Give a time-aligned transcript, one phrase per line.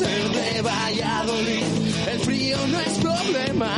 [0.00, 1.64] Ser de Valladolid,
[2.12, 3.76] el frío no es problema.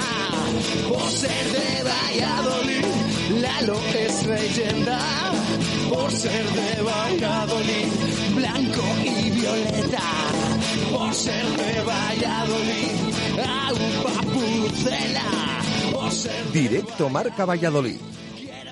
[0.89, 2.85] Por ser de Valladolid,
[3.41, 5.01] Lalo es leyenda.
[5.91, 7.91] Por ser de Valladolid,
[8.37, 10.09] blanco y violeta.
[10.93, 12.93] Por ser de Valladolid,
[13.67, 15.29] agua pucela.
[16.53, 17.99] Directo Marca Valladolid.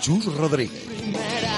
[0.00, 1.49] Chus Rodríguez.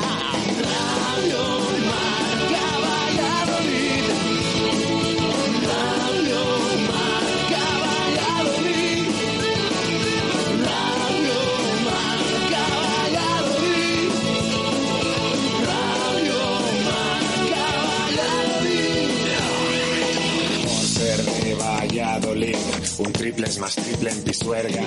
[23.05, 24.83] Un triple es más triple en Pisuerga.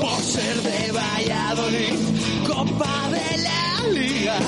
[0.00, 1.94] Por ser de Valladolid,
[2.46, 4.38] Copa de la Liga.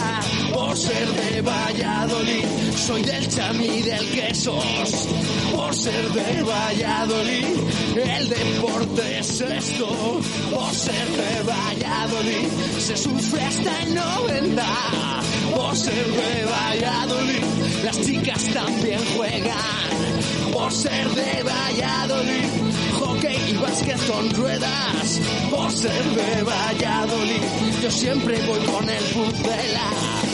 [0.53, 2.45] Por ser de Valladolid,
[2.77, 5.09] soy del chami del quesos.
[5.55, 7.57] Por ser de Valladolid,
[7.97, 10.21] el deporte es esto.
[10.53, 12.49] Por ser de Valladolid,
[12.79, 14.65] se sufre hasta el 90.
[15.55, 17.45] Por ser de Valladolid,
[17.85, 19.93] las chicas también juegan.
[20.53, 22.72] Por ser de Valladolid,
[23.49, 25.21] y básquet con ruedas.
[25.51, 27.43] Por ser de Valladolid,
[27.83, 30.32] yo siempre voy con el pucela.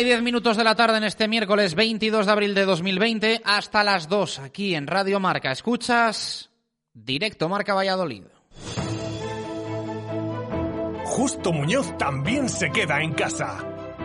[0.00, 3.84] Y diez minutos de la tarde en este miércoles 22 de abril de 2020 hasta
[3.84, 5.52] las 2 aquí en Radio Marca.
[5.52, 6.50] Escuchas
[6.94, 8.24] Directo Marca Valladolid.
[11.04, 13.58] Justo Muñoz también se queda en casa.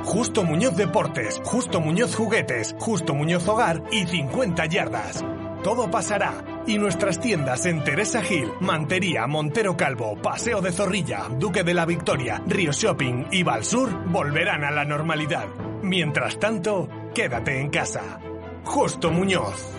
[0.04, 5.24] Justo Muñoz Deportes, Justo Muñoz Juguetes, Justo Muñoz Hogar y 50 yardas.
[5.66, 11.64] Todo pasará y nuestras tiendas en Teresa Gil, Mantería, Montero Calvo, Paseo de Zorrilla, Duque
[11.64, 15.48] de la Victoria, Río Shopping y Valsur volverán a la normalidad.
[15.82, 18.20] Mientras tanto, quédate en casa.
[18.64, 19.76] Justo Muñoz.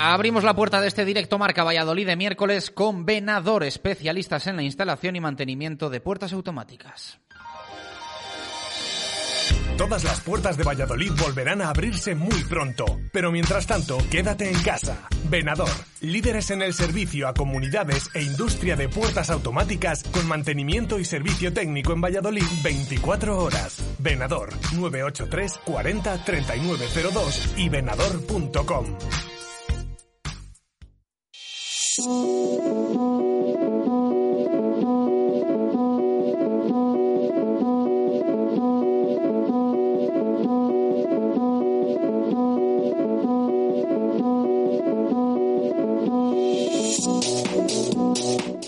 [0.00, 4.64] Abrimos la puerta de este directo Marca Valladolid de miércoles con Venador, especialistas en la
[4.64, 7.20] instalación y mantenimiento de puertas automáticas.
[9.76, 14.62] Todas las puertas de Valladolid volverán a abrirse muy pronto, pero mientras tanto, quédate en
[14.62, 15.08] casa.
[15.24, 15.70] Venador,
[16.00, 21.52] líderes en el servicio a comunidades e industria de puertas automáticas con mantenimiento y servicio
[21.52, 23.82] técnico en Valladolid 24 horas.
[23.98, 28.86] Venador 983 40 3902 y venador.com.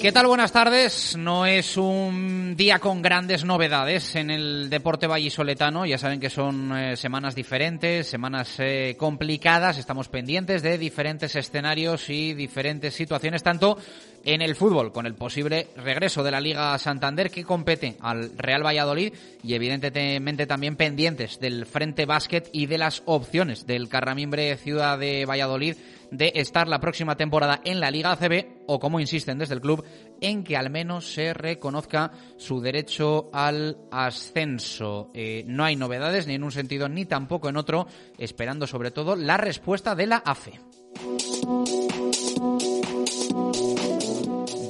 [0.02, 0.26] ¿Qué tal?
[0.26, 1.16] Buenas tardes.
[1.16, 5.86] No es un día con grandes novedades en el deporte vallisoletano.
[5.86, 9.78] Ya saben que son eh, semanas diferentes, semanas eh, complicadas.
[9.78, 13.78] Estamos pendientes de diferentes escenarios y diferentes situaciones, tanto
[14.24, 18.66] en el fútbol, con el posible regreso de la Liga Santander que compete al Real
[18.66, 19.14] Valladolid
[19.44, 25.26] y evidentemente también pendientes del Frente Básquet y de las opciones del Carramimbre Ciudad de
[25.26, 25.76] Valladolid
[26.12, 29.84] de estar la próxima temporada en la Liga ACB o, como insisten desde el club,
[30.20, 35.08] en que al menos se reconozca su derecho al ascenso.
[35.14, 37.88] Eh, no hay novedades ni en un sentido ni tampoco en otro,
[38.18, 40.60] esperando sobre todo la respuesta de la AFE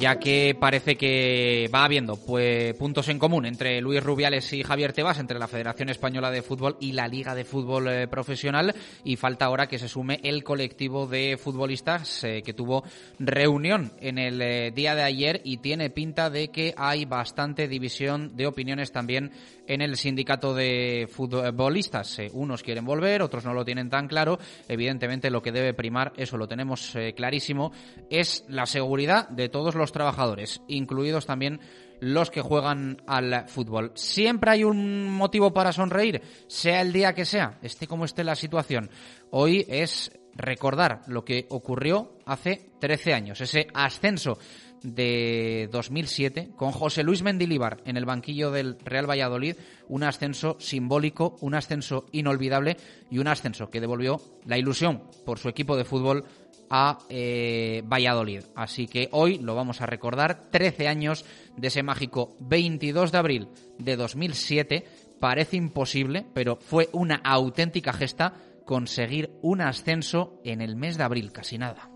[0.02, 4.92] ya que parece que va habiendo pues, puntos en común entre Luis Rubiales y Javier
[4.92, 9.14] Tebas, entre la Federación Española de Fútbol y la Liga de Fútbol eh, Profesional, y
[9.14, 12.82] falta ahora que se sume el colectivo de futbolistas eh, que tuvo
[13.20, 18.36] reunión en el eh, día de ayer y tiene pinta de que hay bastante división
[18.36, 19.30] de opiniones también
[19.68, 22.18] en el sindicato de futbolistas.
[22.32, 24.40] unos quieren volver, otros no lo tienen tan claro.
[24.66, 27.70] Evidentemente lo que debe primar, eso lo tenemos clarísimo,
[28.10, 31.60] es la seguridad de todos los trabajadores, incluidos también
[32.00, 33.92] los que juegan al fútbol.
[33.94, 38.34] Siempre hay un motivo para sonreír, sea el día que sea, esté como esté la
[38.34, 38.90] situación.
[39.30, 44.38] Hoy es recordar lo que ocurrió hace 13 años, ese ascenso
[44.82, 49.56] de 2007 con José Luis Mendilibar en el banquillo del Real Valladolid,
[49.88, 52.76] un ascenso simbólico, un ascenso inolvidable
[53.10, 56.24] y un ascenso que devolvió la ilusión por su equipo de fútbol
[56.72, 58.44] a eh, Valladolid.
[58.56, 61.26] Así que hoy lo vamos a recordar, 13 años
[61.56, 63.48] de ese mágico 22 de abril
[63.78, 64.84] de 2007.
[65.20, 68.32] Parece imposible, pero fue una auténtica gesta
[68.64, 71.90] conseguir un ascenso en el mes de abril, casi nada.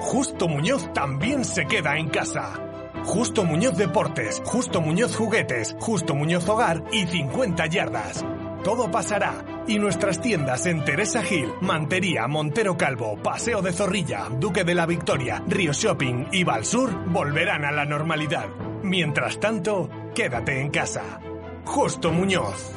[0.00, 2.73] Justo Muñoz también se queda en casa.
[3.04, 8.24] Justo Muñoz Deportes, Justo Muñoz Juguetes, Justo Muñoz Hogar y 50 yardas.
[8.64, 14.64] Todo pasará y nuestras tiendas en Teresa Gil, Mantería, Montero Calvo, Paseo de Zorrilla, Duque
[14.64, 18.48] de la Victoria, Río Shopping y Valsur volverán a la normalidad.
[18.82, 21.20] Mientras tanto, quédate en casa.
[21.64, 22.72] Justo Muñoz.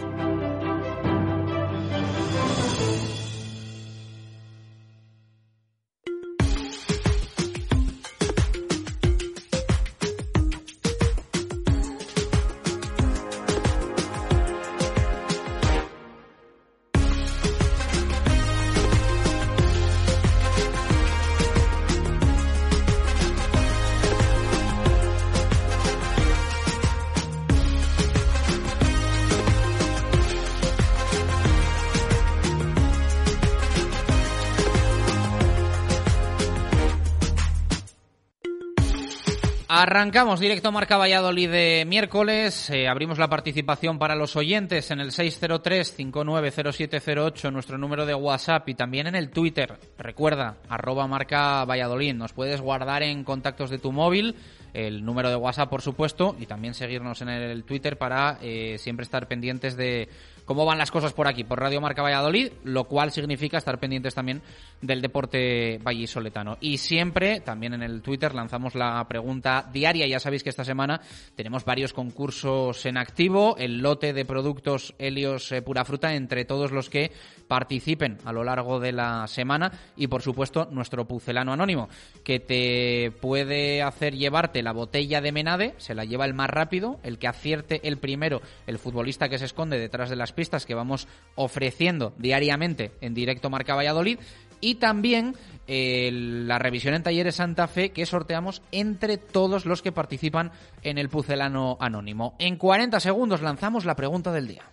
[39.90, 42.70] Arrancamos directo Marca Valladolid de miércoles.
[42.70, 48.76] Eh, abrimos la participación para los oyentes en el 603-590708, nuestro número de WhatsApp y
[48.76, 49.80] también en el Twitter.
[49.98, 52.16] Recuerda, arroba Marca Valladolid.
[52.16, 54.36] Nos puedes guardar en contactos de tu móvil
[54.74, 59.06] el número de WhatsApp, por supuesto, y también seguirnos en el Twitter para eh, siempre
[59.06, 60.10] estar pendientes de
[60.48, 64.16] cómo van las cosas por aquí, por Radio Marca Valladolid, lo cual significa estar pendientes
[64.16, 64.42] también
[64.82, 66.58] del deporte vallisoletano.
[66.62, 70.08] Y siempre, también en el Twitter, lanzamos la pregunta diaria.
[70.08, 71.02] Ya sabéis que esta semana
[71.36, 76.72] tenemos varios concursos en activo, el lote de productos Helios eh, Pura Fruta entre todos
[76.72, 77.12] los que
[77.50, 81.90] participen a lo largo de la semana y, por supuesto, nuestro pucelano anónimo,
[82.24, 87.00] que te puede hacer llevarte la botella de Menade, se la lleva el más rápido,
[87.04, 90.76] el que acierte el primero, el futbolista que se esconde detrás de las pistas que
[90.76, 94.20] vamos ofreciendo diariamente en directo Marca Valladolid
[94.62, 99.92] y también eh, la revisión en Talleres Santa Fe que sorteamos entre todos los que
[99.92, 100.52] participan
[100.84, 102.36] en el Pucelano Anónimo.
[102.38, 104.64] En 40 segundos lanzamos la pregunta del día.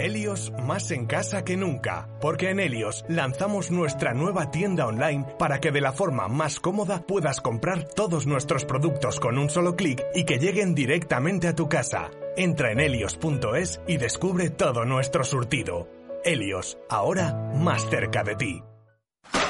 [0.00, 5.60] Helios más en casa que nunca, porque en Helios lanzamos nuestra nueva tienda online para
[5.60, 10.02] que de la forma más cómoda puedas comprar todos nuestros productos con un solo clic
[10.14, 12.10] y que lleguen directamente a tu casa.
[12.36, 15.86] Entra en helios.es y descubre todo nuestro surtido.
[16.24, 18.62] Helios, ahora más cerca de ti.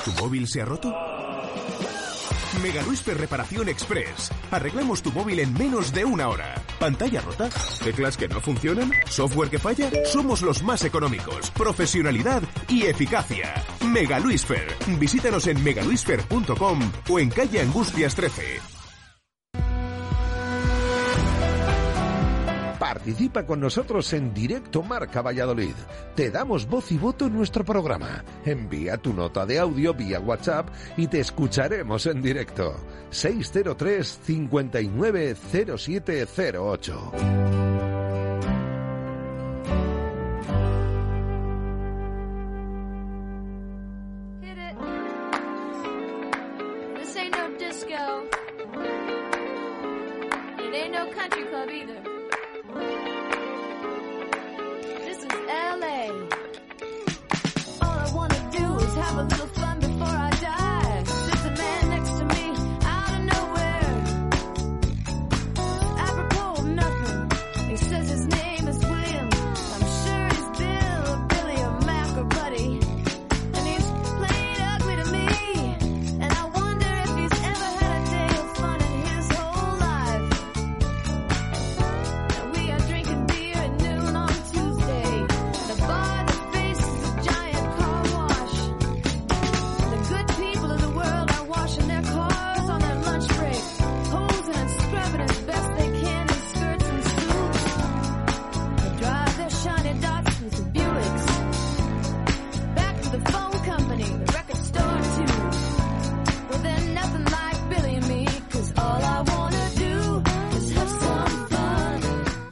[0.05, 1.10] ¿Tu móvil se ha roto?
[2.63, 2.83] Mega
[3.15, 4.31] Reparación Express.
[4.51, 6.55] Arreglamos tu móvil en menos de una hora.
[6.79, 7.49] ¿Pantalla rota?
[7.83, 8.93] ¿Teclas que no funcionan?
[9.09, 9.91] ¿Software que falla?
[10.05, 11.51] Somos los más económicos.
[11.53, 13.55] Profesionalidad y eficacia.
[13.87, 14.67] Megaluisfer.
[14.99, 18.80] Visítanos en megaluisfer.com o en calle Angustias 13.
[22.91, 25.77] Participa con nosotros en directo Marca Valladolid.
[26.17, 28.25] Te damos voz y voto en nuestro programa.
[28.45, 32.75] Envía tu nota de audio vía WhatsApp y te escucharemos en directo.
[33.11, 35.37] 603 59
[59.21, 59.50] a little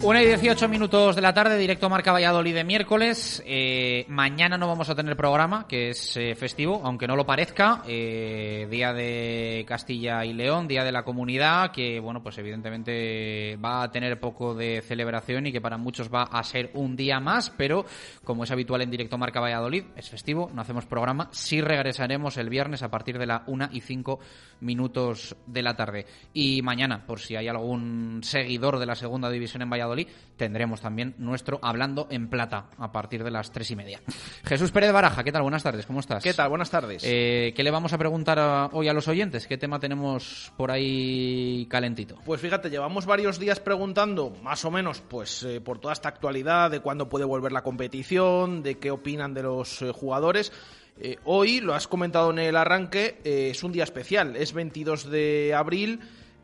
[0.09, 3.43] 1 y 18 minutos de la tarde, directo Marca Valladolid de miércoles.
[3.45, 7.83] Eh, mañana no vamos a tener programa, que es eh, festivo, aunque no lo parezca.
[7.87, 13.83] Eh, día de Castilla y León, Día de la Comunidad, que bueno, pues evidentemente va
[13.83, 17.51] a tener poco de celebración y que para muchos va a ser un día más,
[17.51, 17.85] pero
[18.25, 21.29] como es habitual en directo Marca Valladolid, es festivo, no hacemos programa.
[21.33, 24.21] Sí regresaremos el viernes a partir de la 1 y 5
[24.61, 26.07] minutos de la tarde.
[26.33, 29.98] Y mañana, por si hay algún seguidor de la segunda división en Valladolid,
[30.37, 34.01] tendremos también nuestro Hablando en Plata a partir de las tres y media.
[34.45, 35.43] Jesús Pérez Baraja, ¿qué tal?
[35.43, 36.23] Buenas tardes, ¿cómo estás?
[36.23, 36.49] ¿Qué tal?
[36.49, 37.03] Buenas tardes.
[37.05, 39.47] Eh, ¿Qué le vamos a preguntar a- hoy a los oyentes?
[39.47, 42.17] ¿Qué tema tenemos por ahí calentito?
[42.25, 46.71] Pues fíjate, llevamos varios días preguntando, más o menos, pues eh, por toda esta actualidad,
[46.71, 50.53] de cuándo puede volver la competición, de qué opinan de los eh, jugadores.
[51.01, 55.09] Eh, hoy, lo has comentado en el arranque, eh, es un día especial, es 22
[55.11, 56.01] de abril,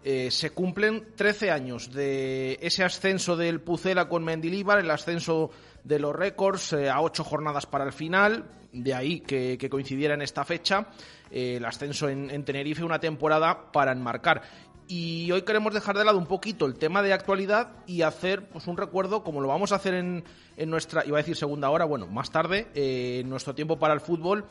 [0.07, 5.51] eh, se cumplen 13 años de ese ascenso del Pucela con Mendilíbar, el ascenso
[5.83, 10.13] de los récords eh, a ocho jornadas para el final, de ahí que, que coincidiera
[10.13, 10.89] en esta fecha,
[11.31, 14.43] eh, el ascenso en, en Tenerife, una temporada para enmarcar.
[14.89, 18.67] Y hoy queremos dejar de lado un poquito el tema de actualidad y hacer pues
[18.67, 20.23] un recuerdo, como lo vamos a hacer en,
[20.59, 24.01] en nuestra, iba a decir segunda hora, bueno, más tarde, en nuestro tiempo para el
[24.01, 24.45] fútbol,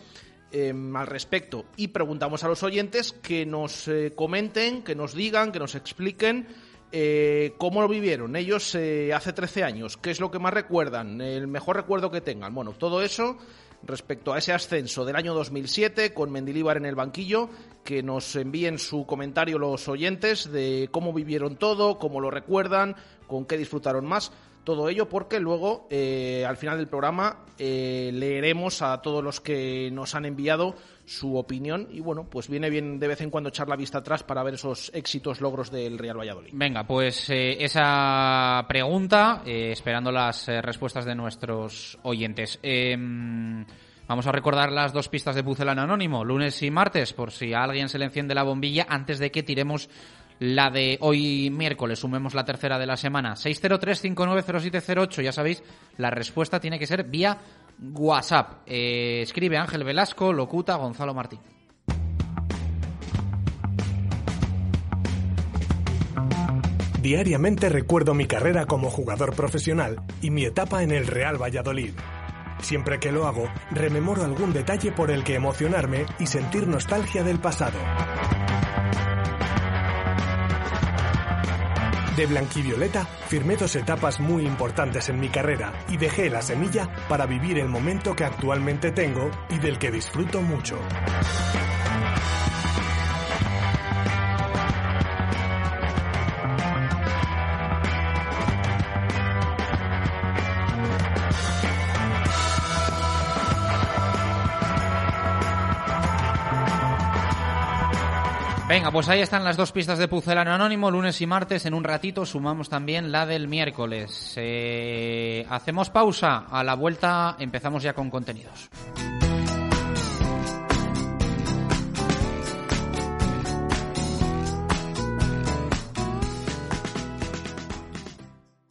[0.53, 1.65] eh, al respecto.
[1.75, 6.47] Y preguntamos a los oyentes que nos eh, comenten, que nos digan, que nos expliquen
[6.95, 11.19] eh, cómo lo vivieron ellos eh, hace 13 años, qué es lo que más recuerdan,
[11.21, 12.53] el mejor recuerdo que tengan.
[12.53, 13.35] Bueno, todo eso
[13.81, 17.49] respecto a ese ascenso del año 2007 con Mendilíbar en el banquillo,
[17.83, 22.95] que nos envíen su comentario los oyentes de cómo vivieron todo, cómo lo recuerdan,
[23.25, 24.31] con qué disfrutaron más.
[24.63, 29.89] Todo ello porque luego, eh, al final del programa, eh, leeremos a todos los que
[29.91, 33.67] nos han enviado su opinión y bueno, pues viene bien de vez en cuando echar
[33.67, 36.51] la vista atrás para ver esos éxitos, logros del Real Valladolid.
[36.53, 42.57] Venga, pues eh, esa pregunta, eh, esperando las respuestas de nuestros oyentes.
[42.63, 43.65] Em,
[44.07, 47.63] vamos a recordar las dos pistas de Pucelano Anónimo, lunes y martes, por si a
[47.63, 49.89] alguien se le enciende la bombilla antes de que tiremos
[50.39, 53.35] la de hoy miércoles, sumemos la tercera de la semana.
[53.35, 55.63] 603-590708, ya sabéis,
[55.97, 57.37] la respuesta tiene que ser vía
[57.93, 58.61] WhatsApp.
[58.65, 61.39] Eh, escribe Ángel Velasco, locuta Gonzalo Martín.
[67.01, 71.91] Diariamente recuerdo mi carrera como jugador profesional y mi etapa en el Real Valladolid.
[72.61, 77.39] Siempre que lo hago, rememoro algún detalle por el que emocionarme y sentir nostalgia del
[77.39, 77.77] pasado.
[82.15, 87.25] De blanquivioleta firmé dos etapas muy importantes en mi carrera y dejé la semilla para
[87.25, 90.77] vivir el momento que actualmente tengo y del que disfruto mucho.
[108.73, 111.67] Venga, pues ahí están las dos pistas de Pucelano Anónimo, lunes y martes.
[111.67, 114.33] En un ratito sumamos también la del miércoles.
[114.35, 116.47] Eh, hacemos pausa.
[116.49, 118.71] A la vuelta empezamos ya con contenidos.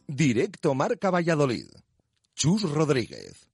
[0.05, 1.69] Directo Marca Valladolid.
[2.35, 3.52] Chus Rodríguez.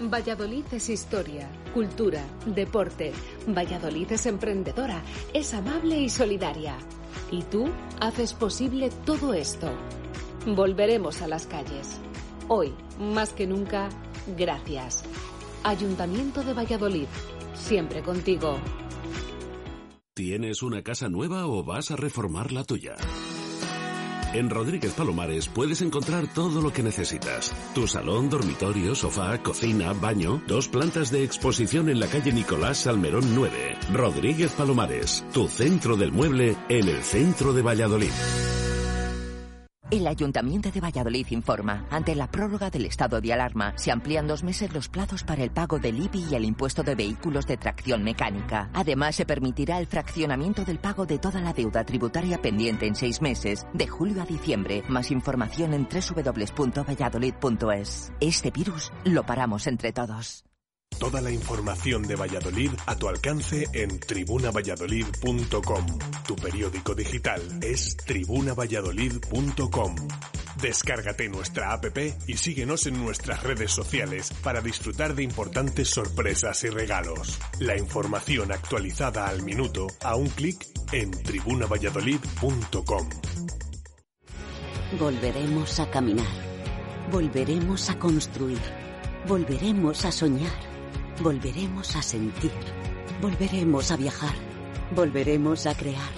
[0.00, 3.12] Valladolid es historia, cultura, deporte.
[3.48, 5.02] Valladolid es emprendedora,
[5.34, 6.76] es amable y solidaria.
[7.32, 7.68] Y tú
[8.00, 9.70] haces posible todo esto.
[10.46, 11.98] Volveremos a las calles.
[12.46, 13.88] Hoy, más que nunca,
[14.36, 15.04] gracias.
[15.64, 17.08] Ayuntamiento de Valladolid,
[17.54, 18.58] siempre contigo.
[20.14, 22.94] ¿Tienes una casa nueva o vas a reformar la tuya?
[24.34, 27.54] En Rodríguez Palomares puedes encontrar todo lo que necesitas.
[27.74, 33.34] Tu salón, dormitorio, sofá, cocina, baño, dos plantas de exposición en la calle Nicolás Salmerón
[33.34, 33.76] 9.
[33.94, 38.67] Rodríguez Palomares, tu centro del mueble en el centro de Valladolid.
[39.90, 44.44] El Ayuntamiento de Valladolid informa, ante la prórroga del estado de alarma, se amplían dos
[44.44, 48.04] meses los plazos para el pago del IBI y el impuesto de vehículos de tracción
[48.04, 48.68] mecánica.
[48.74, 53.22] Además, se permitirá el fraccionamiento del pago de toda la deuda tributaria pendiente en seis
[53.22, 54.82] meses, de julio a diciembre.
[54.88, 58.12] Más información en www.valladolid.es.
[58.20, 60.44] Este virus lo paramos entre todos.
[60.98, 65.86] Toda la información de Valladolid a tu alcance en tribunavalladolid.com.
[66.26, 69.94] Tu periódico digital es tribunavalladolid.com.
[70.60, 76.68] Descárgate nuestra app y síguenos en nuestras redes sociales para disfrutar de importantes sorpresas y
[76.68, 77.38] regalos.
[77.60, 83.08] La información actualizada al minuto a un clic en tribunavalladolid.com.
[84.98, 86.26] Volveremos a caminar.
[87.12, 88.58] Volveremos a construir.
[89.28, 90.67] Volveremos a soñar.
[91.20, 92.52] Volveremos a sentir.
[93.20, 94.34] Volveremos a viajar.
[94.94, 96.10] Volveremos a crear.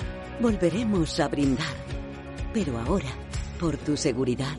[0.43, 1.75] Volveremos a brindar.
[2.53, 3.09] Pero ahora,
[3.59, 4.59] por tu seguridad,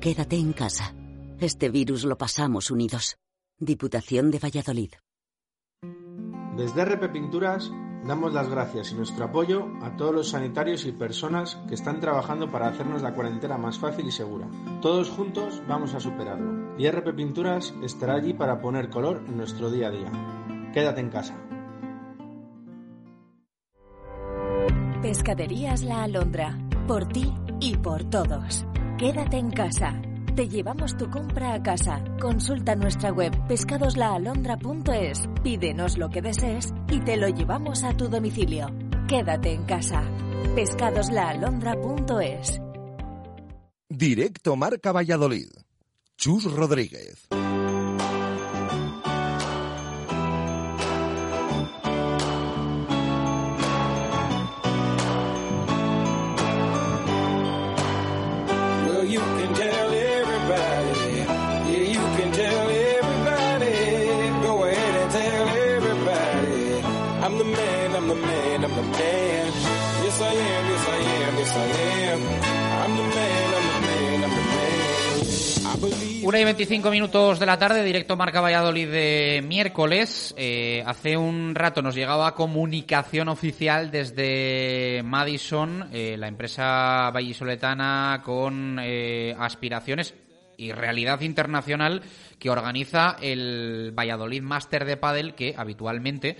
[0.00, 0.94] quédate en casa.
[1.40, 3.18] Este virus lo pasamos unidos.
[3.58, 4.92] Diputación de Valladolid.
[6.56, 7.70] Desde RP Pinturas
[8.06, 12.50] damos las gracias y nuestro apoyo a todos los sanitarios y personas que están trabajando
[12.50, 14.46] para hacernos la cuarentena más fácil y segura.
[14.80, 16.76] Todos juntos vamos a superarlo.
[16.78, 20.10] Y RP Pinturas estará allí para poner color en nuestro día a día.
[20.72, 21.34] Quédate en casa.
[25.02, 26.58] Pescaderías La Alondra.
[26.86, 28.66] Por ti y por todos.
[28.98, 30.00] Quédate en casa.
[30.34, 32.04] Te llevamos tu compra a casa.
[32.20, 35.28] Consulta nuestra web pescadoslaalondra.es.
[35.42, 38.68] Pídenos lo que desees y te lo llevamos a tu domicilio.
[39.08, 40.02] Quédate en casa.
[40.54, 42.60] pescadoslaalondra.es.
[43.88, 45.48] Directo Marca Valladolid.
[46.16, 47.28] Chus Rodríguez.
[76.36, 80.34] 1 y 25 minutos de la tarde, directo Marca Valladolid de miércoles.
[80.36, 88.78] Eh, hace un rato nos llegaba comunicación oficial desde Madison, eh, la empresa vallisoletana con
[88.82, 90.14] eh, aspiraciones
[90.58, 92.02] y realidad internacional
[92.38, 96.36] que organiza el Valladolid Master de Padel que habitualmente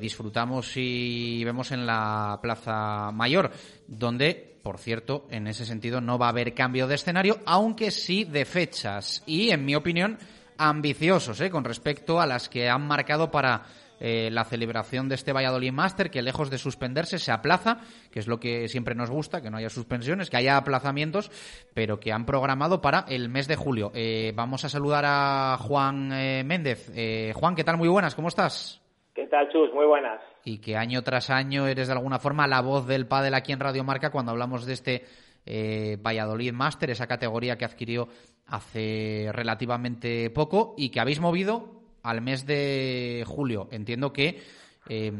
[0.00, 3.50] disfrutamos y vemos en la Plaza Mayor,
[3.86, 8.24] donde por cierto, en ese sentido no va a haber cambio de escenario, aunque sí
[8.24, 10.18] de fechas y, en mi opinión,
[10.58, 11.50] ambiciosos ¿eh?
[11.50, 13.62] con respecto a las que han marcado para
[14.00, 17.78] eh, la celebración de este Valladolid Master, que lejos de suspenderse se aplaza,
[18.10, 21.30] que es lo que siempre nos gusta, que no haya suspensiones, que haya aplazamientos,
[21.72, 23.92] pero que han programado para el mes de julio.
[23.94, 26.90] Eh, vamos a saludar a Juan eh, Méndez.
[26.92, 27.76] Eh, Juan, ¿qué tal?
[27.76, 28.80] Muy buenas, ¿cómo estás?
[29.26, 29.72] ¿Qué tal, Chus?
[29.74, 30.20] Muy buenas.
[30.44, 33.58] Y que año tras año eres de alguna forma la voz del pádel aquí en
[33.58, 35.04] Radio Marca cuando hablamos de este
[35.44, 38.06] eh, Valladolid Master, esa categoría que adquirió
[38.46, 43.66] hace relativamente poco y que habéis movido al mes de julio.
[43.72, 44.40] Entiendo que
[44.88, 45.12] eh,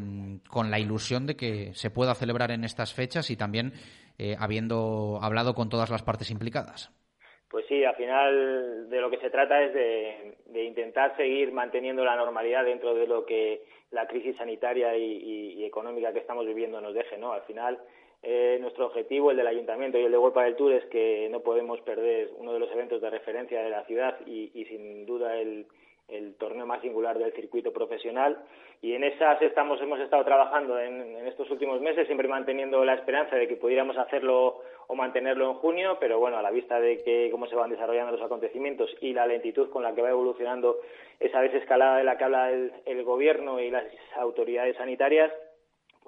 [0.48, 3.72] con la ilusión de que se pueda celebrar en estas fechas y también
[4.18, 6.92] eh, habiendo hablado con todas las partes implicadas.
[7.48, 12.16] Pues sí, al final de lo que se trata es de, intentar seguir manteniendo la
[12.16, 17.18] normalidad dentro de lo que la crisis sanitaria y, económica que estamos viviendo nos deje,
[17.18, 17.32] ¿no?
[17.32, 17.78] Al final
[18.22, 21.40] eh, nuestro objetivo, el del ayuntamiento y el de World del Tour, es que no
[21.40, 25.36] podemos perder uno de los eventos de referencia de la ciudad y, y sin duda
[25.36, 25.66] el,
[26.38, 28.38] torneo más singular del circuito profesional
[28.80, 33.34] y en esas estamos hemos estado trabajando en estos últimos meses siempre manteniendo la esperanza
[33.34, 37.28] de que pudiéramos hacerlo o mantenerlo en junio pero bueno a la vista de que
[37.30, 40.78] cómo se van desarrollando los acontecimientos y la lentitud con la que va evolucionando
[41.20, 43.84] esa desescalada de la que habla el, el gobierno y las
[44.16, 45.32] autoridades sanitarias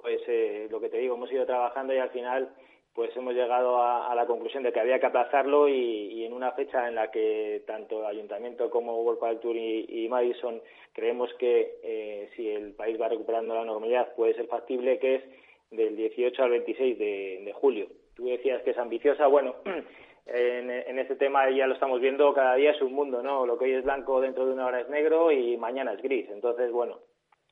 [0.01, 2.49] pues eh, lo que te digo hemos ido trabajando y al final
[2.93, 6.87] pues hemos llegado a, la conclusión de que había que aplazarlo y, en una fecha
[6.87, 10.61] en la que tanto Ayuntamiento como World Padel Tour y, Madison
[10.91, 15.23] creemos que eh, si el país va recuperando la normalidad puede ser factible, que es
[15.71, 17.87] del 18 al 26 de, de julio.
[18.19, 19.55] Tú decías que es ambiciosa, bueno,
[20.25, 23.45] en, en este tema ya lo estamos viendo, cada día es un mundo, ¿no?
[23.45, 26.29] Lo que hoy es blanco dentro de una hora es negro y mañana es gris.
[26.29, 26.99] Entonces, bueno,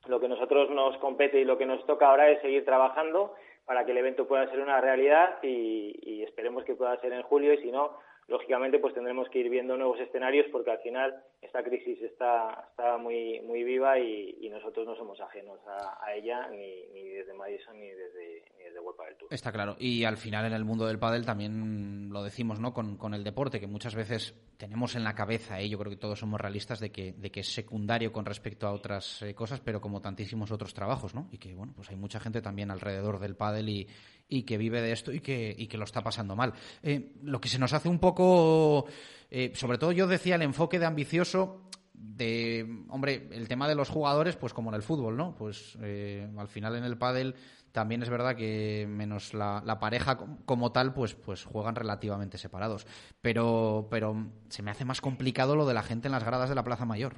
[0.06, 3.86] lo que nosotros nos compete y lo que nos toca ahora es seguir trabajando para
[3.86, 7.54] que el evento pueda ser una realidad y, y, esperemos que pueda ser en julio
[7.54, 11.62] y si no, lógicamente pues tendremos que ir viendo nuevos escenarios porque al final esta
[11.62, 17.32] crisis está, está muy, muy viva y, nosotros no somos ajenos a, ella ni, desde
[17.34, 19.28] Madison ni desde, ni desde World Tour.
[19.32, 19.76] Está claro.
[19.78, 22.72] Y al final en el mundo del pádel también lo decimos, ¿no?
[22.72, 25.68] Con, con el deporte, que muchas veces tenemos en la cabeza, ¿eh?
[25.68, 28.72] yo creo que todos somos realistas de que, de que es secundario con respecto a
[28.72, 31.28] otras eh, cosas, pero como tantísimos otros trabajos, ¿no?
[31.30, 33.88] Y que, bueno, pues hay mucha gente también alrededor del pádel y,
[34.28, 36.52] y que vive de esto y que, y que lo está pasando mal.
[36.82, 38.86] Eh, lo que se nos hace un poco,
[39.30, 43.88] eh, sobre todo yo decía el enfoque de ambicioso de, hombre, el tema de los
[43.88, 45.34] jugadores, pues como en el fútbol, ¿no?
[45.34, 47.34] Pues eh, al final en el pádel
[47.72, 52.86] también es verdad que menos la, la, pareja como tal, pues, pues juegan relativamente separados.
[53.20, 56.54] Pero, pero se me hace más complicado lo de la gente en las gradas de
[56.54, 57.16] la Plaza Mayor.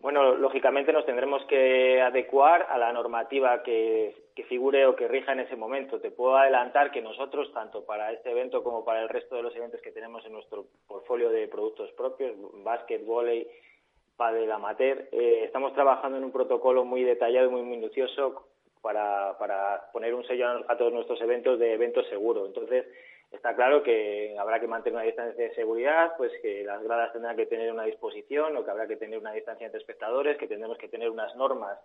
[0.00, 4.16] Bueno, lógicamente nos tendremos que adecuar a la normativa que,
[4.48, 6.00] figure o que rija en ese momento.
[6.00, 9.54] Te puedo adelantar que nosotros, tanto para este evento como para el resto de los
[9.54, 12.34] eventos que tenemos en nuestro portfolio de productos propios,
[12.64, 13.46] básquet, volei,
[14.16, 18.46] pádel amateur, eh, estamos trabajando en un protocolo muy detallado y muy minucioso
[18.80, 22.46] para, para poner un sello a, a todos nuestros eventos de evento seguro.
[22.46, 22.86] Entonces,
[23.30, 27.36] Está claro que habrá que mantener una distancia de seguridad, pues que las gradas tendrán
[27.36, 30.78] que tener una disposición o que habrá que tener una distancia entre espectadores, que tendremos
[30.78, 31.78] que tener unas normas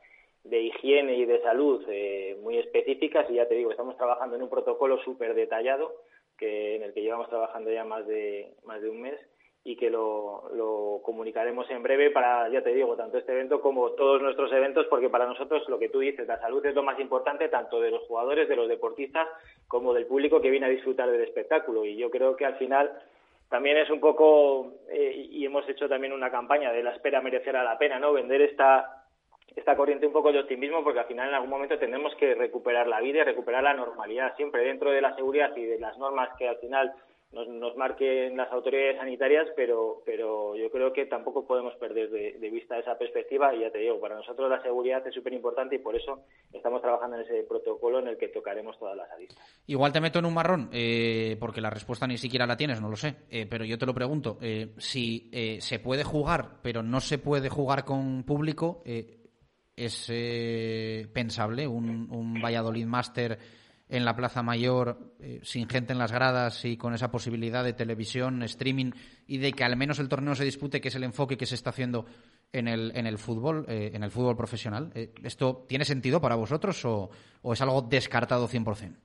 [0.43, 3.29] de higiene y de salud eh, muy específicas.
[3.29, 5.93] Y ya te digo, estamos trabajando en un protocolo súper detallado
[6.37, 9.19] que en el que llevamos trabajando ya más de, más de un mes
[9.67, 13.93] y que lo, lo, comunicaremos en breve para, ya te digo, tanto este evento como
[13.93, 16.99] todos nuestros eventos, porque para nosotros lo que tú dices, la salud es lo más
[16.99, 19.27] importante tanto de los jugadores, de los deportistas,
[19.67, 21.83] como del público que viene a disfrutar del espectáculo.
[21.83, 22.91] Y yo creo que al final
[23.49, 27.63] también es un poco, eh, y hemos hecho también una campaña de la espera merecerá
[27.63, 28.13] la pena, ¿no?
[28.13, 29.01] Vender esta
[29.55, 32.87] esta corriente un poco de optimismo porque al final en algún momento tendremos que recuperar
[32.87, 36.29] la vida y recuperar la normalidad siempre dentro de la seguridad y de las normas
[36.37, 36.93] que al final
[37.31, 42.49] nos, nos marquen las autoridades sanitarias, pero, pero yo creo que tampoco podemos perder de,
[42.49, 45.79] vista esa perspectiva y ya te digo, para nosotros la seguridad es súper importante y
[45.79, 49.43] por eso estamos trabajando en ese protocolo en el que tocaremos todas las aristas.
[49.67, 52.89] Igual te meto en un marrón, eh, porque la respuesta ni siquiera la tienes, no
[52.89, 56.83] lo sé, eh, pero yo te lo pregunto, eh, si eh, se puede jugar, pero
[56.83, 60.07] no se puede jugar con público, ¿es
[61.11, 63.37] pensable un, un Valladolid Master
[63.89, 67.73] en la Plaza Mayor, eh, sin gente en las gradas y con esa posibilidad de
[67.73, 68.91] televisión, streaming
[69.27, 71.55] y de que al menos el torneo se dispute, que es el enfoque que se
[71.55, 72.05] está haciendo
[72.51, 74.91] en el, en el fútbol, eh, en el fútbol profesional.
[74.95, 77.09] Eh, ¿Esto tiene sentido para vosotros o,
[77.41, 78.95] o, es algo descartado 100%?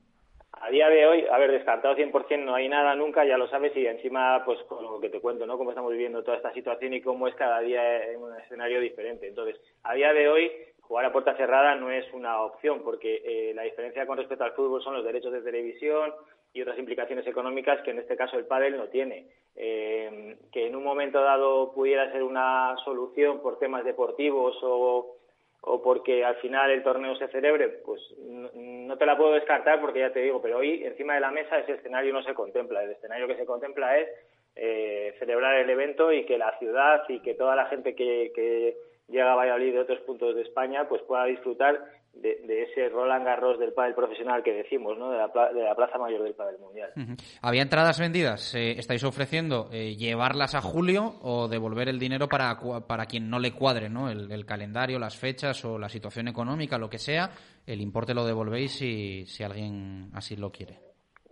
[0.52, 3.74] A día de hoy, a ver, descartado 100% no hay nada nunca, ya lo sabes,
[3.76, 5.56] y encima, pues con lo que te cuento, ¿no?
[5.56, 9.26] Cómo estamos viviendo toda esta situación y cómo es cada día en un escenario diferente.
[9.26, 10.50] Entonces, a día de hoy,
[10.90, 14.54] jugar a puerta cerrada no es una opción porque eh, la diferencia con respecto al
[14.54, 16.12] fútbol son los derechos de televisión
[16.52, 19.28] y otras implicaciones económicas que en este caso el pádel no tiene.
[19.54, 25.14] Eh, que en un momento dado pudiera ser una solución por temas deportivos o,
[25.60, 30.00] o porque al final el torneo se celebre, pues no, te la puedo descartar porque
[30.00, 32.82] ya te digo, pero hoy encima de la mesa ese escenario no se contempla.
[32.82, 34.08] El escenario que se contempla es
[34.56, 38.89] eh, celebrar el evento y que la ciudad y que toda la gente que, que
[39.10, 41.80] llega a Valladolid de otros puntos de España, pues pueda disfrutar
[42.14, 45.10] de, de ese Roland Garros del pádel profesional que decimos, ¿no?
[45.10, 46.90] De la, de la Plaza Mayor del Pádel Mundial.
[46.96, 47.38] Uh -huh.
[47.42, 48.54] ¿Había entradas vendidas?
[48.54, 53.38] Eh, ¿Estáis ofreciendo eh, llevarlas a julio o devolver el dinero para, para quien no
[53.38, 54.10] le cuadre, ¿no?
[54.10, 57.30] El, el, calendario, las fechas o la situación económica, lo que sea,
[57.66, 60.78] el importe lo devolvéis si, si alguien así lo quiere?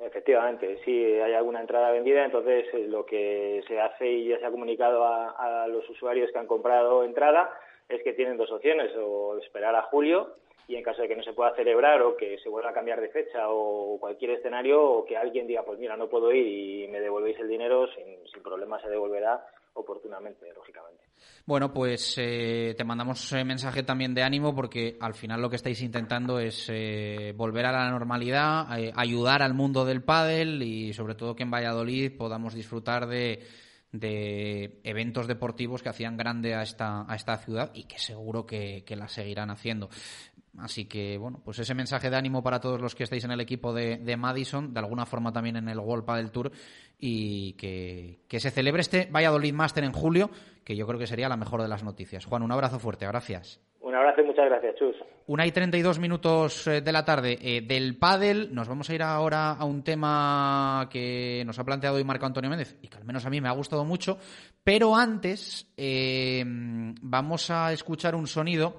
[0.01, 4.47] Efectivamente, si hay alguna entrada vendida, entonces eh, lo que se hace y ya se
[4.47, 7.51] ha comunicado a, a los usuarios que han comprado entrada
[7.89, 11.23] es que tienen dos opciones, o esperar a julio y en caso de que no
[11.23, 15.05] se pueda celebrar o que se vuelva a cambiar de fecha o cualquier escenario o
[15.07, 18.43] que alguien diga, pues mira, no puedo ir y me devolvéis el dinero, sin, sin
[18.43, 19.43] problema se devolverá
[19.75, 21.05] oportunamente, lógicamente.
[21.47, 25.57] Bueno, pues eh, te mandamos eh, mensaje también de ánimo porque al final lo que
[25.57, 30.93] estáis intentando es eh, volver a la normalidad, eh, ayudar al mundo del pádel y
[30.93, 33.41] sobre todo que en Valladolid podamos disfrutar de,
[33.93, 38.85] de eventos deportivos que hacían grande a esta, a esta ciudad y que seguro que,
[38.85, 39.89] que la seguirán haciendo.
[40.59, 43.41] Así que, bueno, pues ese mensaje de ánimo para todos los que estáis en el
[43.41, 46.51] equipo de, de Madison, de alguna forma también en el World Padel Tour,
[46.99, 50.31] y que, que se celebre este Valladolid Master en julio,
[50.65, 52.25] que yo creo que sería la mejor de las noticias.
[52.25, 53.61] Juan, un abrazo fuerte, gracias.
[53.81, 54.97] Un abrazo y muchas gracias, Chus.
[55.29, 58.49] Una y 32 minutos eh, de la tarde eh, del pádel.
[58.55, 62.49] Nos vamos a ir ahora a un tema que nos ha planteado hoy Marco Antonio
[62.49, 64.17] Méndez y que al menos a mí me ha gustado mucho.
[64.65, 68.79] Pero antes eh, vamos a escuchar un sonido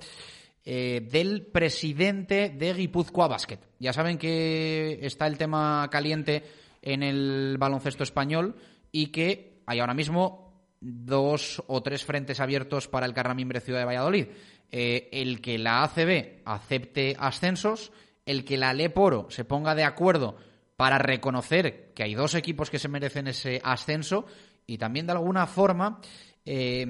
[0.65, 3.59] del presidente de Guipúzcoa Basket.
[3.79, 6.43] Ya saben que está el tema caliente
[6.81, 8.55] en el baloncesto español
[8.91, 10.49] y que hay ahora mismo
[10.81, 14.27] dos o tres frentes abiertos para el Carramimbre Ciudad de Valladolid.
[14.71, 17.91] Eh, el que la ACB acepte ascensos,
[18.25, 20.37] el que la Leporo se ponga de acuerdo
[20.75, 24.25] para reconocer que hay dos equipos que se merecen ese ascenso
[24.67, 25.99] y también de alguna forma
[26.45, 26.85] eh,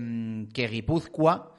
[0.54, 1.56] que Guipúzcoa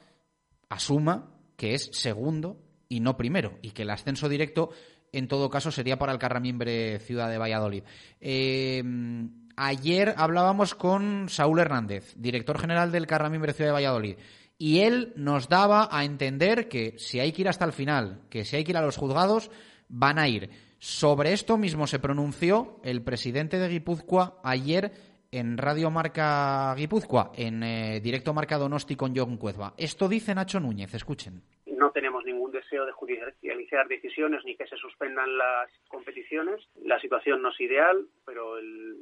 [0.69, 2.57] asuma que es segundo
[2.87, 4.69] y no primero y que el ascenso directo
[5.11, 7.83] en todo caso sería para el Carramimbre Ciudad de Valladolid.
[8.19, 8.81] Eh,
[9.57, 14.17] ayer hablábamos con Saúl Hernández, director general del Carramimbre Ciudad de Valladolid,
[14.61, 18.45] y él nos daba a entender que si hay que ir hasta el final, que
[18.45, 19.49] si hay que ir a los juzgados,
[19.89, 20.51] van a ir.
[20.77, 24.91] Sobre esto mismo se pronunció el presidente de Guipúzcoa ayer
[25.31, 29.73] en Radio Marca Guipúzcoa, en eh, directo Marca Donosti con John Cuezba.
[29.77, 31.41] Esto dice Nacho Núñez, escuchen.
[31.65, 36.61] No tenemos ningún deseo de judicializar decisiones ni que se suspendan las competiciones.
[36.83, 38.97] La situación no es ideal, pero el,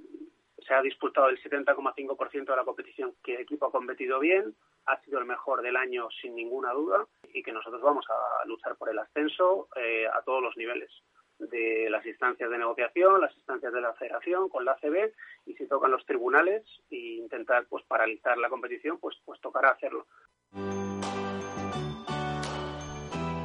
[0.69, 4.55] se ha disputado el 70,5% de la competición que el equipo ha competido bien,
[4.86, 8.75] ha sido el mejor del año sin ninguna duda y que nosotros vamos a luchar
[8.77, 10.91] por el ascenso eh, a todos los niveles
[11.39, 15.12] de las instancias de negociación, las instancias de la federación con la ACB
[15.47, 20.05] y si tocan los tribunales e intentar pues paralizar la competición, pues pues tocará hacerlo.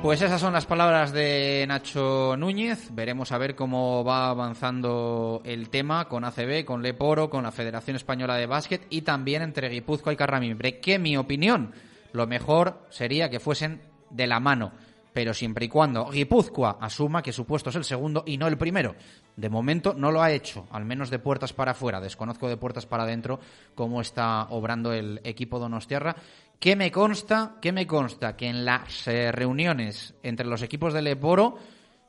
[0.05, 2.90] Pues esas son las palabras de Nacho Núñez.
[2.93, 7.97] Veremos a ver cómo va avanzando el tema con ACB, con Leporo, con la Federación
[7.97, 10.79] Española de Básquet y también entre Guipúzcoa y Carramimbre.
[10.79, 11.73] Que mi opinión,
[12.12, 14.73] lo mejor sería que fuesen de la mano
[15.14, 18.59] pero siempre y cuando Guipúzcoa asuma que su puesto es el segundo y no el
[18.59, 18.97] primero.
[19.37, 22.01] De momento no lo ha hecho, al menos de puertas para afuera.
[22.01, 23.38] Desconozco de puertas para adentro
[23.77, 26.17] cómo está obrando el equipo donostiarra.
[26.64, 27.57] ¿Qué me consta?
[27.61, 28.38] ¿Qué me consta?
[28.38, 31.59] Que en las eh, reuniones entre los equipos del Leporo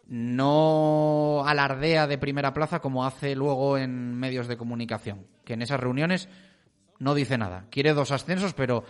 [0.08, 5.28] no alardea de primera plaza como hace luego en medios de comunicación.
[5.44, 6.30] Que en esas reuniones
[7.00, 7.66] no dice nada.
[7.70, 8.86] Quiere dos ascensos, pero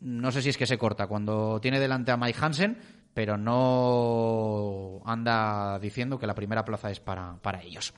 [0.00, 2.76] no sé si es que se corta cuando tiene delante a Mike Hansen,
[3.14, 7.94] pero no anda diciendo que la primera plaza es para, para ellos.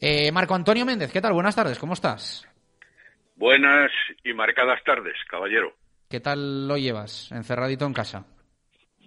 [0.00, 1.32] Eh, Marco Antonio Méndez, ¿qué tal?
[1.32, 2.44] Buenas tardes, ¿cómo estás?
[3.36, 3.92] Buenas
[4.24, 5.79] y marcadas tardes, caballero.
[6.10, 8.26] ¿Qué tal lo llevas, encerradito en casa?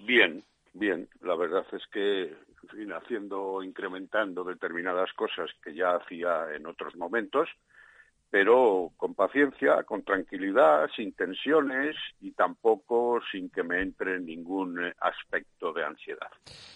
[0.08, 0.42] Bien,
[0.74, 1.10] bien.
[1.22, 6.96] La verdad es que, en fin, haciendo, incrementando determinadas cosas que ya hacía en otros
[6.96, 7.50] momentos,
[8.34, 14.92] pero con paciencia, con tranquilidad, sin tensiones y tampoco sin que me entre ningún eh,
[15.02, 16.30] aspecto de ansiedad.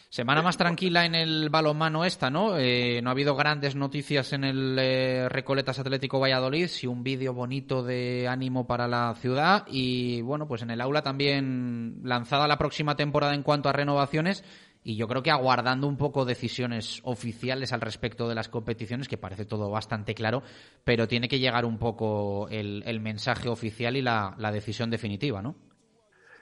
[0.07, 2.59] Semana más tranquila en el balonmano esta, ¿no?
[2.59, 7.33] Eh, no ha habido grandes noticias en el eh, Recoletas Atlético Valladolid, sí un vídeo
[7.33, 12.59] bonito de ánimo para la ciudad y, bueno, pues en el aula también lanzada la
[12.59, 14.43] próxima temporada en cuanto a renovaciones
[14.87, 19.17] y yo creo que aguardando un poco decisiones oficiales al respecto de las competiciones, que
[19.17, 20.43] parece todo bastante claro,
[20.85, 25.55] pero tiene que llegar un poco el, mensaje oficial y la, la, decisión definitiva, ¿no?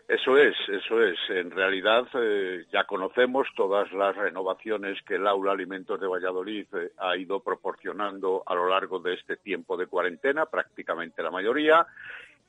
[0.08, 1.18] Eso es, eso es.
[1.30, 6.92] En realidad eh, ya conocemos todas las renovaciones que el Aula Alimentos de Valladolid eh,
[7.00, 11.88] ha ido proporcionando a lo largo de este tiempo de cuarentena, prácticamente la mayoría,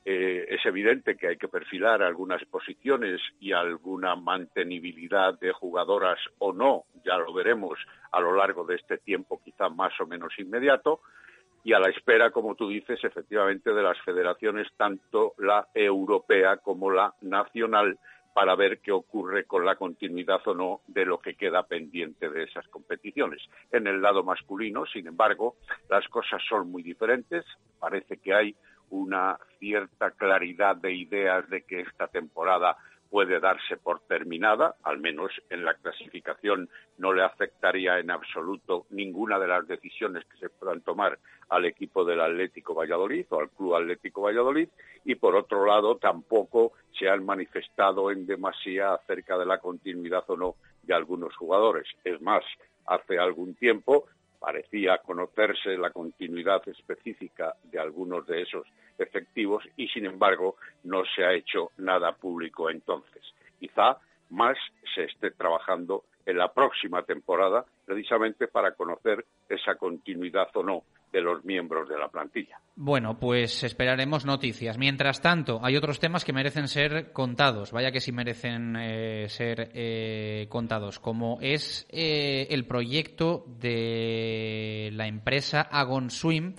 [0.09, 6.53] eh, es evidente que hay que perfilar algunas posiciones y alguna mantenibilidad de jugadoras o
[6.53, 7.77] no, ya lo veremos
[8.13, 11.01] a lo largo de este tiempo quizá más o menos inmediato,
[11.61, 16.89] y a la espera, como tú dices, efectivamente de las federaciones, tanto la europea como
[16.89, 17.99] la nacional,
[18.33, 22.43] para ver qué ocurre con la continuidad o no de lo que queda pendiente de
[22.43, 23.41] esas competiciones.
[23.71, 25.55] En el lado masculino, sin embargo,
[25.89, 27.43] las cosas son muy diferentes.
[27.79, 28.55] Parece que hay
[28.89, 32.77] una cierta claridad de ideas de que esta temporada
[33.09, 39.39] puede darse por terminada, al menos en la clasificación no le afectaría en absoluto ninguna
[39.39, 41.17] de las decisiones que se puedan tomar
[41.49, 44.67] al equipo del Atlético Valladolid o al Club Atlético Valladolid
[45.05, 50.35] y por otro lado tampoco se han manifestado en demasía acerca de la continuidad o
[50.35, 51.87] no de algunos jugadores.
[52.03, 52.43] Es más,
[52.85, 54.05] hace algún tiempo
[54.39, 61.23] parecía conocerse la continuidad específica de algunos de esos efectivos y, sin embargo, no se
[61.23, 63.23] ha hecho nada público entonces.
[63.59, 63.97] Quizá
[64.29, 64.57] más
[64.93, 71.21] se esté trabajando en la próxima temporada precisamente para conocer esa continuidad o no de
[71.21, 72.59] los miembros de la plantilla.
[72.75, 74.77] Bueno, pues esperaremos noticias.
[74.77, 77.71] Mientras tanto, hay otros temas que merecen ser contados.
[77.71, 85.07] Vaya que sí merecen eh, ser eh, contados, como es eh, el proyecto de la
[85.07, 86.55] empresa Agon Swim,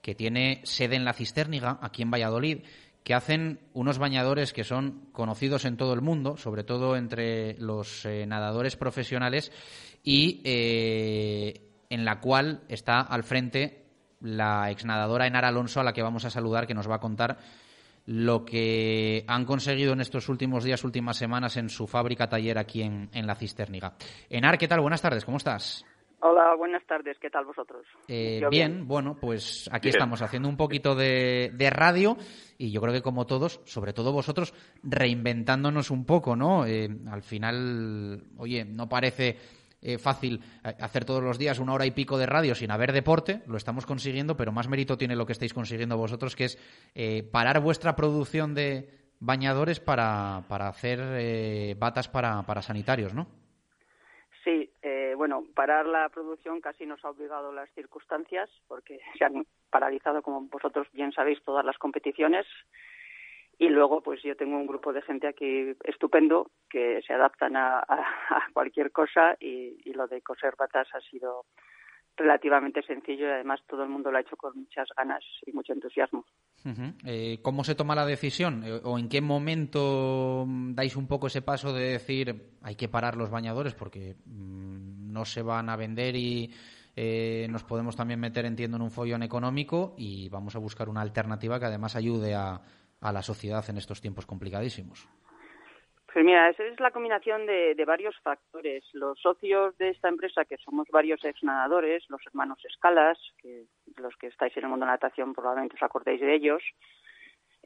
[0.00, 2.64] que tiene sede en la Cisterniga, aquí en Valladolid,
[3.04, 8.06] que hacen unos bañadores que son conocidos en todo el mundo, sobre todo entre los
[8.26, 9.52] nadadores profesionales,
[10.04, 13.86] y en la cual está al frente
[14.20, 17.38] la exnadadora Enar Alonso, a la que vamos a saludar, que nos va a contar
[18.06, 22.82] lo que han conseguido en estos últimos días, últimas semanas en su fábrica taller aquí
[22.82, 23.94] en, en la Cisterniga.
[24.28, 24.80] Enar, ¿qué tal?
[24.80, 25.84] Buenas tardes, ¿cómo estás?
[26.24, 27.84] Hola, buenas tardes, ¿qué tal vosotros?
[28.06, 29.96] Eh, bien, bien, bueno, pues aquí bien.
[29.96, 32.16] estamos haciendo un poquito de, de, radio
[32.58, 34.54] y yo creo que como todos, sobre todo vosotros,
[34.84, 36.64] reinventándonos un poco, ¿no?
[36.64, 39.36] Eh, al final, oye, no parece
[39.84, 43.42] eh, fácil hacer todos los días una hora y pico de radio sin haber deporte,
[43.48, 46.58] lo estamos consiguiendo, pero más mérito tiene lo que estáis consiguiendo vosotros, que es
[46.94, 53.41] eh, parar vuestra producción de bañadores para, para hacer eh, batas para, para sanitarios, ¿no?
[55.22, 60.48] Bueno, parar la producción casi nos ha obligado las circunstancias, porque se han paralizado, como
[60.48, 62.44] vosotros bien sabéis, todas las competiciones.
[63.56, 67.84] Y luego, pues yo tengo un grupo de gente aquí estupendo que se adaptan a,
[68.52, 71.44] cualquier cosa y, lo de coser batas ha sido
[72.16, 75.72] relativamente sencillo y además todo el mundo lo ha hecho con muchas ganas y mucho
[75.72, 76.24] entusiasmo.
[77.04, 81.72] Eh, ¿Cómo se toma la decisión o en qué momento dais un poco ese paso
[81.72, 86.50] de decir hay que parar los bañadores porque mmm, no se van a vender y
[86.94, 91.00] eh, nos podemos también meter, entiendo, en un follón económico y vamos a buscar una
[91.00, 92.60] alternativa que además ayude a
[93.02, 95.08] a la sociedad en estos tiempos complicadísimos?
[96.12, 98.84] Pues mira, esa es la combinación de, de, varios factores.
[98.92, 103.64] Los socios de esta empresa, que somos varios ex nadadores, los hermanos Escalas, que
[103.96, 106.62] los que estáis en el mundo de natación probablemente os acordéis de ellos,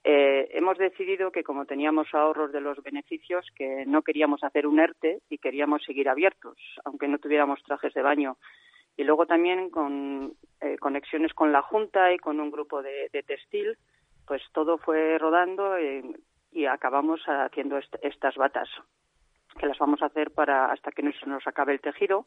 [0.08, 4.78] eh, hemos decidido que como teníamos ahorros de los beneficios, que no queríamos hacer un
[4.78, 8.36] ERTE y queríamos seguir abiertos, aunque no tuviéramos trajes de baño.
[8.96, 13.76] Y luego también con eh, conexiones con la Junta y con un grupo de, textil,
[14.28, 16.14] pues todo fue rodando y,
[16.56, 18.68] y acabamos haciendo est estas batas
[19.58, 22.24] que las vamos a hacer para hasta que se nos acabe el tejido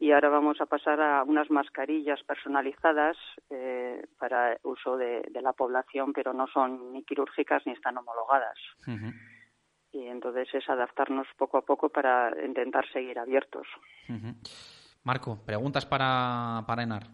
[0.00, 3.16] y ahora vamos a pasar a unas mascarillas personalizadas
[3.50, 8.58] eh, para uso de, de, la población, pero no son ni quirúrgicas ni están homologadas.
[8.86, 9.14] Uh -huh.
[9.92, 13.66] Y entonces es adaptarnos poco a poco para intentar seguir abiertos.
[14.08, 14.34] Uh -huh.
[15.04, 17.04] Marco, preguntas para, para Enar.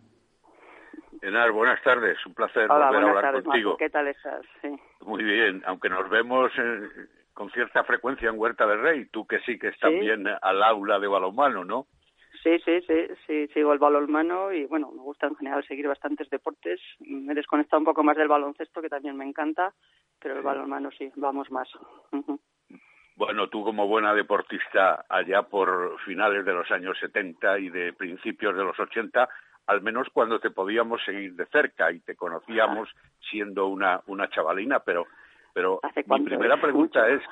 [1.23, 2.19] Enar, buenas tardes.
[2.27, 3.71] Un placer Hola, volver a hablar tardes, contigo.
[3.71, 3.79] Marco.
[3.79, 4.45] ¿Qué tal estás?
[4.61, 4.69] Sí.
[5.03, 6.89] Muy bien, aunque nos vemos eh,
[7.33, 9.07] con cierta frecuencia en Huerta del Rey.
[9.07, 10.01] Tú que sí que estás ¿Sí?
[10.01, 11.87] bien al aula de balonmano, ¿no?
[12.43, 16.29] Sí, sí, sí, sí, sigo el balonmano y bueno, me gusta en general seguir bastantes
[16.29, 16.81] deportes.
[16.99, 19.73] Me he desconectado un poco más del baloncesto, que también me encanta,
[20.21, 20.45] pero el sí.
[20.45, 21.69] balonmano sí, vamos más.
[23.15, 28.57] Bueno, tú como buena deportista allá por finales de los años 70 y de principios
[28.57, 29.29] de los 80,
[29.67, 32.89] al menos cuando te podíamos seguir de cerca y te conocíamos
[33.31, 35.07] siendo una, una chavalina, pero,
[35.53, 37.23] pero mi primera pregunta es,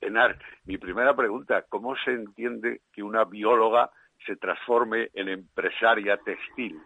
[0.00, 3.90] Enar, mi primera pregunta, ¿cómo se entiende que una bióloga
[4.24, 6.80] se transforme en empresaria textil?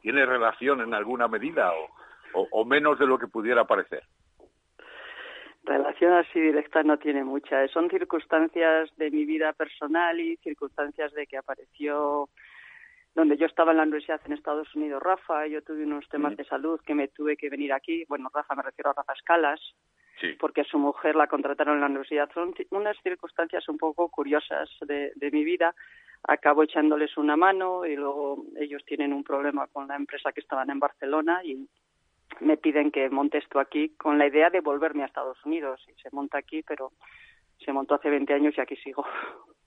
[0.00, 1.88] ¿Tiene relación en alguna medida o,
[2.34, 4.04] o, o menos de lo que pudiera parecer?
[5.62, 7.66] relación así directa no tiene mucha.
[7.68, 12.28] Son circunstancias de mi vida personal y circunstancias de que apareció
[13.14, 16.44] donde yo estaba en la universidad en Estados Unidos, Rafa, yo tuve unos temas de
[16.44, 19.60] salud que me tuve que venir aquí, bueno, Rafa me refiero a Rafa Escalas,
[20.20, 20.34] sí.
[20.38, 22.30] porque a su mujer la contrataron en la universidad.
[22.32, 25.74] Son unas circunstancias un poco curiosas de, de mi vida.
[26.22, 30.70] Acabo echándoles una mano y luego ellos tienen un problema con la empresa que estaban
[30.70, 31.66] en Barcelona y
[32.40, 35.84] me piden que monte esto aquí con la idea de volverme a Estados Unidos.
[35.88, 36.92] Y se monta aquí, pero
[37.64, 39.04] se montó hace 20 años y aquí sigo.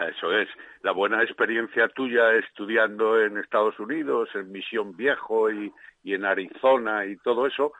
[0.00, 0.48] Eso es,
[0.82, 5.72] la buena experiencia tuya estudiando en Estados Unidos, en Misión Viejo y,
[6.02, 7.72] y en Arizona y todo eso,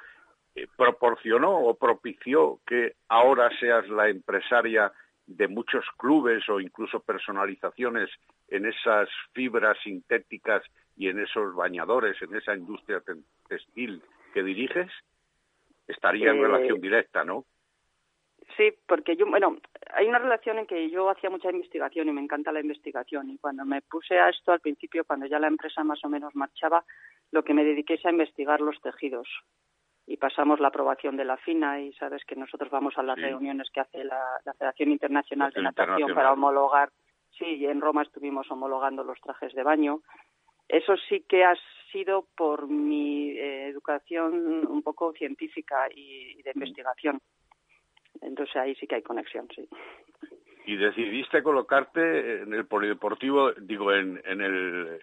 [0.54, 4.90] eh, proporcionó o propició que ahora seas la empresaria
[5.26, 8.08] de muchos clubes o incluso personalizaciones
[8.48, 10.62] en esas fibras sintéticas
[10.96, 13.16] y en esos bañadores, en esa industria te-
[13.48, 14.02] textil
[14.32, 14.90] que diriges?
[15.86, 17.44] Estaría en Eh, relación directa, ¿no?
[18.57, 19.57] Sí, porque yo, bueno,
[19.92, 23.28] hay una relación en que yo hacía mucha investigación y me encanta la investigación.
[23.30, 26.34] Y cuando me puse a esto al principio, cuando ya la empresa más o menos
[26.34, 26.84] marchaba,
[27.32, 29.28] lo que me dediqué es a investigar los tejidos.
[30.07, 33.22] Y pasamos la aprobación de la FINA y sabes que nosotros vamos a las Sí.
[33.22, 36.90] reuniones que hace la, la Federación Internacional de Natación para homologar.
[37.36, 40.01] Sí, en Roma estuvimos homologando los trajes de baño.
[40.68, 41.55] Eso sí que ha
[41.92, 47.20] sido por mi eh, educación un poco científica y, y de investigación.
[48.22, 49.68] Entonces ahí sí que hay conexión, sí.
[50.66, 55.00] y decidiste colocarte en el polideportivo, digo, en, en el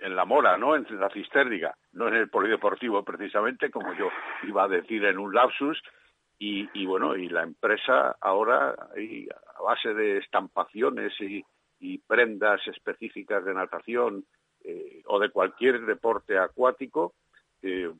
[0.00, 0.74] en la Mora, ¿no?
[0.74, 4.10] En la Cisterdiga, no en el polideportivo precisamente, como yo
[4.44, 5.80] iba a decir en un lapsus,
[6.38, 11.44] y, y bueno, y la empresa ahora, a base de estampaciones y,
[12.06, 14.24] prendas específicas de natación
[14.64, 17.14] eh, o de cualquier deporte acuático,
[17.62, 17.92] eh,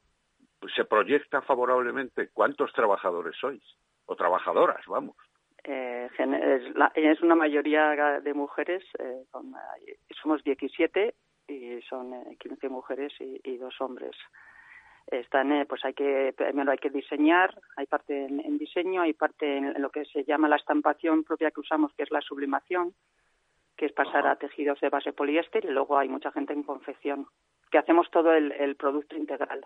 [0.74, 2.30] se proyecta favorablemente.
[2.32, 3.62] ¿Cuántos trabajadores sois?
[4.06, 5.16] O trabajadoras, vamos.
[5.64, 9.52] Eh, es, la- es una mayoría de mujeres, eh, con,
[9.86, 11.14] eh, somos 17
[11.48, 14.16] y son eh, 15 mujeres y, y dos hombres.
[15.08, 19.12] Están, eh, pues hay que, primero hay que diseñar, hay parte en, en diseño, hay
[19.12, 22.94] parte en, lo que se llama la estampación propia que usamos, que es la sublimación,
[23.76, 27.26] que es pasar a tejidos de base poliéster, y luego hay mucha gente en confección,
[27.70, 29.64] que hacemos todo el, el producto integral.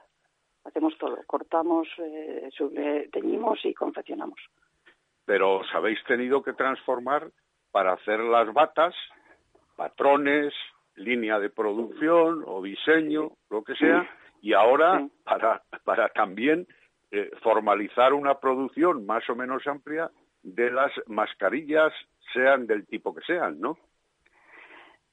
[0.71, 2.49] Hacemos todo, cortamos, eh,
[3.12, 4.39] teñimos y confeccionamos.
[5.25, 7.31] pero os habéis tenido que transformar
[7.73, 8.95] para hacer las batas,
[9.77, 10.53] patrones,
[10.97, 14.09] línea de producción o diseño, lo que sea,
[14.43, 16.66] y ahora para, para también
[17.11, 20.11] eh, formalizar una producción más o menos amplia
[20.43, 21.93] de las mascarillas,
[22.33, 23.77] sean del tipo que sean, ¿no?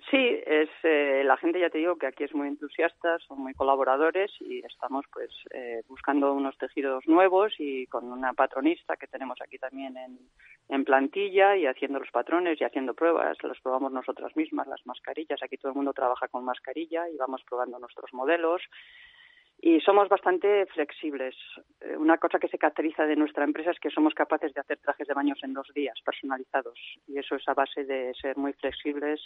[0.09, 3.53] Sí, es eh, la gente ya te digo que aquí es muy entusiasta, son muy
[3.53, 9.37] colaboradores y estamos pues eh, buscando unos tejidos nuevos y con una patronista que tenemos
[9.41, 14.67] aquí también en, plantilla y haciendo los patrones y haciendo pruebas, los probamos nosotras mismas
[14.67, 18.61] las mascarillas, aquí todo el mundo trabaja con mascarilla y vamos probando nuestros modelos
[19.59, 21.35] y somos bastante flexibles.
[21.81, 24.77] Eh, Una cosa que se caracteriza de nuestra empresa es que somos capaces de hacer
[24.77, 26.79] trajes de baños en dos días, personalizados.
[27.07, 29.19] Y eso es a base de ser muy flexibles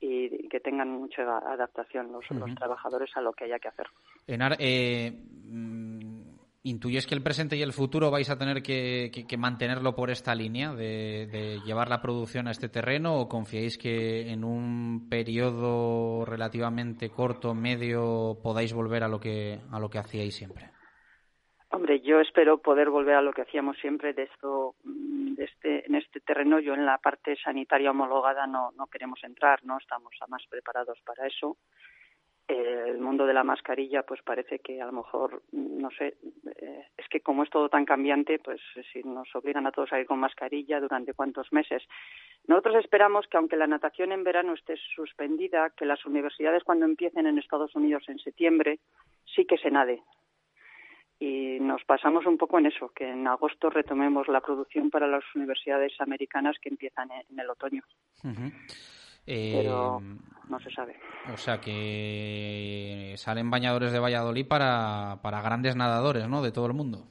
[0.00, 2.24] y que tengan mucha adaptación los,
[2.56, 3.86] trabajadores a lo que haya que hacer.
[4.26, 5.12] Enar, eh,
[5.44, 6.20] mm,
[6.64, 10.10] ¿intuyes que el presente y el futuro vais a tener que, que- que mantenerlo por
[10.10, 15.08] esta línea de, de llevar la producción a este terreno o confiáis que en un
[15.10, 20.70] periodo relativamente corto, medio, podáis volver a lo que, a lo que hacíais siempre?
[22.04, 25.94] Yo espero poder volver a lo que hacíamos siempre de esto, mm, de este, en
[25.94, 26.60] este terreno.
[26.60, 31.26] Yo en la parte sanitaria homologada no, no queremos entrar, no estamos más preparados para
[31.26, 31.56] eso.
[32.46, 36.18] Eh, el mundo de la mascarilla, pues parece que a lo mejor, mm, no sé,
[36.56, 38.60] eh, es que como es todo tan cambiante, pues
[38.92, 41.82] si nos obligan a todos a ir con mascarilla, ¿durante cuántos meses?
[42.46, 47.26] Nosotros esperamos que aunque la natación en verano esté suspendida, que las universidades cuando empiecen
[47.26, 48.80] en Estados Unidos en septiembre,
[49.24, 50.02] sí que se nade
[51.18, 55.24] y nos pasamos un poco en eso, que en agosto retomemos la producción para las
[55.34, 57.82] universidades americanas que empiezan en, el otoño.
[59.26, 60.00] Eh, pero
[60.48, 60.96] no se sabe.
[61.32, 66.42] O sea que salen bañadores de Valladolid para, para grandes nadadores, ¿no?
[66.42, 67.06] De todo el mundo.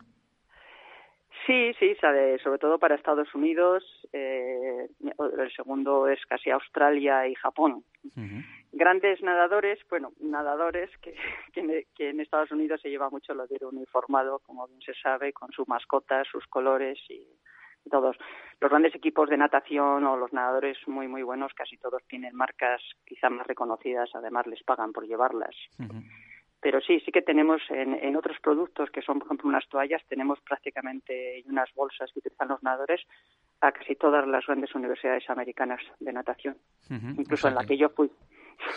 [1.45, 3.83] Sí, sí, sabe, sobre todo para Estados Unidos,
[4.13, 7.83] eh, el segundo es casi Australia y Japón.
[8.76, 11.13] Grandes nadadores, bueno, nadadores que,
[11.53, 14.93] que, en, que en Estados Unidos se lleva mucho lo de uniformado, como bien se
[14.95, 17.28] sabe, con su mascota, sus colores y
[17.89, 18.17] todos.
[18.59, 22.82] Los grandes equipos de natación o los nadadores muy, muy buenos, casi todos tienen marcas
[23.05, 25.55] quizá más reconocidas, además les pagan por llevarlas.
[26.61, 30.01] Pero sí, sí que tenemos en, en otros productos, que son, por ejemplo, unas toallas,
[30.07, 33.01] tenemos prácticamente unas bolsas que utilizan los nadadores
[33.59, 36.55] a casi todas las grandes universidades americanas de natación,
[37.19, 38.09] incluso O sea en la que- que yo fui.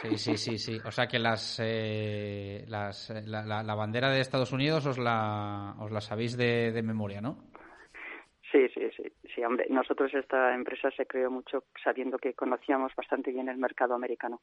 [0.02, 0.80] Sí, sí, sí, sí.
[0.84, 4.98] O sea que las, eh, las eh, la, la- la bandera de Estados Unidos os
[4.98, 7.38] la, os la sabéis de, de memoria, ¿no?
[8.52, 9.02] Sí, sí, sí,
[9.34, 9.66] sí, hombre.
[9.70, 14.40] Nosotros esta empresa se creó mucho sabiendo que conocíamos bastante bien el mercado americano.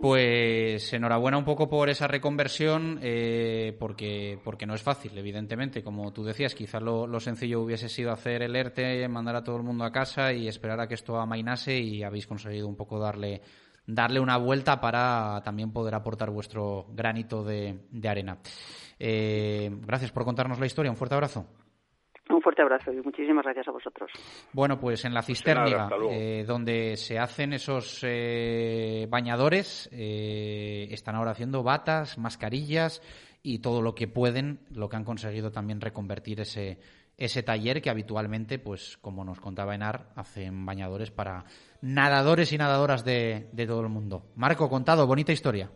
[0.00, 5.84] Pues enhorabuena un poco por esa reconversión, eh, porque, porque no es fácil, evidentemente.
[5.84, 9.56] Como tú decías, quizás lo, lo sencillo hubiese sido hacer el ERTE, mandar a todo
[9.56, 12.98] el mundo a casa y esperar a que esto amainase y habéis conseguido un poco
[12.98, 13.40] darle,
[13.86, 18.38] darle una vuelta para también poder aportar vuestro granito de, de arena.
[18.98, 20.90] Eh, gracias por contarnos la historia.
[20.90, 21.46] Un fuerte abrazo.
[22.30, 24.10] Un fuerte abrazo y muchísimas gracias a vosotros.
[24.54, 26.10] Bueno, pues en la hasta luego.
[26.10, 33.02] eh, donde se hacen esos eh, bañadores, eh, están ahora haciendo batas, mascarillas
[33.42, 36.78] y todo lo que pueden, lo que han conseguido también reconvertir ese,
[37.16, 41.44] ese taller que habitualmente, pues como nos contaba Enar, hacen bañadores para
[41.80, 44.22] nadadores y nadadoras de, de todo el mundo.
[44.36, 45.70] Marco, contado, bonita historia.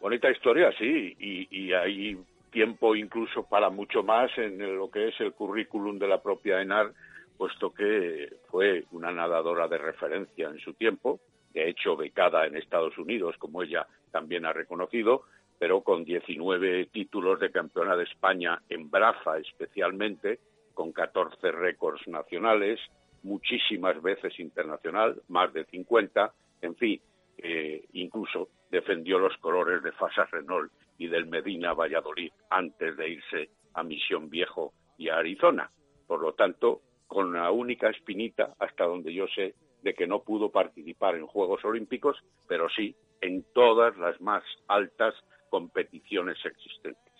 [0.00, 2.18] Bonita historia, sí, y, y hay
[2.50, 6.92] tiempo incluso para mucho más en lo que es el currículum de la propia ENAR,
[7.36, 11.20] puesto que fue una nadadora de referencia en su tiempo,
[11.54, 15.22] de hecho becada en Estados Unidos, como ella también ha reconocido,
[15.62, 20.40] pero con 19 títulos de campeona de España en braza especialmente,
[20.74, 22.80] con 14 récords nacionales,
[23.22, 27.00] muchísimas veces internacional, más de 50, en fin,
[27.38, 33.50] eh, incluso defendió los colores de Fasa Renault y del Medina Valladolid antes de irse
[33.74, 35.70] a Misión Viejo y a Arizona.
[36.08, 39.54] Por lo tanto, con la única espinita, hasta donde yo sé,
[39.84, 42.16] de que no pudo participar en Juegos Olímpicos,
[42.48, 45.14] pero sí en todas las más altas
[45.52, 47.12] competiciones existentes.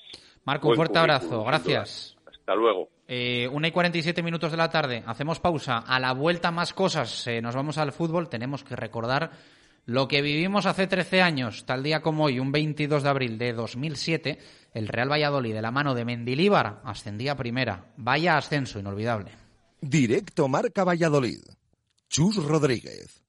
[0.44, 2.16] Marco, un fuerte abrazo, gracias.
[2.26, 2.88] Hasta luego.
[3.06, 5.78] Eh, una y 47 minutos de la tarde, hacemos pausa.
[5.78, 8.30] A la vuelta más cosas, eh, nos vamos al fútbol.
[8.30, 9.32] Tenemos que recordar
[9.84, 13.52] lo que vivimos hace 13 años, tal día como hoy, un 22 de abril de
[13.52, 14.38] 2007.
[14.72, 17.92] El Real Valladolid, de la mano de Mendilíbar, ascendía a primera.
[17.98, 19.32] Vaya ascenso inolvidable.
[19.82, 21.42] Directo Marca Valladolid.
[22.08, 23.22] Chus Rodríguez.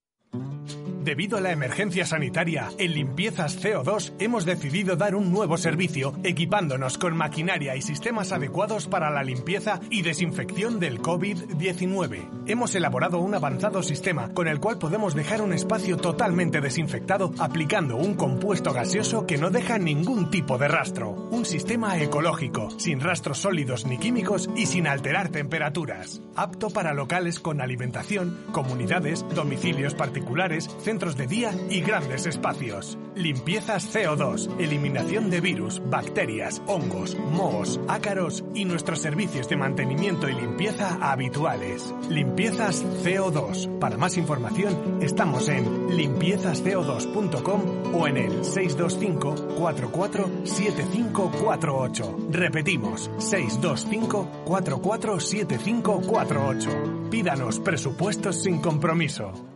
[1.03, 6.97] Debido a la emergencia sanitaria, en Limpiezas CO2 hemos decidido dar un nuevo servicio equipándonos
[6.97, 12.45] con maquinaria y sistemas adecuados para la limpieza y desinfección del COVID-19.
[12.47, 17.97] Hemos elaborado un avanzado sistema con el cual podemos dejar un espacio totalmente desinfectado aplicando
[17.97, 21.09] un compuesto gaseoso que no deja ningún tipo de rastro.
[21.31, 26.21] Un sistema ecológico, sin rastros sólidos ni químicos y sin alterar temperaturas.
[26.37, 32.99] Apto para locales con alimentación, comunidades, domicilios particulares, centros de día y grandes espacios.
[33.15, 40.35] Limpiezas CO2, eliminación de virus, bacterias, hongos, mohos, ácaros y nuestros servicios de mantenimiento y
[40.35, 41.91] limpieza habituales.
[42.09, 43.79] Limpiezas CO2.
[43.79, 52.17] Para más información estamos en limpiezasco2.com o en el 625 44 7548.
[52.29, 57.09] Repetimos, 625 44 7548.
[57.09, 59.52] Pídanos presupuestos sin compromiso.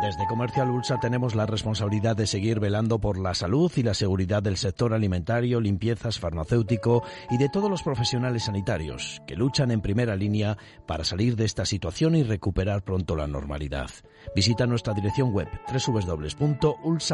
[0.00, 4.40] Desde Comercial Ulsa tenemos la responsabilidad de seguir velando por la salud y la seguridad
[4.40, 10.14] del sector alimentario, limpiezas, farmacéutico y de todos los profesionales sanitarios que luchan en primera
[10.14, 13.90] línea para salir de esta situación y recuperar pronto la normalidad.
[14.36, 17.06] Visita nuestra dirección web www.ulsa.es.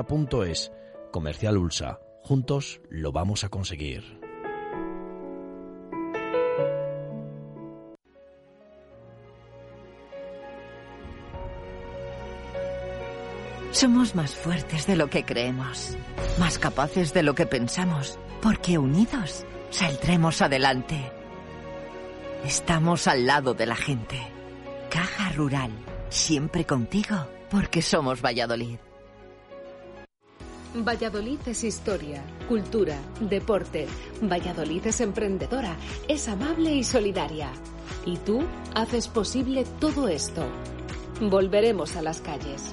[1.11, 2.01] Comercial Ulsa.
[2.23, 4.24] Juntos lo vamos a conseguir.
[13.75, 15.97] Somos más fuertes de lo que creemos,
[16.39, 21.11] más capaces de lo que pensamos, porque unidos saldremos adelante.
[22.45, 24.17] Estamos al lado de la gente.
[24.91, 25.73] Caja Rural,
[26.09, 27.17] siempre contigo,
[27.51, 28.79] porque somos Valladolid.
[30.77, 33.89] Valladolid es historia, cultura, deporte.
[34.23, 35.75] Valladolid es emprendedora,
[36.07, 37.51] es amable y solidaria.
[38.07, 38.45] Y tú
[38.77, 40.47] haces posible todo esto.
[41.21, 42.73] Volveremos a las calles.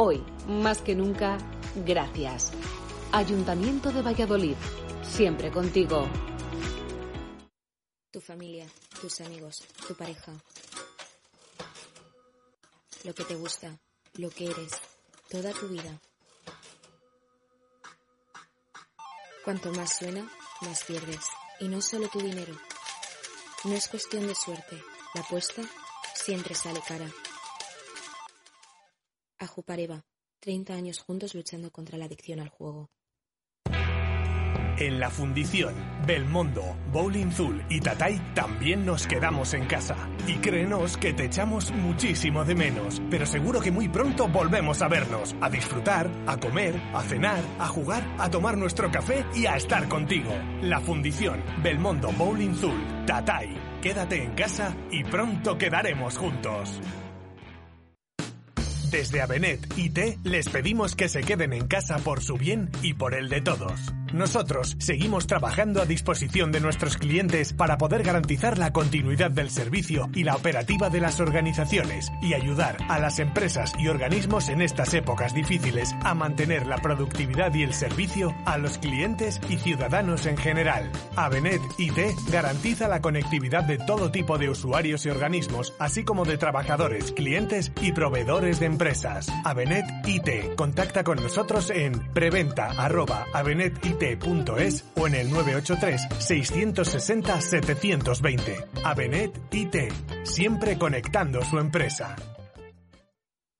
[0.00, 1.38] Hoy, más que nunca,
[1.84, 2.52] gracias.
[3.10, 4.54] Ayuntamiento de Valladolid,
[5.02, 6.08] siempre contigo.
[8.12, 8.68] Tu familia,
[9.00, 10.32] tus amigos, tu pareja.
[13.02, 13.76] Lo que te gusta,
[14.18, 14.70] lo que eres,
[15.28, 16.00] toda tu vida.
[19.44, 20.30] Cuanto más suena,
[20.60, 21.26] más pierdes.
[21.58, 22.54] Y no solo tu dinero.
[23.64, 24.80] No es cuestión de suerte.
[25.16, 25.62] La apuesta
[26.14, 27.10] siempre sale cara.
[29.38, 30.04] Ajupareva,
[30.40, 32.90] 30 años juntos luchando contra la adicción al juego.
[34.80, 35.74] En la fundición,
[36.06, 39.96] Belmondo, Bowling Zul y Tatay también nos quedamos en casa.
[40.28, 44.86] Y créenos que te echamos muchísimo de menos, pero seguro que muy pronto volvemos a
[44.86, 49.56] vernos, a disfrutar, a comer, a cenar, a jugar, a tomar nuestro café y a
[49.56, 50.30] estar contigo.
[50.62, 53.80] La fundición, Belmondo, Bowling Zul, Tatay.
[53.82, 56.80] Quédate en casa y pronto quedaremos juntos.
[58.90, 63.14] Desde Avenet IT les pedimos que se queden en casa por su bien y por
[63.14, 63.92] el de todos.
[64.12, 70.08] Nosotros seguimos trabajando a disposición de nuestros clientes para poder garantizar la continuidad del servicio
[70.14, 74.94] y la operativa de las organizaciones y ayudar a las empresas y organismos en estas
[74.94, 80.36] épocas difíciles a mantener la productividad y el servicio a los clientes y ciudadanos en
[80.36, 80.90] general.
[81.16, 81.98] Avenet IT
[82.30, 87.72] garantiza la conectividad de todo tipo de usuarios y organismos, así como de trabajadores, clientes
[87.82, 89.28] y proveedores de empresas.
[89.44, 90.54] Avenet IT.
[90.56, 91.92] Contacta con nosotros en
[93.98, 98.64] preventa@avenetit.es o en el 983 660 720.
[98.84, 99.76] Avenet IT.
[100.24, 102.16] Siempre conectando su empresa.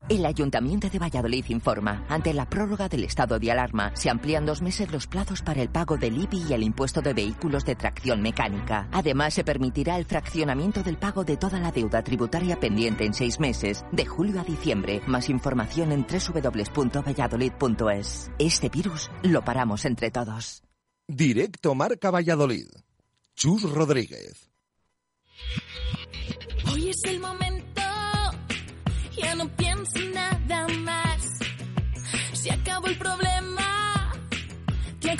[0.09, 4.63] El Ayuntamiento de Valladolid informa, ante la prórroga del estado de alarma, se amplían dos
[4.63, 8.23] meses los plazos para el pago del IBI y el impuesto de vehículos de tracción
[8.23, 8.89] mecánica.
[8.91, 13.39] Además, se permitirá el fraccionamiento del pago de toda la deuda tributaria pendiente en seis
[13.39, 15.03] meses, de julio a diciembre.
[15.07, 18.31] Más información en www.valladolid.es.
[18.39, 20.63] Este virus lo paramos entre todos.
[21.07, 22.69] Directo Marca Valladolid.
[23.35, 24.49] Chus Rodríguez.
[26.73, 27.48] Hoy es el momento,
[29.21, 31.39] ya no pienso en nada más.
[32.33, 34.13] Se acabó el problema,
[35.01, 35.11] te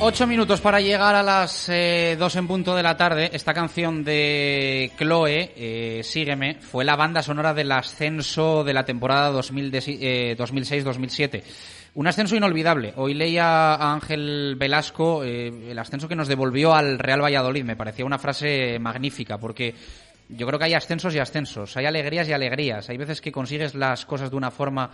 [0.00, 3.30] Ocho minutos para llegar a las eh, dos en punto de la tarde.
[3.32, 9.30] Esta canción de Chloe, eh, Sígueme, fue la banda sonora del ascenso de la temporada
[9.32, 9.82] 2000 de-
[10.30, 11.42] eh, 2006-2007.
[11.94, 12.92] Un ascenso inolvidable.
[12.96, 17.64] Hoy leía a Ángel Velasco eh, el ascenso que nos devolvió al Real Valladolid.
[17.64, 19.74] Me parecía una frase magnífica porque
[20.28, 21.76] yo creo que hay ascensos y ascensos.
[21.76, 22.88] Hay alegrías y alegrías.
[22.88, 24.90] Hay veces que consigues las cosas de una forma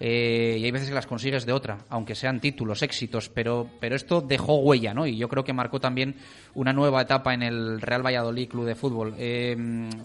[0.00, 3.94] eh, y hay veces que las consigues de otra, aunque sean títulos, éxitos, pero, pero
[3.94, 5.06] esto dejó huella, ¿no?
[5.06, 6.16] Y yo creo que marcó también
[6.54, 9.14] una nueva etapa en el Real Valladolid Club de Fútbol.
[9.18, 9.56] Eh,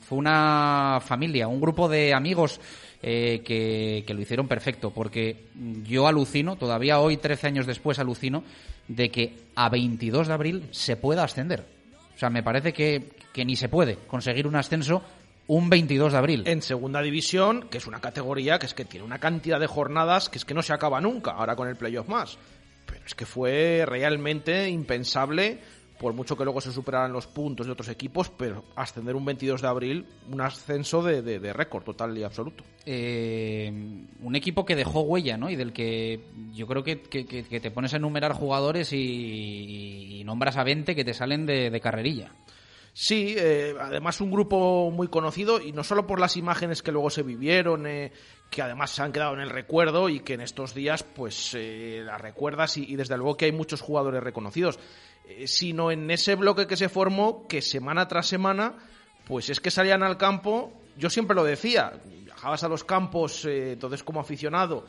[0.02, 2.62] fue una familia, un grupo de amigos
[3.02, 5.46] eh, que, que lo hicieron perfecto, porque
[5.84, 8.44] yo alucino, todavía hoy, 13 años después, alucino
[8.88, 11.66] de que a 22 de abril se pueda ascender.
[12.16, 15.02] O sea, me parece que, que ni se puede conseguir un ascenso
[15.50, 16.44] un 22 de abril.
[16.46, 20.30] En segunda división, que es una categoría que es que tiene una cantidad de jornadas
[20.30, 22.38] que es que no se acaba nunca, ahora con el playoff más.
[22.86, 25.60] Pero es que fue realmente impensable,
[26.00, 29.62] por mucho que luego se superaran los puntos de otros equipos, pero ascender un 22
[29.62, 32.64] de abril, un ascenso de, de- de récord total y absoluto.
[32.86, 33.72] eh,
[34.22, 35.50] un equipo que dejó huella, ¿no?
[35.50, 36.22] Y del que
[36.54, 41.04] yo creo que, que- te pones a enumerar jugadores y, y nombras a 20 que
[41.06, 42.32] te salen de, de carrerilla.
[42.94, 47.10] Sí, eh, además un grupo muy conocido y no solo por las imágenes que luego
[47.10, 48.12] se vivieron, eh,
[48.50, 52.02] que además se han quedado en el recuerdo y que en estos días pues eh,
[52.06, 54.80] las recuerdas y, y desde luego que hay muchos jugadores reconocidos,
[55.26, 58.76] eh, sino en ese bloque que se formó que semana tras semana
[59.26, 63.74] pues es que salían al campo, yo siempre lo decía, viajabas a los campos eh,
[63.74, 64.86] entonces como aficionado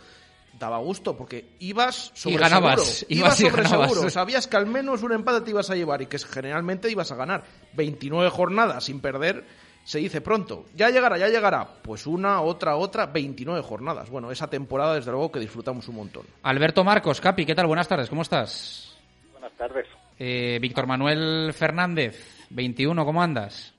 [0.59, 3.91] daba gusto porque ibas sobre ganabas, seguro, ibas y sobre ganabas.
[3.91, 7.11] seguro, sabías que al menos un empate te ibas a llevar y que generalmente ibas
[7.13, 7.45] a ganar
[7.75, 9.45] 29 jornadas sin perder
[9.85, 11.67] se dice pronto, ya llegará, ya llegará.
[11.83, 14.11] Pues una, otra, otra, 29 jornadas.
[14.11, 16.27] Bueno, esa temporada desde luego que disfrutamos un montón.
[16.43, 17.67] Alberto Marcos, Capi, ¿qué tal?
[17.67, 18.97] Buenas tardes, ¿cómo estás?
[19.33, 19.87] Buenas tardes.
[20.19, 23.75] Eh, Víctor Manuel Fernández, 21, ¿cómo andas?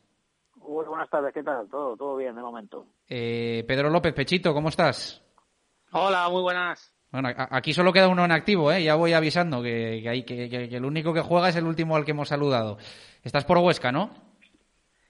[0.56, 1.68] Buenas tardes, ¿qué tal?
[1.70, 2.86] Todo, todo bien de momento.
[3.08, 5.22] Eh, Pedro López, Pechito, ¿cómo estás?
[5.92, 6.94] Hola, muy buenas.
[7.12, 8.84] Bueno, aquí solo queda uno en activo, ¿eh?
[8.84, 11.66] Ya voy avisando que, que, hay, que, que- que el único que juega es el
[11.66, 12.78] último al que hemos saludado.
[13.24, 14.12] Estás por Huesca, ¿no?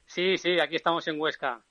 [0.08, 1.62] Sí, sí, aquí estamos en Huesca.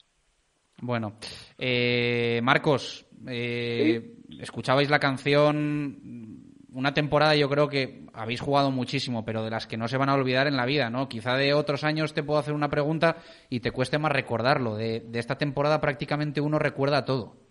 [0.83, 1.15] Bueno,
[1.59, 9.43] eh, Marcos, eh, escuchabais la canción, una temporada yo creo que habéis jugado muchísimo, pero
[9.43, 11.09] de las que no se van a olvidar en la vida, ¿no?
[11.09, 13.17] Quizá de otros años te puedo hacer una pregunta
[13.51, 14.77] y te cueste más recordarlo.
[14.77, 17.50] De, de esta temporada prácticamente uno recuerda todo.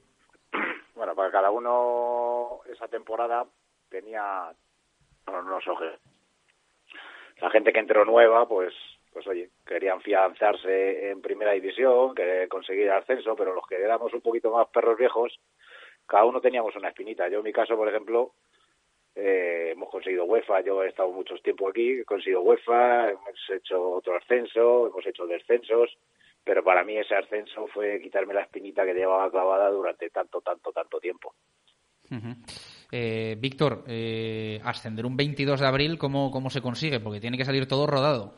[1.60, 3.46] Uno esa temporada
[3.90, 4.50] tenía
[5.28, 5.92] unos ojos.
[7.42, 8.74] La gente que entró nueva, pues,
[9.12, 14.22] pues oye, querían fianzarse en primera división, que conseguir ascenso, pero los que éramos un
[14.22, 15.38] poquito más perros viejos,
[16.08, 17.28] cada uno teníamos una espinita.
[17.28, 18.32] Yo en mi caso, por ejemplo,
[19.16, 23.82] eh, hemos conseguido UEFA, yo he estado mucho tiempo aquí, he conseguido UEFA, hemos hecho
[23.92, 25.98] otro ascenso, hemos hecho descensos,
[26.50, 30.72] pero para mí ese ascenso fue quitarme la espinita que llevaba clavada durante tanto, tanto,
[30.72, 31.36] tanto tiempo.
[32.92, 37.00] Eh, Víctor, eh, ascender un 22 de abril, ¿cómo, ¿cómo se consigue?
[37.00, 38.34] Porque tiene que salir todo rodado.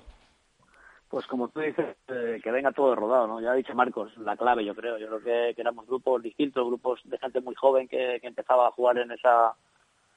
[1.07, 3.39] Pues como tú dices, eh, que venga todo rodado, ¿no?
[3.39, 4.97] Ya ha dicho Marcos, la clave yo creo.
[4.97, 8.67] Yo creo que, que éramos grupos distintos, grupos de gente muy joven que, que empezaba
[8.67, 9.55] a jugar en esa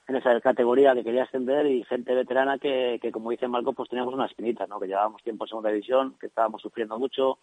[0.07, 3.89] en esa categoría que quería ascender y gente veterana que, que como dice Marcos, pues
[3.89, 4.81] teníamos una espinita, ¿no?
[4.81, 7.39] Que llevábamos tiempo en segunda división, que estábamos sufriendo mucho,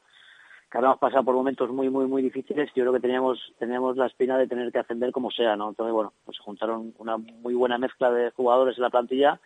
[0.72, 2.70] que habíamos pasado por momentos muy, muy, muy difíciles.
[2.74, 5.68] Yo creo que teníamos, teníamos la espina de tener que ascender como sea, ¿no?
[5.68, 9.38] Entonces, bueno, pues se juntaron una muy buena mezcla de jugadores en la plantilla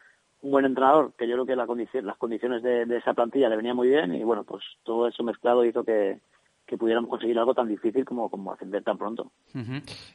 [0.43, 1.57] un buen entrenador, que yo creo que
[2.03, 5.25] las condiciones de, de, esa plantilla le venían muy bien y bueno, pues todo eso
[5.25, 6.21] mezclado hizo que,
[6.67, 9.31] que pudiéramos conseguir algo tan difícil como, como ascender tan pronto.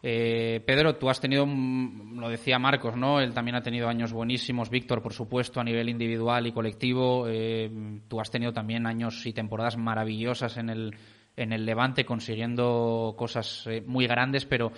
[0.04, 3.22] Eh, Pedro, tú has tenido, lo decía Marcos, ¿no?
[3.22, 7.26] Él también ha tenido años buenísimos, Víctor, por supuesto, a nivel individual y colectivo.
[7.28, 10.96] Eh, tú has tenido también años y temporadas maravillosas en el,
[11.38, 14.74] en el Levante, consiguiendo cosas eh, muy grandes, pero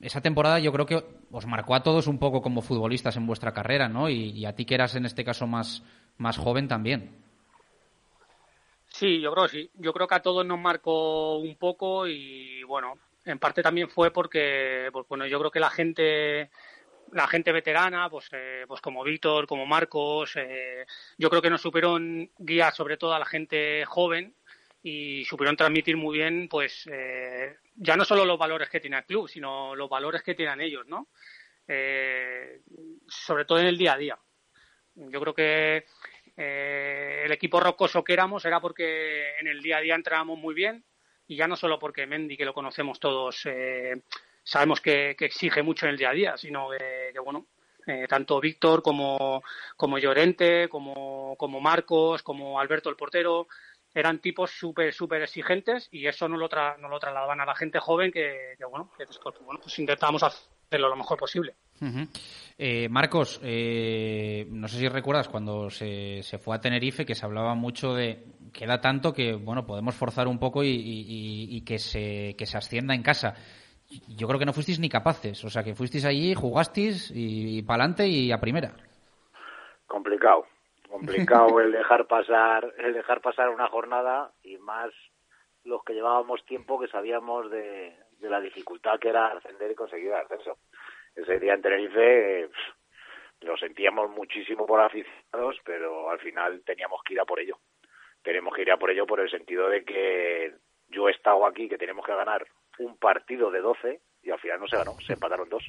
[0.00, 3.52] esa temporada yo creo que os marcó a todos un poco como futbolistas en vuestra
[3.52, 4.08] carrera, ¿no?
[4.08, 5.84] Y, y, a ti que eras en este caso más,
[6.16, 7.22] más joven también.
[9.02, 9.68] Sí, yo creo sí.
[9.74, 12.94] Yo creo que a todos nos marcó un poco y bueno,
[13.24, 16.50] en parte también fue porque, pues, bueno, yo creo que la gente
[17.10, 20.86] la gente veterana, pues, eh, pues como Víctor, como Marcos, eh,
[21.18, 24.36] yo creo que nos supieron guiar sobre todo a la gente joven
[24.84, 29.04] y supieron transmitir muy bien, pues, eh, ya no solo los valores que tiene el
[29.04, 31.08] club, sino los valores que tienen ellos, ¿no?
[33.08, 34.18] Sobre todo en el día a día.
[34.94, 35.86] Yo creo que
[36.36, 40.54] eh, el equipo rocoso que éramos era porque en el día a día entrábamos muy
[40.54, 40.84] bien
[41.26, 44.02] y ya no solo porque Mendy, que lo conocemos todos, eh,
[44.42, 47.46] sabemos que, exige mucho en el día a día, sino que, que bueno,
[47.86, 49.42] eh, tanto Víctor como,
[49.76, 53.48] como Llorente, como, como Marcos, como Alberto el portero,
[53.94, 57.54] eran tipos súper, súper exigentes y eso no lo, tra no lo trasladaban a la
[57.54, 61.54] gente joven que, que bueno, que después, bueno, pues intentábamos hacerlo lo mejor posible.
[61.80, 62.08] Uh -huh.
[62.58, 67.26] eh, Marcos, eh, no sé si recuerdas cuando se, se, fue a Tenerife que se
[67.26, 71.78] hablaba mucho de queda tanto que bueno podemos forzar un poco y, y, y que,
[71.78, 73.34] se, que se ascienda en casa.
[74.08, 77.62] Yo creo que no fuisteis ni capaces, o sea que fuisteis allí, jugasteis y, y
[77.62, 78.74] para adelante y a primera.
[79.86, 80.46] Complicado,
[80.92, 84.92] complicado el dejar pasar el dejar pasar una jornada y más
[85.64, 90.08] los que llevábamos tiempo que sabíamos de, de la dificultad que era ascender y conseguir
[90.08, 90.58] el ascenso.
[91.14, 92.50] Ese día en Tenerife eh,
[93.40, 97.58] lo sentíamos muchísimo por aficionados, pero al final teníamos que ir a por ello.
[98.22, 100.54] Tenemos que ir a por ello por el sentido de que
[100.88, 102.46] yo he estado aquí, que tenemos que ganar
[102.78, 105.64] un partido de 12 y al final no se ganó, se empataron dos.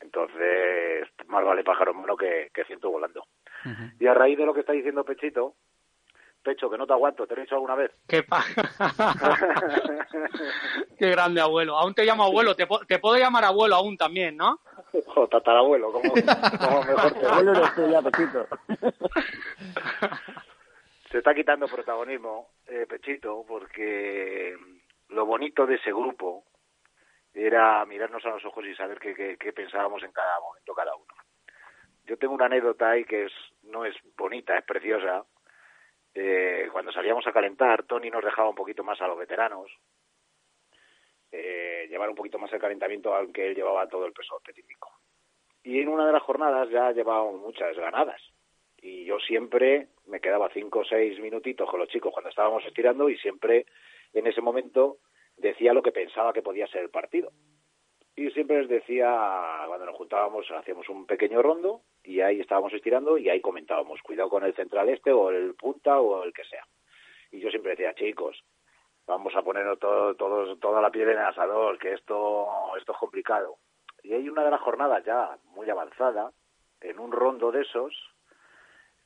[0.00, 3.24] Entonces, más vale pájaro en mano que, que ciento volando.
[3.64, 3.92] Uh -huh.
[4.00, 5.54] Y a raíz de lo que está diciendo Pechito,
[6.42, 7.92] Pecho, que no te aguanto, ¿te lo he dicho alguna vez?
[8.08, 8.44] ¿Qué pa
[10.98, 11.78] Qué grande abuelo.
[11.78, 14.58] Aún te llamo abuelo, te, te puedo llamar abuelo aún también, ¿no?
[15.14, 18.46] O tatarabuelo, como, como mejor te Abuelo eres tú ya, Pechito.
[21.10, 24.56] Se está quitando protagonismo, eh, Pechito, porque
[25.10, 26.44] lo bonito de ese grupo
[27.32, 30.94] era mirarnos a los ojos y saber qué, qué, qué pensábamos en cada momento cada
[30.94, 31.14] uno.
[32.12, 33.32] Yo tengo una anécdota ahí que es
[33.62, 35.24] no es bonita, es preciosa,
[36.12, 39.72] eh, cuando salíamos a calentar, Tony nos dejaba un poquito más a los veteranos,
[41.30, 44.90] eh, llevar un poquito más el calentamiento, aunque él llevaba todo el peso típico.
[45.62, 48.20] Y en una de las jornadas ya llevábamos muchas ganadas.
[48.76, 53.08] Y yo siempre me quedaba cinco o seis minutitos con los chicos cuando estábamos estirando
[53.08, 53.64] y siempre
[54.12, 54.98] en ese momento
[55.38, 57.32] decía lo que pensaba que podía ser el partido.
[58.14, 63.16] Y siempre les decía, cuando nos juntábamos, hacíamos un pequeño rondo y ahí estábamos estirando
[63.16, 66.66] y ahí comentábamos, cuidado con el central este o el punta o el que sea.
[67.30, 68.44] Y yo siempre decía, chicos,
[69.06, 72.98] vamos a ponernos todo, todo, toda la piel en el asador, que esto, esto es
[72.98, 73.56] complicado.
[74.02, 76.32] Y hay una de las jornadas ya muy avanzada,
[76.80, 77.94] en un rondo de esos,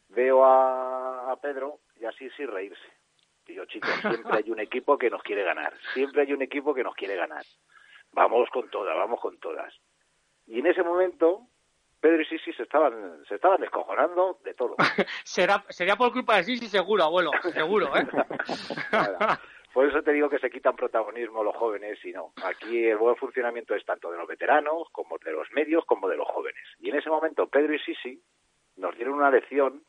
[0.08, 2.88] veo a, a Pedro y así sin reírse.
[3.46, 6.74] Y yo, chicos, siempre hay un equipo que nos quiere ganar, siempre hay un equipo
[6.74, 7.44] que nos quiere ganar.
[8.16, 9.74] Vamos con todas, vamos con todas.
[10.46, 11.42] Y en ese momento,
[12.00, 14.74] Pedro y Sisi se estaban, se estaban descojonando de todo.
[15.22, 18.06] Será, sería por culpa de Sisi seguro, abuelo, seguro, ¿eh?
[18.90, 19.38] Nada.
[19.70, 22.32] Por eso te digo que se quitan protagonismo los jóvenes y no.
[22.42, 26.16] Aquí el buen funcionamiento es tanto de los veteranos, como de los medios, como de
[26.16, 26.64] los jóvenes.
[26.78, 28.18] Y en ese momento Pedro y Sisi
[28.76, 29.82] nos dieron una lección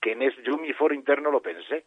[0.00, 1.86] que en ese, yo mi foro interno lo pensé.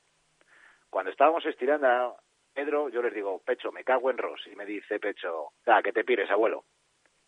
[0.89, 2.15] Cuando estábamos estirando,
[2.59, 4.45] Pedro, yo les digo, Pecho, me cago en Ross.
[4.51, 6.65] Y me dice Pecho, ah, que te pires, abuelo.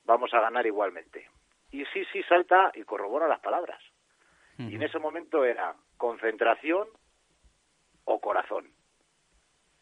[0.04, 1.30] Vamos a ganar igualmente.
[1.72, 3.82] Y sí, sí, salta y corrobora las palabras.
[4.60, 4.72] Uh -huh.
[4.72, 6.90] Y en ese momento era concentración
[8.04, 8.74] o corazón.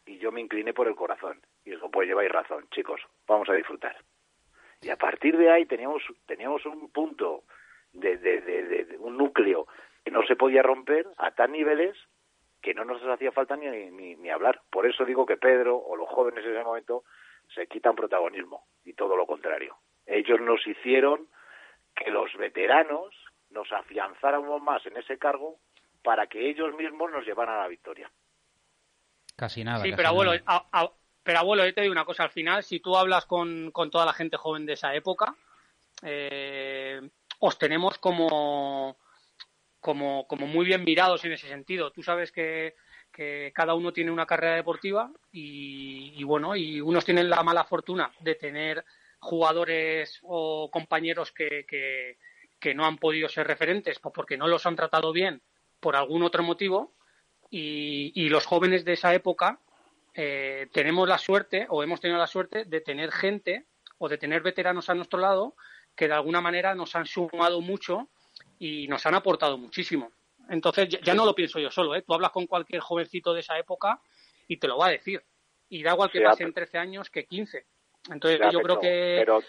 [0.06, 1.40] Y yo me incliné por el corazón.
[1.64, 3.96] Y digo, pues lleváis razón, chicos, vamos a disfrutar.
[4.82, 7.42] Y a partir de ahí teníamos, teníamos un punto
[7.92, 9.66] de, de, de, de un núcleo
[10.04, 11.96] que no se podía romper a tal niveles
[12.60, 14.60] que no nos hacía falta ni, ni, ni hablar.
[14.70, 17.04] Por eso digo que Pedro o los jóvenes en ese momento
[17.54, 19.76] se quitan protagonismo y todo lo contrario.
[20.06, 21.28] Ellos nos hicieron
[21.94, 23.14] que los veteranos
[23.50, 25.58] nos afianzáramos más en ese cargo
[26.02, 28.10] para que ellos mismos nos llevaran a la victoria.
[29.36, 29.82] Casi nada.
[29.82, 30.42] Sí, casi pero abuelo, nada.
[30.46, 30.92] a- a-
[31.22, 34.06] pero abuelo, yo te digo una cosa, al final, si tú hablas con, con toda
[34.06, 35.34] la gente joven de esa época,
[36.02, 37.00] eh,
[37.40, 38.96] os tenemos como,
[39.80, 41.90] como, como muy bien mirados en ese sentido.
[41.90, 42.74] Tú sabes que,
[43.12, 47.64] que cada uno tiene una carrera deportiva y, y bueno, y unos tienen la mala
[47.64, 48.84] fortuna de tener
[49.20, 54.76] jugadores o compañeros que, que, no han podido ser referentes pues porque no los han
[54.76, 55.42] tratado bien
[55.80, 56.94] por algún otro motivo
[57.50, 59.58] y, y los jóvenes de esa época
[60.14, 63.66] eh, tenemos la suerte o hemos tenido la suerte de tener gente
[63.98, 65.54] o de tener veteranos a nuestro lado
[65.94, 68.08] que de alguna manera nos han sumado mucho
[68.60, 70.12] y nos han aportado muchísimo.
[70.48, 72.02] Entonces ya, ya no lo pienso yo solo, ¿eh?
[72.02, 74.00] tú hablas con cualquier jovencito de esa época
[74.46, 75.22] y te lo va a decir.
[75.68, 77.64] Y da igual que Sí, pasen ah, 13 años que 15.
[78.10, 79.16] Entonces Ya, yo creo que...
[79.18, 79.40] Pero,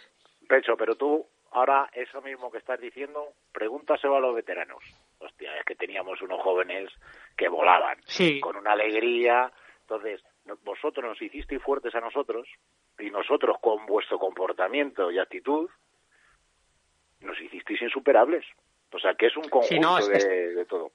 [0.47, 4.84] Pecho, pero tú ahora eso mismo que estás diciendo, pregúntaselo a los veteranos.
[5.20, 6.89] Hostia, es que teníamos unos jóvenes
[7.36, 7.97] que volaban
[8.41, 9.51] con una alegría.
[9.82, 10.22] Entonces,
[10.64, 12.47] vosotros nos hicisteis fuertes a nosotros
[12.97, 15.70] y nosotros con vuestro comportamiento y actitud
[17.20, 18.45] nos hicisteis insuperables.
[18.93, 20.17] O sea, que es un conjunto Sí, no, es- de,
[20.49, 20.91] es- de todo.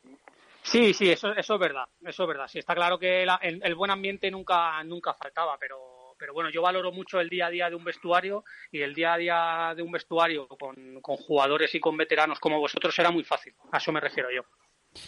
[0.63, 2.49] Sí, sí, eso, eso es verdad, eso es verdad.
[2.49, 6.51] Sí, está claro que la- el, el buen ambiente nunca, nunca faltaba, pero, pero bueno,
[6.51, 9.73] yo valoro mucho el día a día de un vestuario y el día a día
[9.77, 13.55] de un vestuario con, con jugadores y con veteranos como vosotros era muy fácil.
[13.71, 14.43] A eso me refiero yo.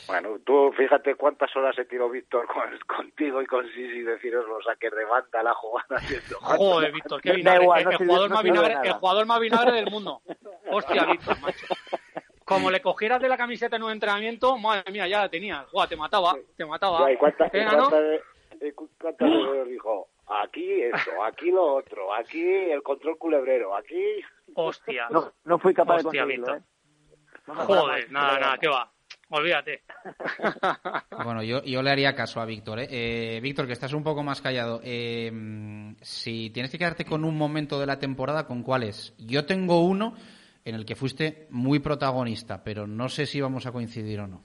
[0.06, 4.62] Bueno, tú fíjate cuántas horas he tirado Víctor con- contigo y con Sisi deciros los
[4.64, 5.98] saques de banda la jugada.
[6.40, 7.64] Joder, Víctor, qué vinagre.
[8.90, 10.20] el jugador más vinagre del mundo.
[10.70, 11.66] Hostia, Víctor, macho.
[12.48, 15.70] Como le cogieras de la camiseta en un entrenamiento, madre mía, ya la tenías.
[15.70, 17.06] Guau, te mataba, te mataba.
[17.06, 17.90] Ya, ¿y cuántas Venga, ¿no?
[17.90, 20.08] cuántas veces dijo?
[20.26, 24.02] Aquí esto, aquí lo otro, aquí el control culebrero, aquí...
[24.54, 25.08] Hostia.
[25.10, 26.56] No, no fui capaz Hostia, de conseguirlo.
[26.56, 26.62] ¿eh?
[27.46, 28.90] No Joder, nada, nada, qué va.
[29.30, 29.82] Olvídate.
[31.24, 32.78] Bueno, yo, yo le haría caso a Víctor.
[32.78, 32.86] ¿eh?
[32.90, 34.80] Eh, Víctor, que estás un poco más callado.
[34.84, 35.30] eh,
[36.00, 39.14] si tienes que quedarte con un momento de la temporada, ¿con cuál es?
[39.18, 40.14] Yo tengo uno
[40.68, 44.42] en el que fuiste muy protagonista, pero no sé si vamos a coincidir o no.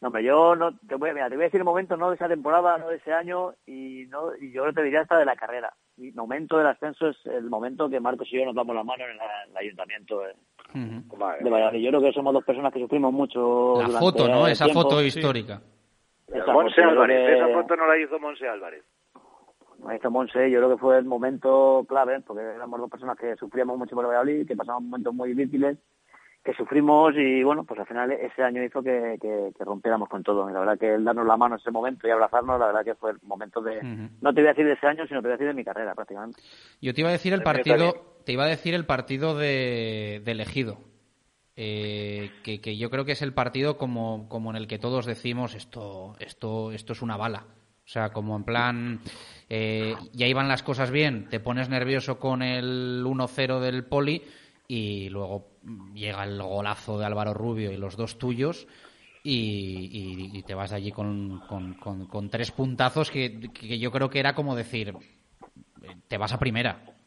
[0.00, 2.10] No, pero yo no te voy, a- mira, te voy a decir el momento no
[2.10, 5.24] de esa temporada, no de ese año y no y yo te diría hasta de
[5.24, 5.72] la carrera.
[5.96, 9.04] Mi momento del ascenso es el momento que Marcos y yo nos damos la mano
[9.04, 10.34] en, la- en el ayuntamiento de,
[10.74, 11.80] de Valladolid.
[11.82, 13.82] Yo creo que somos dos personas que sufrimos mucho.
[13.82, 14.46] La foto, ¿no?
[14.46, 14.82] el Esa tiempo.
[14.82, 15.60] foto histórica.
[16.28, 18.84] Esa Monse foto, Álvarez, que- esa foto no la hizo Monse Álvarez.
[19.92, 23.78] Está Monse, yo creo que fue el momento clave, porque éramos dos personas que sufríamos
[23.78, 25.78] mucho por el Valladolid, que pasábamos momentos muy difíciles,
[26.44, 30.22] que sufrimos y bueno, pues al final ese año hizo que, que, que rompiéramos con
[30.22, 30.48] todo.
[30.48, 32.84] Y la verdad que el darnos la mano en ese momento y abrazarnos, la verdad
[32.84, 33.82] que fue el momento de,
[34.20, 35.64] no te voy a decir de ese año, sino te voy a decir de mi
[35.64, 36.40] carrera prácticamente.
[36.80, 40.32] Yo te iba a decir el partido, te iba a decir el partido de, de
[40.32, 40.78] elegido.
[41.60, 45.06] Eh, que, que yo creo que es el partido como, como en el que todos
[45.06, 47.46] decimos esto, esto, esto es una bala.
[47.88, 49.00] O sea, como en plan,
[49.48, 54.22] eh, ya iban las cosas bien, te pones nervioso con el 1-0 del poli
[54.68, 55.52] y luego
[55.94, 58.66] llega el golazo de Álvaro Rubio y los dos tuyos
[59.22, 64.10] y, y- y te vas allí con, con- con- tres puntazos que, que yo creo
[64.10, 64.94] que era como decir,
[66.08, 66.97] te vas a primera.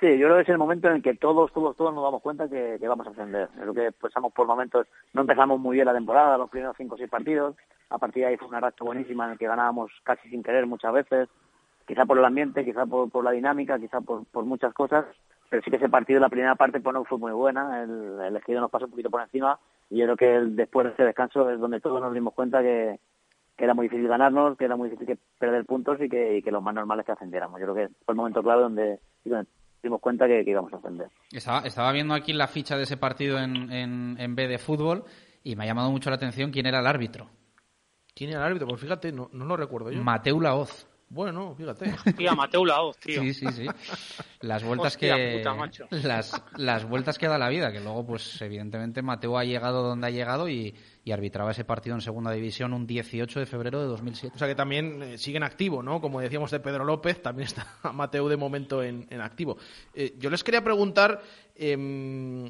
[0.00, 2.20] Sí, yo creo que es el momento en el que todos, todos, todos nos damos
[2.20, 3.48] cuenta que, vamos a ascender.
[3.58, 6.98] Creo que pasamos por momentos, no empezamos muy bien la temporada, los primeros cinco o
[6.98, 7.56] seis partidos.
[7.88, 10.66] A partir de ahí fue una racha buenísima en el que ganábamos casi sin querer
[10.66, 11.28] muchas veces.
[11.86, 15.06] Quizá por el ambiente, quizá por, por la dinámica, quizá por, por muchas cosas.
[15.48, 17.82] Pero sí que ese partido, la primera parte, pues no fue muy buena.
[17.82, 19.58] El, el elegido nos pasó un poquito por encima.
[19.88, 22.60] Y yo creo que el- después de ese descanso es donde todos nos dimos cuenta
[22.60, 22.98] que,
[23.56, 26.42] que era muy difícil ganarnos, que era muy difícil que perder puntos y que, y
[26.42, 27.60] que lo más normal es que ascendiéramos.
[27.60, 28.98] Yo creo que fue el momento clave donde
[29.86, 31.08] dimos cuenta que, que íbamos a ascender.
[31.32, 35.04] Estaba, estaba viendo aquí la ficha de ese partido en, en, en B de fútbol
[35.42, 37.28] y me ha llamado mucho la atención quién era el árbitro.
[38.14, 38.66] ¿Quién era el árbitro?
[38.68, 40.02] Pues fíjate, no, no lo recuerdo yo.
[40.02, 40.88] Mateu Laoz.
[41.08, 41.94] Bueno, fíjate.
[42.16, 43.22] Tía, Mateu Laoz, tío.
[43.22, 43.66] Sí, sí, sí.
[44.40, 45.86] Las vueltas Hostia que puta, macho.
[45.90, 50.08] las, las vueltas que da la vida, que luego pues evidentemente Mateo ha llegado donde
[50.08, 53.86] ha llegado y, y arbitraba ese partido en segunda división un 18 de febrero de
[53.86, 54.34] 2007.
[54.34, 56.00] O sea que también eh, sigue en activo, ¿no?
[56.00, 59.56] Como decíamos de Pedro López, también está Mateo de momento en, en activo.
[59.94, 61.22] Eh, yo les quería preguntar
[61.54, 62.46] em,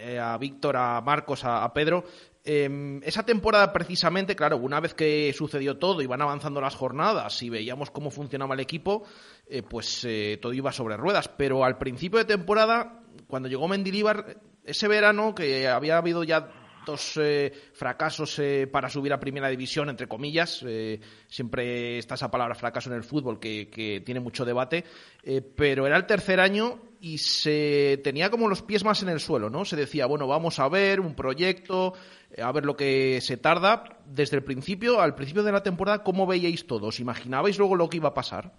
[0.00, 2.04] eh, a Víctor, a Marcos, a, a Pedro,
[2.44, 7.42] em, esa temporada precisamente, claro, una vez que sucedió todo y van avanzando las jornadas
[7.42, 9.04] y veíamos cómo funcionaba el equipo,
[9.46, 11.28] eh, pues eh, todo iba sobre ruedas.
[11.28, 16.50] Pero al principio de temporada, cuando llegó Mendilibar, ese verano que había habido ya
[16.84, 20.64] dos eh, fracasos eh, para subir a primera división, entre comillas.
[20.66, 24.84] Eh, siempre está esa palabra fracaso en el fútbol que, tiene mucho debate.
[25.22, 29.20] Eh, pero era el tercer año y se tenía como los pies más en el
[29.20, 29.64] suelo, ¿no?
[29.64, 31.94] Se decía, bueno, vamos a ver un proyecto,
[32.30, 33.98] eh, a ver lo que se tarda.
[34.04, 37.00] Desde el principio, al principio de la temporada, ¿cómo veíais todos?
[37.00, 38.52] ¿Imaginabais luego lo que iba a pasar?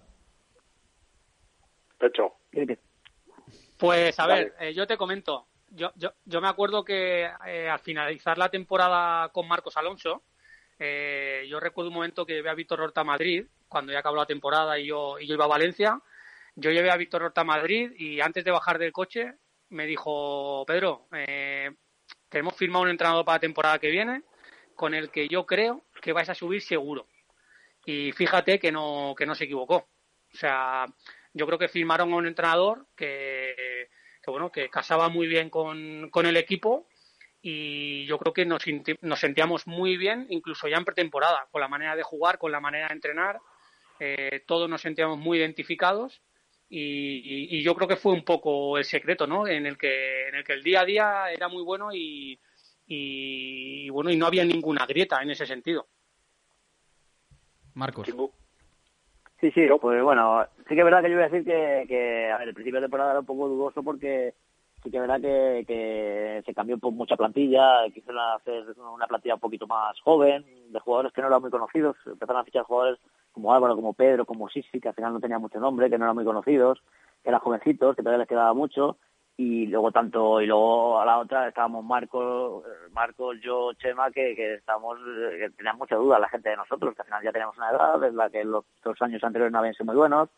[1.98, 2.34] Pecho.
[3.78, 5.46] Pues a ver, eh, yo te comento.
[5.70, 10.22] Yo, yo, yo me acuerdo que eh, al finalizar la temporada con Marcos Alonso,
[10.78, 14.16] eh, yo recuerdo un momento que llevé a Víctor Horta a Madrid, cuando ya acabó
[14.16, 16.00] la temporada y yo, y yo iba a Valencia.
[16.54, 19.34] Yo llevé a Víctor Horta a Madrid y antes de bajar del coche
[19.70, 21.70] me dijo, Pedro, eh,
[22.28, 24.22] tenemos firmado un entrenador para la temporada que viene
[24.74, 27.06] con el que yo creo que vais a subir seguro.
[27.86, 29.88] Y fíjate que no, que no se equivocó.
[30.32, 30.86] O sea,
[31.32, 33.88] yo creo que firmaron a un entrenador que,
[34.26, 36.86] bueno, que casaba muy bien con, con el equipo
[37.40, 38.62] y yo creo que nos,
[39.00, 42.60] nos sentíamos muy bien, incluso ya en pretemporada, con la manera de jugar, con la
[42.60, 43.40] manera de entrenar,
[43.98, 46.22] eh, todos nos sentíamos muy identificados
[46.74, 49.46] y, y- y yo creo que fue un poco el secreto, ¿no?
[49.46, 52.40] En el que, en el que el día a día era muy bueno y,
[52.86, 55.86] y, bueno, y no había ninguna grieta en ese sentido.
[57.74, 58.08] Marcos.
[59.38, 62.30] Sí, sí, pues bueno, sí que es verdad que yo voy a decir que, que
[62.30, 64.32] a ver, el principio de temporada era un poco dudoso porque
[64.82, 69.34] sí que es verdad que, que se cambió por mucha plantilla, quisieron hacer una plantilla
[69.34, 72.98] un poquito más joven, de jugadores que no eran muy conocidos, empezaron a fichar jugadores
[73.32, 76.04] como Álvaro, como Pedro, como Sisi, que al final no tenían mucho nombre, que no
[76.04, 76.82] eran muy conocidos,
[77.22, 78.98] que eran jovencitos, que todavía les quedaba mucho,
[79.36, 84.36] y luego tanto, y luego a la otra estábamos Marcos, eh, Marcos, yo, Chema, que,
[84.36, 84.98] que estábamos,
[85.38, 88.04] que tenían mucha duda la gente de nosotros, que al final ya teníamos una edad
[88.04, 90.28] en la que los dos años anteriores no habían sido muy buenos,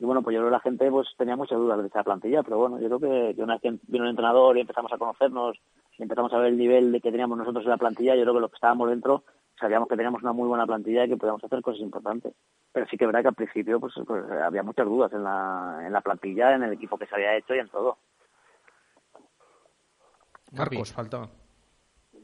[0.00, 2.42] y bueno, pues yo creo que la gente pues tenía muchas dudas de esa plantilla,
[2.42, 4.98] pero bueno, yo creo que, que una vez que vino el entrenador y empezamos a
[4.98, 5.56] conocernos
[5.98, 8.34] y empezamos a ver el nivel de que teníamos nosotros en la plantilla, yo creo
[8.34, 9.24] que los que estábamos dentro
[9.58, 12.34] sabíamos que teníamos una muy buena plantilla y que podíamos hacer cosas importantes.
[12.72, 15.82] Pero sí que es verdad que al principio pues, pues, había muchas dudas en la,
[15.84, 17.98] en la plantilla, en el equipo que se había hecho y en todo.
[20.52, 21.28] Marcos, faltaba.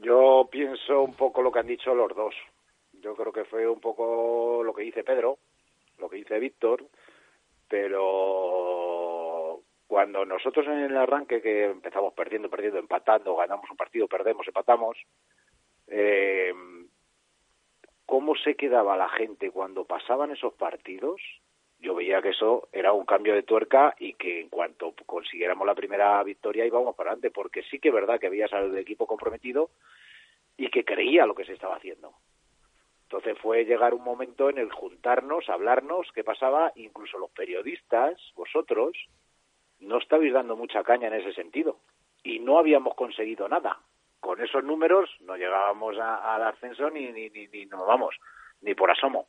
[0.01, 2.35] Yo pienso un poco lo que han dicho los dos.
[2.93, 5.37] Yo creo que fue un poco lo que dice Pedro,
[5.99, 6.85] lo que dice Víctor,
[7.67, 14.47] pero cuando nosotros en el arranque que empezamos perdiendo, perdiendo, empatando, ganamos un partido, perdemos,
[14.47, 14.97] empatamos,
[15.87, 16.53] eh,
[18.05, 21.21] ¿cómo se quedaba la gente cuando pasaban esos partidos?
[21.79, 25.75] Yo veía que eso era un cambio de tuerca y que en cuanto consiguiéramos la
[25.75, 29.05] primera victoria íbamos para adelante, porque sí que es verdad que había salido del equipo
[29.05, 29.69] comprometido
[30.57, 32.13] y que creía lo que se estaba haciendo.
[33.03, 38.97] Entonces fue llegar un momento en el juntarnos, hablarnos, qué pasaba, incluso los periodistas, vosotros,
[39.79, 41.77] no estabais dando mucha caña en ese sentido
[42.23, 43.79] y no habíamos conseguido nada.
[44.25, 48.15] Con esos números no llegábamos a- al ascenso ni, ni, ni, ni nos vamos,
[48.61, 49.27] ni por asomo.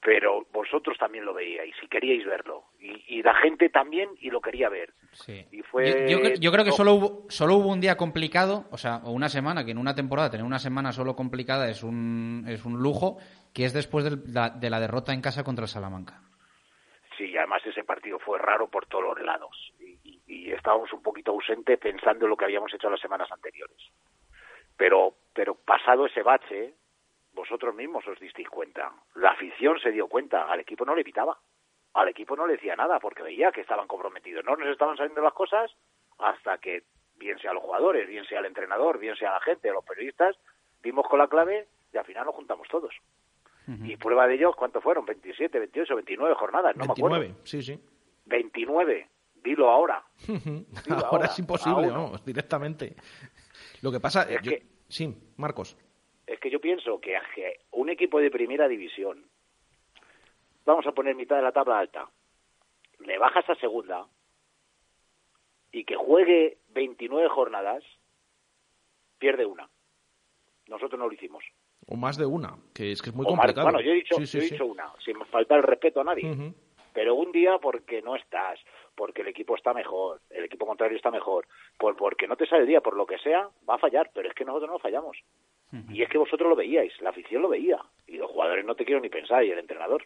[0.00, 2.66] Pero vosotros también lo veíais y queríais verlo.
[2.78, 4.94] Y, y la gente también y lo quería ver.
[5.12, 5.44] Sí.
[5.50, 6.06] Y fue...
[6.08, 8.98] Yo, yo cre- yo creo que solo hubo, solo hubo un día complicado, o sea,
[9.04, 12.64] o una semana, que en una temporada tener una semana solo complicada es un, es
[12.64, 13.18] un lujo,
[13.52, 16.22] que es después del- la- de la derrota en casa contra el Salamanca.
[17.18, 19.72] Sí, además ese partido fue raro por todos los lados.
[19.80, 23.30] Y, y- y estábamos un poquito ausentes pensando en lo que habíamos hecho las semanas
[23.30, 23.76] anteriores.
[24.80, 26.72] Pero, pero pasado ese bache,
[27.34, 28.90] vosotros mismos os disteis cuenta.
[29.16, 31.36] La afición se dio cuenta, al equipo no le pitaba.
[31.92, 34.42] Al equipo no le decía nada porque veía que estaban comprometidos.
[34.42, 35.70] No nos estaban saliendo las cosas
[36.18, 36.84] hasta que,
[37.16, 40.34] bien sea los jugadores, bien sea el entrenador, bien sea la gente, los periodistas,
[40.82, 42.94] dimos con la clave y al final nos juntamos todos.
[43.84, 45.06] Y prueba de ello, ¿cuántos fueron?
[45.06, 46.74] ¿27, 28, 29 jornadas?
[46.74, 47.46] No me 29, acuerdo.
[47.46, 47.78] sí, sí.
[48.24, 49.08] 29.
[49.44, 50.02] Dilo ahora.
[50.90, 52.96] ahora, ahora, es imposible, vamos, directamente.
[53.82, 55.76] Lo que pasa Es yo- que- Sí, Marcos.
[56.26, 57.16] Es que yo pienso que
[57.72, 59.24] un equipo de primera división,
[60.64, 62.08] vamos a poner mitad de la tabla alta,
[62.98, 64.06] le bajas a segunda
[65.72, 67.84] y que juegue 29 jornadas,
[69.18, 69.68] pierde una.
[70.66, 71.44] Nosotros no lo hicimos.
[71.86, 73.66] O más de una, que es que es muy O más- complicado.
[73.66, 74.54] bueno, yo he dicho, Sí, sí, yo he sí.
[74.54, 76.52] dicho una, sin faltar el respeto a nadie.
[76.92, 78.58] Pero un día porque no estás,
[79.00, 81.46] porque el equipo está mejor, el equipo contrario está mejor,
[81.78, 84.28] por, porque no te sale el día, por lo que sea, va a fallar, pero
[84.28, 85.16] es que nosotros no fallamos.
[85.88, 88.84] Y es que vosotros lo veíais, la afición lo veía, y los jugadores no te
[88.84, 90.04] quiero ni pensar, y el entrenador.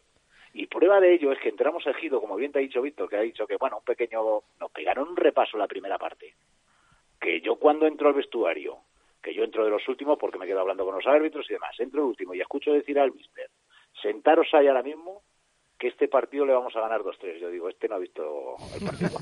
[0.53, 3.09] Y prueba de ello es que entramos a Ejido, como bien te ha dicho Víctor,
[3.09, 4.22] que ha dicho que, bueno, un pequeño,
[4.61, 6.32] nos pegaron un repaso la primera parte.
[7.20, 8.78] Que yo cuando entro al vestuario,
[9.20, 11.74] que yo entro de los últimos porque me quedo hablando con los árbitros y demás,
[11.80, 13.51] entro el último y escucho decir al mister,
[14.01, 15.22] sentaros ahí ahora mismo,
[15.85, 17.41] que este partido le vamos a ganar 2-3.
[17.41, 19.18] Yo digo, este no ha visto el partido.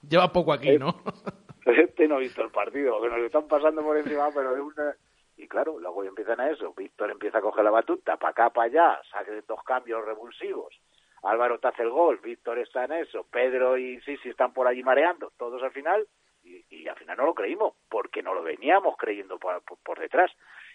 [0.08, 1.02] Lleva poco aquí, ¿no?
[1.66, 4.96] este no ha visto el partido, que nos están pasando por encima, pero de una...
[5.36, 6.72] Y claro, luego empiezan a eso.
[6.74, 10.74] Víctor empieza a coger la batuta, para acá, para allá, saque dos cambios revulsivos.
[11.22, 14.82] Álvaro te hace el gol, Víctor está en eso, Pedro y Sisi están por allí
[14.82, 16.06] mareando, todos al final,
[16.42, 19.98] y, y al final no lo creímos, porque no lo veníamos creyendo por, por, por
[19.98, 20.30] detrás.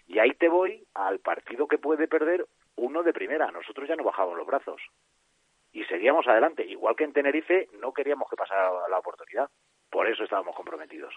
[0.05, 2.45] Y ahí te voy al partido que puede perder
[2.79, 3.51] uno de primera.
[3.51, 4.81] Nosotros ya no bajamos los brazos
[5.71, 6.65] y seguíamos adelante.
[6.65, 9.49] Igual que en Tenerife, no queríamos que pasara la oportunidad.
[9.89, 11.13] Por eso estábamos comprometidos.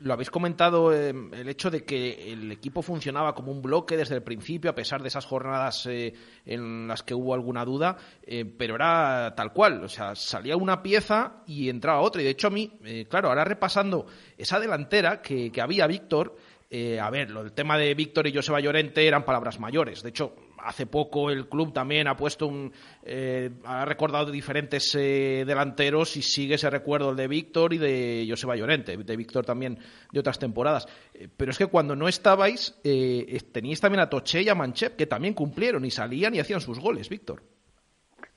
[0.00, 4.16] Lo habéis comentado eh, el hecho de que el equipo funcionaba como un bloque desde
[4.16, 6.12] el principio, a pesar de esas jornadas eh,
[6.44, 10.82] en las que hubo alguna duda, eh, pero era tal cual, o sea, salía una
[10.82, 12.22] pieza y entraba otra.
[12.22, 16.34] Y de hecho a mí, eh, claro, ahora repasando esa delantera que, que había Víctor,
[16.76, 20.02] eh, a ver, lo, el tema de Víctor y Joseba Llorente eran palabras mayores.
[20.02, 20.34] De hecho,
[20.64, 22.72] hace poco el club también ha puesto un.
[23.04, 28.26] Eh, ha recordado diferentes eh, delanteros y sigue ese recuerdo el de Víctor y de
[28.28, 29.78] Joseba Llorente, de Víctor también
[30.10, 30.86] de otras temporadas.
[31.14, 34.96] Eh, pero es que cuando no estabais, eh, teníais también a Toche y a Manchep,
[34.96, 37.42] que también cumplieron y salían y hacían sus goles, Víctor.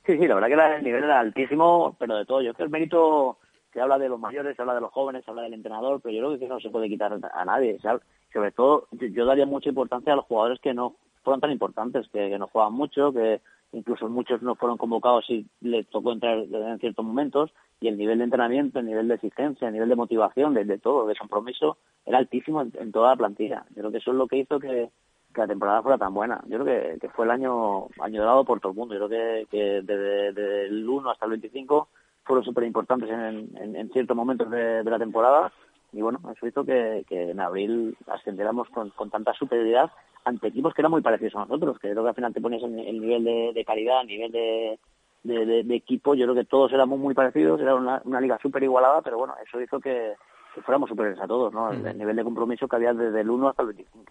[0.06, 2.42] Sí, sí, la verdad que el nivel era altísimo, pero de todo.
[2.42, 3.40] Yo creo que el mérito
[3.74, 6.16] se habla de los mayores, se habla de los jóvenes, se habla del entrenador, pero
[6.16, 7.78] yo creo que eso no se puede quitar a nadie.
[7.84, 8.02] Habla-
[8.32, 10.96] sobre todo, yo daría mucha importancia a los jugadores que no
[11.28, 13.42] fueron tan importantes, que, no jugaban mucho, que
[13.74, 17.52] incluso muchos no fueron convocados y les tocó entrar en ciertos momentos,
[17.82, 20.78] y el nivel de entrenamiento, el nivel de exigencia, el nivel de motivación, de, de
[20.78, 23.66] todo, de compromiso, era altísimo en, toda la plantilla.
[23.72, 24.90] Yo creo que eso es lo que hizo que,
[25.36, 26.42] la temporada fuera tan buena.
[26.48, 28.96] Yo creo que, fue el año año dorado por todo el mundo.
[28.96, 31.90] Yo creo que, desde el 1 hasta el 25
[32.24, 35.52] fueron súper importantes en, en, en ciertos momentos de, de la temporada.
[35.94, 39.90] Y bueno, eso hizo que, que en abril ascendiéramos con, con tanta superioridad
[40.26, 42.64] ante equipos que eran muy parecidos a nosotros, que creo que al final te ponías
[42.64, 44.78] en el nivel de, de calidad, nivel de,
[45.24, 48.38] de, de- de equipo, yo creo que todos éramos muy parecidos, era una, una liga
[48.42, 50.14] súper igualada, pero bueno, eso hizo que,
[50.54, 51.72] que fuéramos superiores a todos, ¿no?
[51.72, 54.04] El, el nivel de compromiso que había desde el 1 hasta el 25.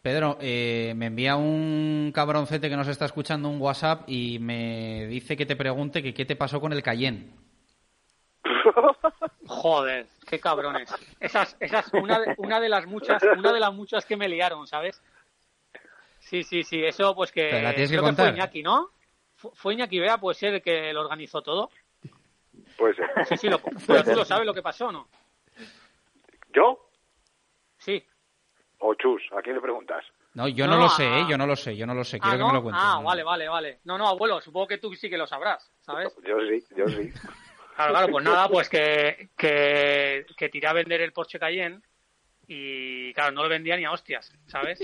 [0.00, 5.36] Pedro, eh, me envía un cabroncete que nos está escuchando un WhatsApp y me dice
[5.36, 7.30] que te pregunte que qué te pasó con el Cayenne.
[9.46, 10.90] Joder, qué cabrones.
[11.20, 14.66] Esas, esas, una de, una de las muchas, una de las muchas que me liaron,
[14.66, 15.02] ¿sabes?
[16.20, 18.34] Sí, sí, sí, eso pues que, Pero la tienes que creo que fue contar.
[18.34, 18.90] Iñaki, ¿no?
[19.36, 21.70] Fu- Fue Iñaki Bea, puede ser el que lo organizó todo.
[22.78, 23.10] Puede ser.
[23.26, 25.08] Sí, sí, lo, pero tú lo sabes lo que pasó, ¿no?
[26.54, 26.88] ¿Yo?
[27.78, 28.02] Sí.
[28.78, 29.22] ¿O Chus?
[29.36, 30.04] ¿A quién le preguntas?
[30.34, 31.20] No, yo No, lo sé, ah.
[31.20, 31.26] ¿eh?
[31.28, 32.44] yo no lo sé, yo no lo sé, Ah, quiero ¿no?
[32.46, 32.84] que me lo cuentes.
[32.84, 33.80] Ah, vale, vale, vale.
[33.84, 36.12] No, no, abuelo, supongo que tú sí que lo sabrás, ¿sabes?
[36.26, 37.12] Yo sí, yo sí.
[37.74, 41.80] Claro, claro, pues nada, pues que, que, que tiré a vender el Porsche Cayenne
[42.46, 44.78] y claro, no lo vendía ni a hostias, ¿sabes?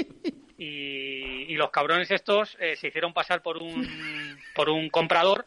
[0.58, 5.46] Y, y los cabrones estos eh, se hicieron pasar por un, por un comprador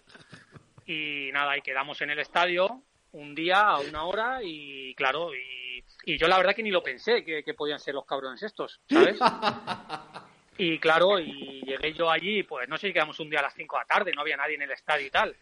[0.85, 2.81] y nada, y quedamos en el estadio
[3.11, 6.81] un día a una hora y claro, y, y yo la verdad que ni lo
[6.81, 9.19] pensé que, que podían ser los cabrones estos, ¿sabes?
[10.57, 13.55] Y claro, y llegué yo allí, pues no sé si quedamos un día a las
[13.55, 15.35] 5 de la tarde, no había nadie en el estadio y tal.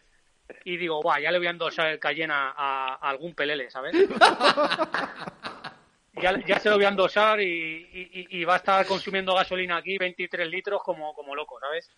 [0.64, 3.70] Y digo, guau, ya le voy a endosar el Cayenne a, a- a algún pelele,
[3.70, 3.92] ¿sabes?
[6.22, 9.76] ya, ya se lo voy a endosar y, y- y va a estar consumiendo gasolina
[9.78, 11.90] aquí 23 litros como, como loco, ¿sabes?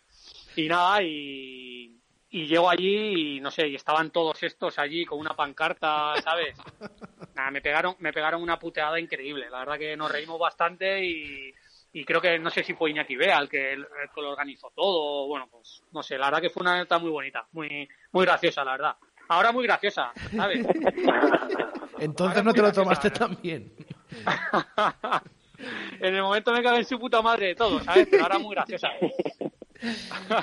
[0.56, 1.98] Y nada, y,
[2.30, 6.56] y llego allí y no sé, y estaban todos estos allí con una pancarta, ¿sabes?
[7.34, 9.50] Nada, me pegaron, me pegaron una puteada increíble.
[9.50, 11.52] La verdad que nos reímos bastante y,
[11.94, 14.70] y creo que no sé si fue Iñaki Bea el que, el que lo organizó
[14.74, 15.28] todo.
[15.28, 18.64] Bueno, pues no sé, la verdad que fue una anécdota muy bonita, muy, muy graciosa,
[18.64, 18.96] la verdad.
[19.28, 20.66] Ahora muy graciosa, ¿sabes?
[22.00, 23.72] Entonces no te lo tomaste tan bien.
[26.00, 28.08] en el momento me cagué en su puta madre de todo, ¿sabes?
[28.10, 28.88] Pero ahora muy graciosa.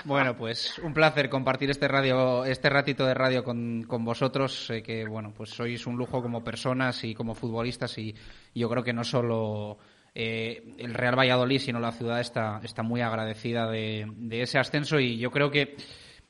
[0.06, 4.68] Bueno, pues un placer compartir este radio, este ratito de radio con, con vosotros.
[4.68, 8.14] Sé que bueno, pues sois un lujo como personas y como futbolistas y
[8.54, 9.80] yo creo que no solo
[10.14, 15.18] eh, el Real Valladolid, sino la ciudad está, está muy agradecida de, ese ascenso y
[15.18, 15.76] yo creo que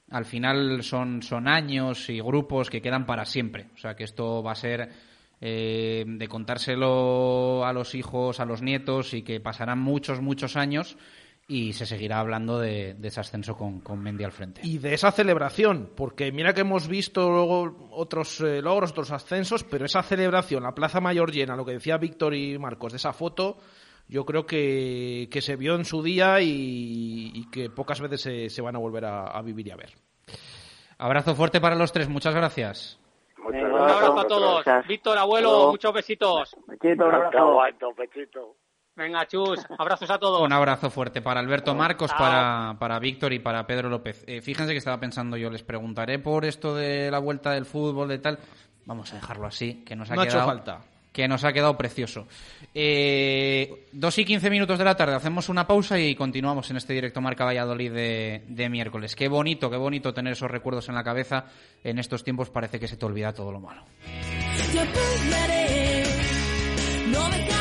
[0.09, 3.67] al final son, son años y grupos que quedan para siempre.
[3.73, 4.89] O sea que esto va a ser
[5.39, 10.97] eh, de contárselo a los hijos, a los nietos y que pasarán muchos, muchos años
[11.52, 14.61] y se seguirá hablando de, de ese ascenso con, con Mendy al frente.
[14.64, 19.65] Y de esa celebración, porque mira que hemos visto luego otros eh, logros, otros ascensos,
[19.65, 23.11] pero esa celebración, la Plaza Mayor llena, lo que decía Víctor y Marcos de esa
[23.11, 23.57] foto,
[24.07, 28.49] yo creo que, que se vio en su día y, y que pocas veces se,
[28.49, 29.94] se van a volver a, a vivir y a ver.
[30.99, 32.98] Abrazo fuerte para los tres, muchas gracias.
[33.45, 34.65] Un abrazo a todos.
[34.88, 36.56] Víctor, abuelo, muchos besitos.
[36.82, 37.60] Un abrazo.
[37.98, 38.56] pechito.
[39.02, 40.41] Venga, chus, abrazos a todos.
[40.41, 44.23] Un abrazo fuerte para Alberto Marcos, para, para Víctor y para Pedro López.
[44.28, 48.07] Eh, fíjense que estaba pensando yo, les preguntaré por esto de la vuelta del fútbol,
[48.10, 48.38] de tal.
[48.86, 50.82] Vamos a dejarlo así, que nos ha No ha hecho quedado falta.
[51.11, 52.28] que nos ha quedado precioso.
[52.76, 56.94] Eh, dos y quince minutos de la tarde, hacemos una pausa y continuamos en este
[56.94, 59.15] directo Marca Valladolid de, de miércoles.
[59.15, 61.45] Qué bonito, qué bonito tener esos recuerdos en la cabeza.
[61.84, 63.84] En estos tiempos parece que se te olvida todo lo malo.
[67.11, 67.60] No dejaré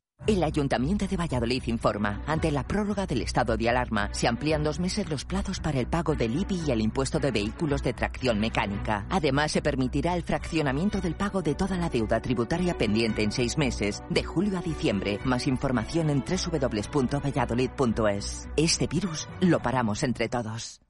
[0.27, 4.79] El Ayuntamiento de Valladolid informa, ante la prórroga del estado de alarma, se amplían dos
[4.79, 8.39] meses los plazos para el pago del IBI y el impuesto de vehículos de tracción
[8.39, 9.07] mecánica.
[9.09, 13.57] Además, se permitirá el fraccionamiento del pago de toda la deuda tributaria pendiente en seis
[13.57, 15.17] meses, de julio a diciembre.
[15.23, 18.47] Más información en www.valladolid.es.
[18.55, 20.81] Este virus lo paramos entre todos.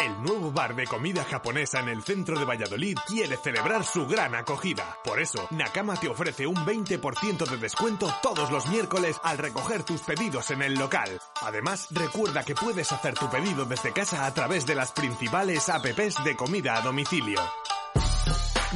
[0.00, 4.34] El nuevo bar de comida japonesa en el centro de Valladolid quiere celebrar su gran
[4.34, 4.96] acogida.
[5.04, 10.00] Por eso, Nakama te ofrece un 20% de descuento todos los miércoles al recoger tus
[10.00, 11.20] pedidos en el local.
[11.42, 16.24] Además, recuerda que puedes hacer tu pedido desde casa a través de las principales apps
[16.24, 17.38] de comida a domicilio.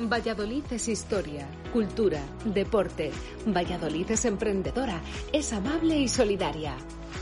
[0.00, 3.12] Valladolid es historia, cultura, deporte.
[3.46, 5.00] Valladolid es emprendedora,
[5.32, 6.74] es amable y solidaria.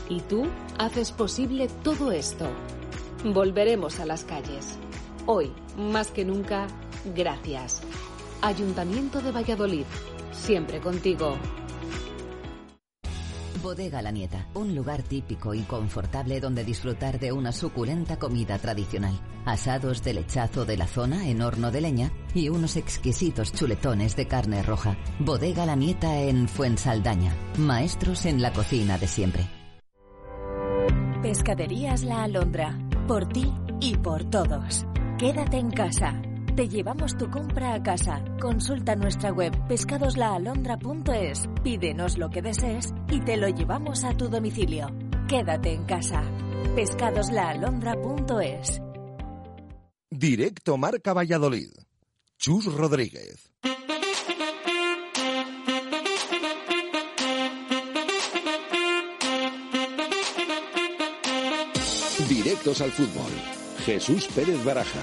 [0.07, 0.47] Y tú
[0.79, 2.49] haces posible todo esto.
[3.25, 4.79] Volveremos a las calles.
[5.27, 6.65] Hoy, más que nunca,
[7.13, 7.83] gracias.
[8.41, 9.85] Ayuntamiento de Valladolid,
[10.31, 11.37] siempre contigo.
[13.61, 19.19] Bodega La Nieta, un lugar típico y confortable donde disfrutar de una suculenta comida tradicional.
[19.45, 24.27] Asados de lechazo de la zona en horno de leña y unos exquisitos chuletones de
[24.27, 24.95] carne roja.
[25.19, 27.35] Bodega La Nieta en Fuensaldaña.
[27.57, 29.49] Maestros en la cocina de siempre.
[31.21, 32.79] Pescaderías La Alondra.
[33.05, 33.51] Por ti
[33.81, 34.85] y por todos.
[35.17, 36.21] Quédate en casa.
[36.59, 38.21] Te llevamos tu compra a casa.
[38.37, 41.47] Consulta nuestra web pescadoslaalondra.es.
[41.63, 44.87] Pídenos lo que desees y te lo llevamos a tu domicilio.
[45.29, 46.21] Quédate en casa.
[46.75, 48.81] pescadoslaalondra.es.
[50.09, 51.69] Directo Marca Valladolid.
[52.37, 53.49] Chus Rodríguez.
[62.27, 63.31] Directos al fútbol.
[63.85, 64.99] Jesús Pérez Baraja.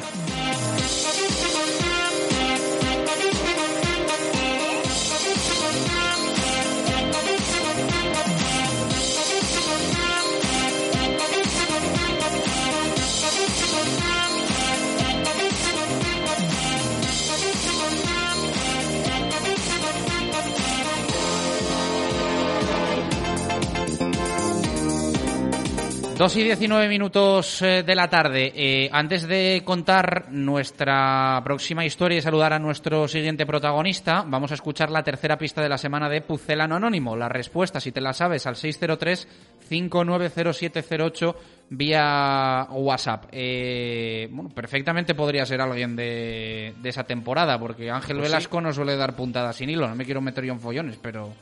[26.18, 28.50] Dos y diecinueve minutos eh, de la tarde.
[28.56, 34.54] Eh, antes de contar nuestra próxima historia y saludar a nuestro siguiente protagonista, vamos a
[34.54, 37.16] escuchar la tercera pista de la semana de Pucelano Anónimo.
[37.16, 41.34] La respuesta, si te la sabes, al 603-590708
[41.68, 43.26] vía WhatsApp.
[43.32, 48.32] Eh, bueno, perfectamente podría ser alguien de, de esa temporada, porque Ángel Pues sí.
[48.32, 49.86] Velasco no suele dar puntadas sin hilo.
[49.86, 51.34] No me quiero meter yo en follones, pero...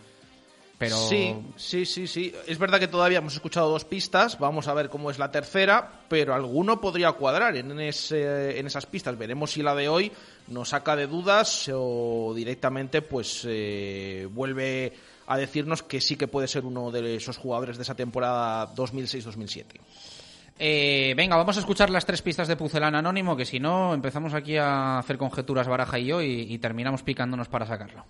[0.79, 0.97] pero...
[0.97, 2.33] Sí, sí, sí, sí.
[2.47, 4.39] Es verdad que todavía hemos escuchado dos pistas.
[4.39, 8.87] Vamos a ver cómo es la tercera, pero alguno podría cuadrar en, ese- en esas
[8.87, 9.17] pistas.
[9.17, 10.11] Veremos si la de hoy
[10.49, 14.93] nos saca de dudas o directamente pues eh, vuelve
[15.27, 19.65] a decirnos que sí que puede ser uno de esos jugadores de esa temporada 2006-2007.
[20.59, 24.35] Eh, venga, vamos a escuchar las tres pistas de Pucelán Anónimo, que si no empezamos
[24.35, 28.05] aquí a hacer conjeturas Baraja y yo y, y terminamos picándonos para sacarlo.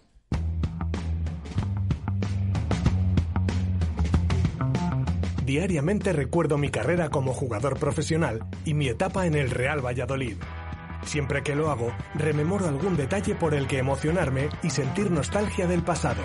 [5.44, 10.38] Diariamente recuerdo mi carrera como jugador profesional y mi etapa en el Real Valladolid.
[11.04, 15.82] Siempre que lo hago, rememoro algún detalle por el que emocionarme y sentir nostalgia del
[15.82, 16.22] pasado.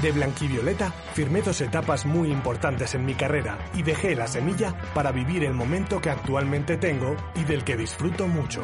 [0.00, 5.10] De blanquivioleta firmé dos etapas muy importantes en mi carrera y dejé la semilla para
[5.10, 8.62] vivir el momento que actualmente tengo y del que disfruto mucho.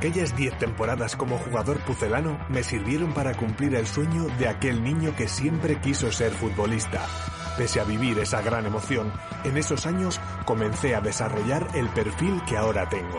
[0.00, 5.14] Aquellas 10 temporadas como jugador pucelano me sirvieron para cumplir el sueño de aquel niño
[5.14, 7.04] que siempre quiso ser futbolista.
[7.58, 9.12] Pese a vivir esa gran emoción,
[9.44, 13.18] en esos años comencé a desarrollar el perfil que ahora tengo.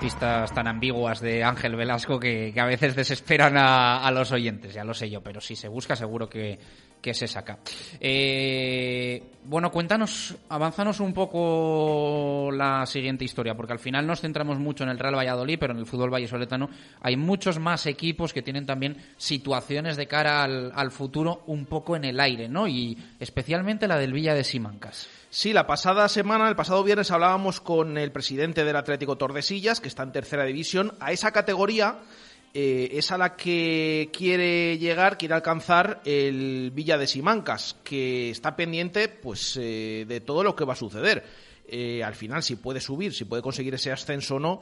[0.00, 4.82] Pistas tan ambiguas de Ángel Velasco que, a veces desesperan a, a, los oyentes, ya
[4.82, 6.58] lo sé yo, pero si se busca seguro que,
[7.00, 7.58] que se saca.
[8.00, 14.84] Eh, bueno, cuéntanos, avanzanos un poco la siguiente historia, porque al final nos centramos mucho
[14.84, 16.68] en el Real Valladolid, pero en el fútbol vallesoletano
[17.00, 21.96] hay muchos más equipos que tienen también situaciones de cara al, al futuro un poco
[21.96, 22.68] en el aire, ¿no?
[22.68, 25.08] Y especialmente la del Villa de Simancas.
[25.30, 29.88] Sí, la pasada semana, el pasado viernes, hablábamos con el presidente del Atlético Tordesillas, que
[29.88, 32.00] está en tercera división, a esa categoría
[32.52, 38.56] eh, es a la que quiere llegar, quiere alcanzar el Villa de Simancas, que está
[38.56, 41.24] pendiente pues eh, de todo lo que va a suceder.
[41.68, 44.60] Eh, al final, si puede subir, si puede conseguir ese ascenso o no,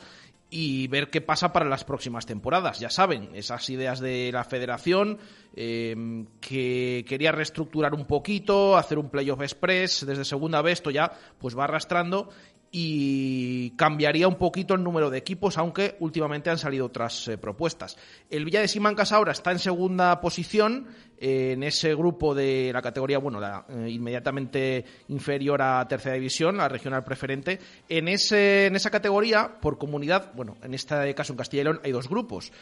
[0.50, 2.78] y ver qué pasa para las próximas temporadas.
[2.78, 5.18] Ya saben, esas ideas de la federación
[5.54, 11.58] que quería reestructurar un poquito, hacer un playoff express desde segunda vez, esto ya pues
[11.58, 12.30] va arrastrando
[12.70, 17.96] y cambiaría un poquito el número de equipos, aunque últimamente han salido otras eh, propuestas.
[18.30, 20.88] El Villa de Simancas ahora está en segunda posición
[21.18, 26.58] eh, en ese grupo de la categoría, bueno, la, eh, inmediatamente inferior a tercera división,
[26.58, 27.58] la regional preferente.
[27.88, 31.80] En, ese, en esa categoría, por comunidad, bueno, en este caso en Castilla y León
[31.84, 32.52] hay dos grupos.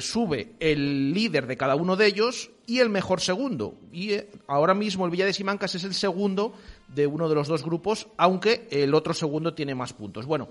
[0.00, 3.78] sube el líder de cada uno de ellos y el mejor segundo.
[3.92, 4.16] Y
[4.46, 6.54] ahora mismo el Villa de Simancas es el segundo
[6.88, 10.26] de uno de los dos grupos, aunque el otro segundo tiene más puntos.
[10.26, 10.48] Bueno,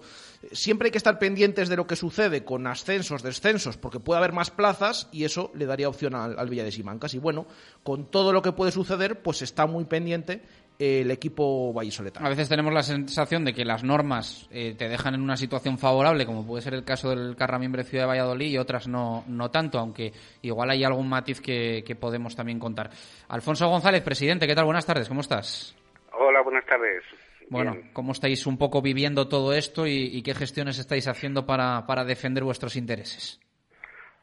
[0.51, 4.33] siempre hay que estar pendientes de lo que sucede con ascensos, descensos, porque puede haber
[4.33, 7.13] más plazas y eso le daría opción al, Villa de Simancas.
[7.13, 7.47] Y bueno,
[7.83, 10.43] con todo lo que puede suceder, pues está muy pendiente
[10.79, 12.27] el equipo vallisoletano.
[12.27, 15.79] A veces tenemos la sensación de que las normas eh, te dejan en una situación
[15.79, 19.49] favorable, como puede ser el caso del Carramimbre Ciudad de Valladolid, y otras no, no
[19.49, 22.91] tanto, aunque igual hay algún matiz que, que podemos también contar.
[23.29, 24.65] Alfonso González, presidente, ¿qué tal?
[24.65, 25.75] Buenas tardes, ¿cómo estás?
[26.19, 27.03] Hola, buenas tardes.
[27.49, 32.03] Bueno, ¿cómo estáis un poco viviendo todo esto y, qué gestiones estáis haciendo para, para,
[32.03, 33.39] defender vuestros intereses?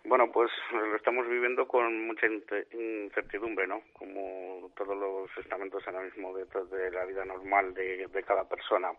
[0.04, 3.80] Bueno, pues lo estamos viviendo con mucha incertidumbre, ¿no?
[3.92, 8.90] Como todos los estamentos ahora mismo de, de la vida normal de, de, cada persona.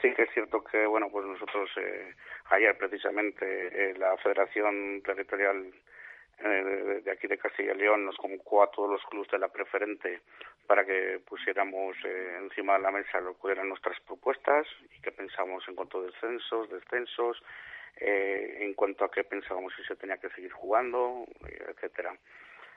[0.00, 2.14] Sí que es cierto que, bueno, pues nosotros eh,
[2.50, 5.70] ayer precisamente eh, la Federación Territorial
[6.40, 9.48] eh, de aquí de Castilla y León nos convocó a todos los clubes de la
[9.48, 10.20] preferente
[10.66, 14.66] para que pusiéramos eh, encima de la mesa lo que eran nuestras propuestas
[14.96, 17.42] y que pensamos en cuanto a descensos, descensos,
[17.96, 22.16] eh, en cuanto a qué pensábamos si se tenía que seguir jugando, etcétera.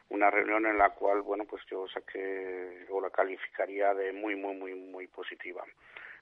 [0.10, 4.56] Una reunión en la cual, bueno, pues yo saqué o la calificaría de muy, muy,
[4.56, 5.64] muy, muy positiva.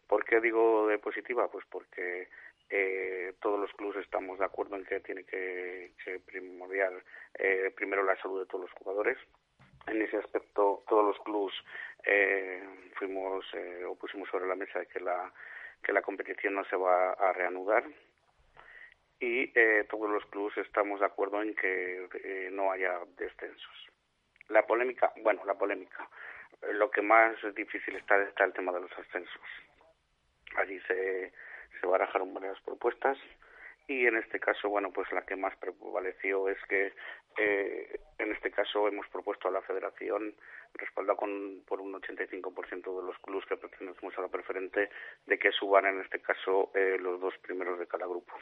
[0.08, 1.48] ¿Por qué digo de positiva?
[1.50, 2.28] Pues porque
[2.70, 7.04] eh, todos los clubes estamos de acuerdo en que tiene que, que primordial
[7.36, 9.18] eh, primero la salud de todos los jugadores.
[9.88, 11.56] En ese aspecto, todos los clubes
[12.04, 12.64] eh,
[12.96, 15.32] fuimos eh, o pusimos sobre la mesa que la
[15.84, 17.86] que la competición no se va a reanudar
[19.20, 23.88] y eh, todos los clubes estamos de acuerdo en que eh, no haya descensos.
[24.48, 26.10] La polémica, bueno, la polémica,
[26.74, 29.42] lo que más difícil está está el tema de los ascensos.
[30.56, 31.32] Allí se
[31.80, 33.18] se barajaron varias propuestas
[33.90, 36.94] y en este caso, bueno, pues la que más prevaleció es que
[37.38, 40.36] eh, en este caso hemos propuesto a la Federación,
[40.76, 44.90] respaldado con, por un 85% de los clubes que pertenecemos a la preferente,
[45.26, 48.34] de que suban en este caso eh, los dos primeros de cada grupo.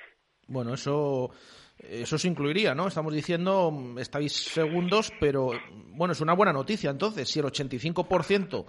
[0.50, 1.30] Bueno, eso,
[1.78, 2.88] eso se incluiría, ¿no?
[2.88, 8.66] Estamos diciendo, estáis segundos, pero bueno, es una buena noticia entonces, si el 85%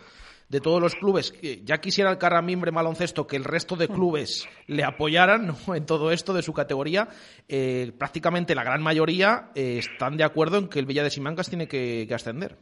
[0.49, 1.33] de todos los clubes,
[1.65, 6.33] ya quisiera el Carramimbre Maloncesto que el resto de clubes le apoyaran en todo esto
[6.33, 7.09] de su categoría,
[7.49, 11.49] eh, prácticamente la gran mayoría eh, están de acuerdo en que el Villa de Simancas
[11.49, 12.57] tiene que, ascender.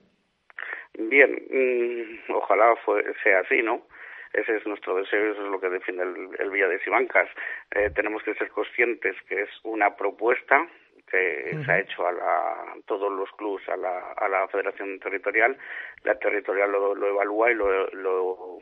[0.98, 2.74] Bien, mm, ojalá
[3.22, 3.86] sea así, ¿no?
[4.32, 7.28] Ese es nuestro deseo, eso es lo que defiende el, Villa de Simancas.
[7.74, 10.68] Eh, tenemos que ser conscientes que es una propuesta
[11.10, 15.56] que se ha hecho a, la, todos los clubes a la, a la federación territorial.
[16.04, 18.58] La territorial lo, lo evalúa y lo, lo,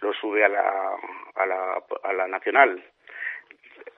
[0.00, 0.96] lo sube a la,
[1.34, 2.82] a la, a la nacional.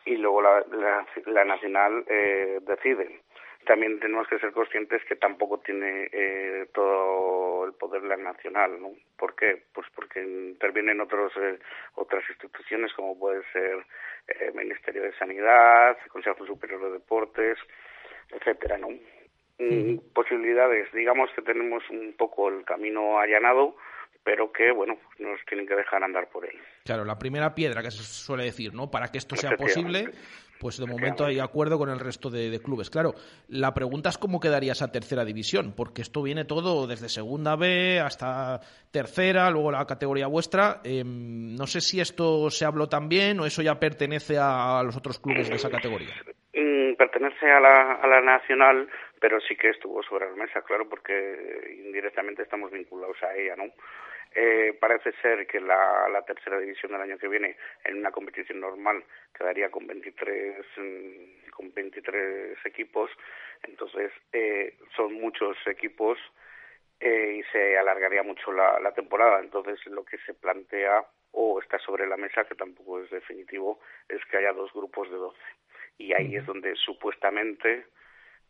[0.04, 3.20] Y luego la, la, la nacional eh, decide
[3.66, 8.90] también tenemos que ser conscientes que tampoco tiene eh, todo el poder la nacional, ¿no?
[9.16, 9.62] ¿Por qué?
[9.72, 11.58] Pues porque intervienen otros eh,
[11.94, 13.84] otras instituciones como puede ser
[14.28, 17.58] el eh, Ministerio de Sanidad, Consejo Superior de Deportes,
[18.30, 18.88] etcétera, ¿no?
[19.58, 23.76] Mm, posibilidades, digamos que tenemos un poco el camino allanado,
[24.24, 26.56] pero que, bueno, nos tienen que dejar andar por él.
[26.84, 28.90] Claro, la primera piedra que se suele decir, ¿no?
[28.90, 30.10] Para que esto sea posible,
[30.60, 32.88] pues de momento hay acuerdo con el resto de, clubes.
[32.88, 33.14] Claro,
[33.48, 37.98] la pregunta es cómo quedaría esa tercera división, porque esto viene todo desde segunda B
[37.98, 38.60] hasta
[38.92, 40.80] tercera, luego la categoría vuestra.
[40.84, 45.18] Em, no sé si esto se habló también o eso ya pertenece a, los otros
[45.18, 46.14] clubes de esa categoría.
[46.54, 48.88] Mm, pertenece a la, a la nacional,
[49.20, 53.64] pero sí que estuvo sobre la mesa, claro, porque indirectamente estamos vinculados a ella, ¿no?
[54.34, 58.60] Eh, parece ser que la, la, tercera división del año que viene, en una competición
[58.60, 59.04] normal,
[59.36, 63.10] quedaría con 23, mm, con 23 equipos.
[63.62, 66.18] Entonces, eh, son muchos equipos
[67.00, 69.40] eh, y se alargaría mucho la, la temporada.
[69.40, 74.24] Entonces, lo que se plantea o está sobre la mesa, que tampoco es definitivo, es
[74.26, 75.38] que haya dos grupos de 12.
[75.98, 77.86] Y ahí es donde supuestamente,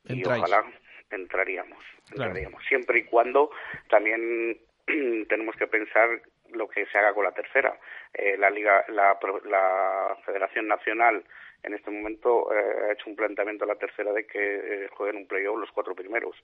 [0.04, 0.64] y ojalá,
[1.10, 1.84] entraríamos.
[2.10, 2.62] entraríamos.
[2.66, 3.50] Siempre y cuando
[3.88, 4.58] también
[5.28, 6.20] tenemos que pensar
[6.52, 7.78] lo que se haga con la tercera.
[8.12, 11.24] Eh, la liga, la, la Federación Nacional
[11.62, 14.38] en este momento eh, ha hecho un planteamiento a la tercera de que
[14.84, 16.36] eh, jueguen un playoff los cuatro primeros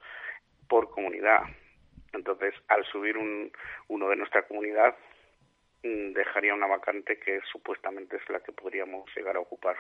[0.69, 1.41] por comunidad.
[2.13, 3.53] Entonces, al subir un,
[3.89, 4.95] uno de nuestra comunidad,
[5.83, 9.77] mm, dejaría una vacante que supuestamente es la que podríamos llegar a ocupar.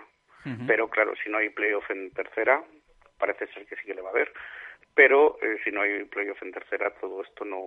[0.66, 2.64] Pero claro, si no hay playoff en tercera,
[3.18, 4.32] parece ser que sí que le va a haber.
[4.94, 7.60] Pero si no hay playoff en tercera, todo esto no,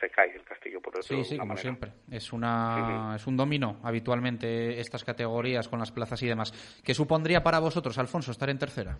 [0.00, 1.14] se cae el castillo por eso.
[1.14, 1.90] Sí, sí, como siempre.
[2.10, 6.82] Es, una, es un dominó habitualmente estas categorías con las plazas y demás.
[6.84, 8.98] ¿Qué supondría para vosotros, Alfonso, estar en tercera?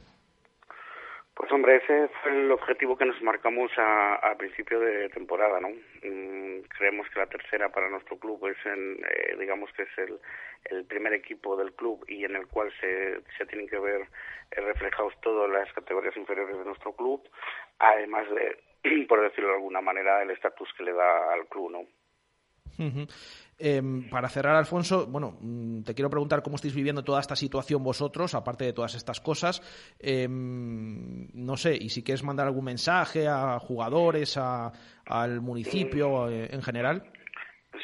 [1.35, 5.69] Pues hombre, ese fue el objetivo que nos marcamos a, principio de temporada, ¿no?
[5.69, 10.19] Mm, creemos que la tercera para nuestro club es, en, eh, digamos que es el,
[10.67, 14.03] el primer equipo del club y en el cual se, se tienen que ver
[14.53, 17.29] eh, reflejados todas las categorías inferiores de nuestro club,
[17.79, 18.57] además de
[19.09, 21.81] por decirlo de alguna manera, el estatus que le da al club, ¿no?
[23.57, 27.85] Em, para cerrar, Alfonso, bueno, mm, te quiero preguntar cómo estáis viviendo toda esta situación
[27.85, 29.63] vosotros, aparte de todas estas cosas.
[30.01, 34.73] Em, no sé, y si quieres mandar algún mensaje a jugadores, a,
[35.07, 37.13] al municipio eh, en general.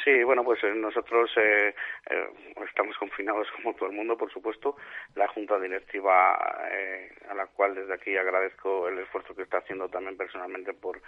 [0.05, 1.75] Sí, bueno, pues eh, nosotros eh,
[2.11, 2.29] eh,
[2.67, 4.77] estamos confinados como todo el mundo, por supuesto.
[5.15, 10.17] La Junta Directiva, a la cual desde aquí agradezco el esfuerzo que está haciendo también
[10.17, 11.01] personalmente por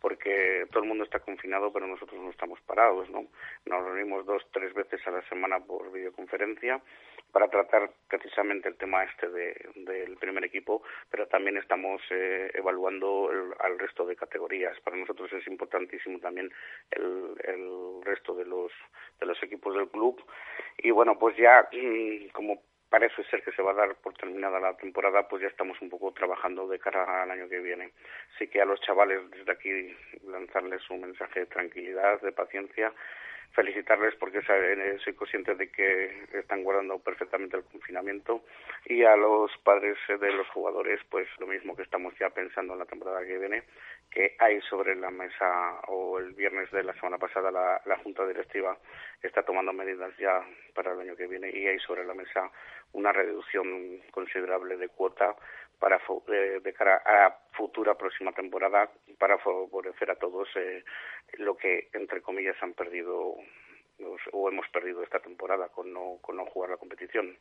[0.00, 3.26] porque todo el mundo está confinado, pero nosotros no estamos parados, ¿no?
[3.66, 6.80] Nos reunimos dos, tres veces a la semana por videoconferencia
[7.32, 13.54] para tratar precisamente el tema este del primer equipo, pero también estamos eh, evaluando el,
[13.60, 14.78] al resto de categorías.
[14.80, 16.50] Para nosotros es importantísimo también
[16.90, 18.72] el, el resto de los
[19.20, 20.22] de los equipos del club
[20.78, 24.58] y bueno, pues ya mm, como parece ser que se va a dar por terminada
[24.60, 27.92] la temporada, pues ya estamos un poco trabajando de cara al año que viene.
[28.34, 32.92] Así que a los chavales desde aquí lanzarles un mensaje de tranquilidad, de paciencia
[33.52, 38.44] felicitarles porque soy consciente de que están guardando perfectamente el confinamiento.
[38.86, 42.78] Y a los padres de los jugadores pues lo mismo que estamos ya pensando en
[42.78, 43.64] la temporada que viene
[44.10, 48.26] que hay sobre la mesa o el viernes de la semana pasada la, la junta
[48.26, 48.78] directiva
[49.22, 50.42] está tomando medidas ya
[50.74, 52.50] para el año que viene y hay sobre la mesa
[52.92, 55.36] una reducción considerable de cuota
[55.78, 60.84] para eh, de cara a futura próxima temporada para favorecer a todos eh,
[61.38, 63.36] lo que entre comillas han perdido
[64.32, 67.36] o hemos perdido esta temporada con no, con no jugar la competición.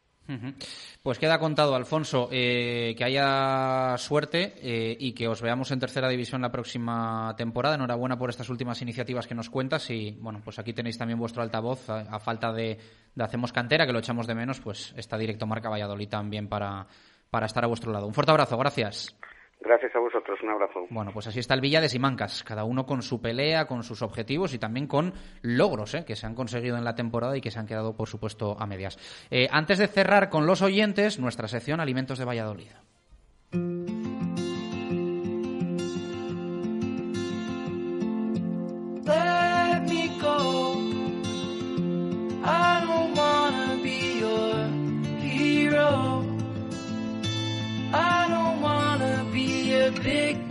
[1.03, 6.41] Pues queda contado, Alfonso, eh, que haya suerte y que os veamos en tercera división
[6.41, 7.75] la próxima temporada.
[7.75, 11.43] Enhorabuena por estas últimas iniciativas que nos cuentas y, bueno, pues aquí tenéis también vuestro
[11.43, 12.79] altavoz a, falta de,
[13.13, 16.87] de Hacemos Cantera, que lo echamos de menos, pues está directo Marca Valladolid también para
[17.29, 18.07] para estar a vuestro lado.
[18.07, 19.15] Un fuerte abrazo, gracias.
[19.59, 20.85] Gracias a vosotros, un abrazo.
[20.89, 24.01] Bueno, pues así está el Villa de Simancas, cada uno con su pelea, con sus
[24.01, 26.05] objetivos y también con logros ¿eh?
[26.05, 28.67] que se han conseguido en la temporada y que se han quedado, por supuesto, a
[28.67, 28.97] medias.
[29.31, 32.71] Eh, antes de cerrar con los oyentes, nuestra sección Alimentos de Valladolid.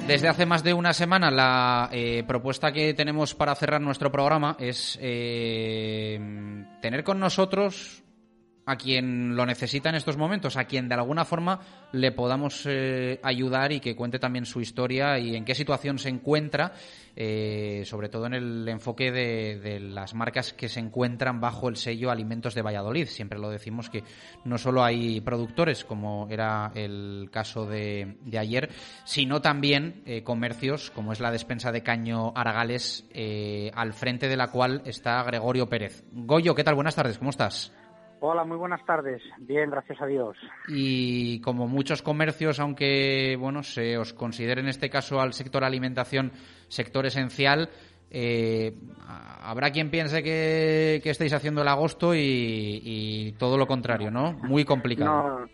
[0.06, 4.56] Desde hace más de una semana la eh, propuesta que tenemos para cerrar nuestro programa
[4.60, 6.20] es eh,
[6.80, 8.04] tener con nosotros
[8.66, 11.60] a quien lo necesita en estos momentos, a quien de alguna forma
[11.92, 16.08] le podamos eh, ayudar y que cuente también su historia y en qué situación se
[16.08, 16.72] encuentra,
[17.14, 22.10] eh, sobre todo en el enfoque de, las marcas que se encuentran bajo el sello
[22.10, 23.06] Alimentos de Valladolid.
[23.06, 24.02] Siempre lo decimos que
[24.44, 28.70] no solo hay productores, como era el caso de, ayer,
[29.04, 33.04] sino también eh, comercios, como es la despensa de Caño Aragales,
[33.74, 36.02] al frente de la cual está Gregorio Pérez.
[36.10, 36.74] Goyo, ¿qué tal?
[36.74, 37.72] Buenas tardes, ¿cómo estás?
[38.28, 39.22] Hola, muy buenas tardes.
[39.38, 40.36] Bien, gracias a Dios.
[40.66, 46.32] Y como muchos comercios, aunque bueno, se os considere en este caso al sector alimentación
[46.66, 47.70] sector esencial,
[48.10, 48.74] eh,
[49.06, 54.32] habrá quien piense que, estáis haciendo el agosto y, todo lo contrario, ¿no?
[54.32, 55.38] Muy complicado.
[55.38, 55.46] No,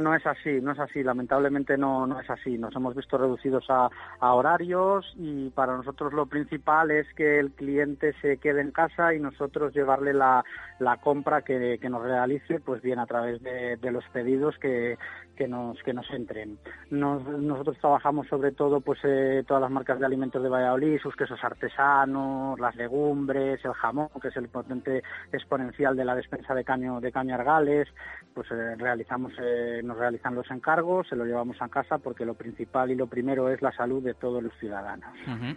[0.00, 1.02] no es así, no es así.
[1.02, 2.56] Lamentablemente no, no es así.
[2.58, 3.90] Nos hemos visto reducidos a,
[4.20, 9.20] horarios y para nosotros lo principal es que el cliente se quede en casa y
[9.20, 10.44] nosotros llevarle la,
[10.78, 14.98] la compra que, que, nos realice, pues bien a través de, los pedidos que,
[15.36, 16.58] que nos que nos entren.
[16.90, 21.38] nosotros trabajamos sobre todo pues eh, todas las marcas de alimentos de Valladolid, sus quesos
[21.42, 25.02] artesanos, las legumbres, el jamón, que es el potente
[25.32, 27.88] exponencial de la despensa de caño de caño argales,
[28.34, 32.34] pues eh, realizamos eh, nos realizan los encargos, se lo llevamos a casa porque lo
[32.34, 35.10] principal y lo primero es la salud de todos los ciudadanos.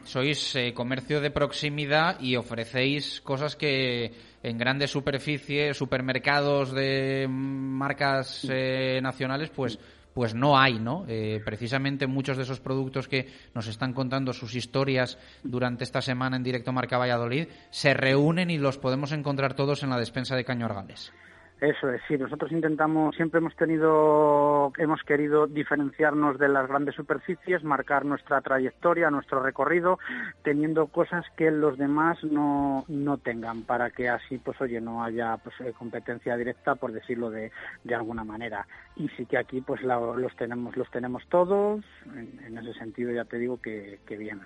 [0.04, 4.14] Sois comercio de proximidad y ofrecéis cosas que
[4.44, 9.80] en grandes superficies, supermercados de marcas eh, nacionales, pues
[10.14, 11.06] pues no hay, ¿no?
[11.08, 16.38] Eh, precisamente muchos de esos productos que nos están contando sus historias durante esta semana
[16.38, 20.44] en directo Marca Valladolid se reúnen y los podemos encontrar todos en la despensa de
[20.44, 21.14] Caño Argales.
[21.60, 27.64] Eso es, sí, nosotros intentamos, siempre hemos tenido, hemos querido diferenciarnos de las grandes superficies,
[27.64, 29.98] marcar nuestra trayectoria, nuestro recorrido,
[30.44, 35.38] teniendo cosas que los demás no, no tengan, para que así, pues oye, no haya
[35.38, 37.52] pues, eh, competencia directa, por decirlo de,
[37.84, 38.68] de alguna manera.
[38.96, 43.40] Y sí que aquí, pues los tenemos, los tenemos todos, en, ese sentido ya te
[43.40, 44.42] digo que, que bien.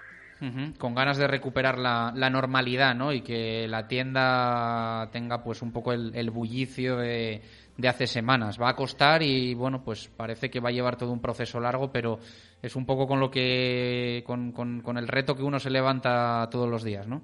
[0.79, 3.13] Con ganas de recuperar la, normalidad, ¿no?
[3.13, 7.41] Y que la tienda tenga pues un poco el, bullicio de,
[7.87, 8.59] hace semanas.
[8.59, 11.91] Va a costar y bueno, pues parece que va a llevar todo un proceso largo,
[11.91, 12.19] pero
[12.61, 16.69] es un poco con lo que, con, con el reto que uno se levanta todos
[16.69, 17.21] los días, ¿no?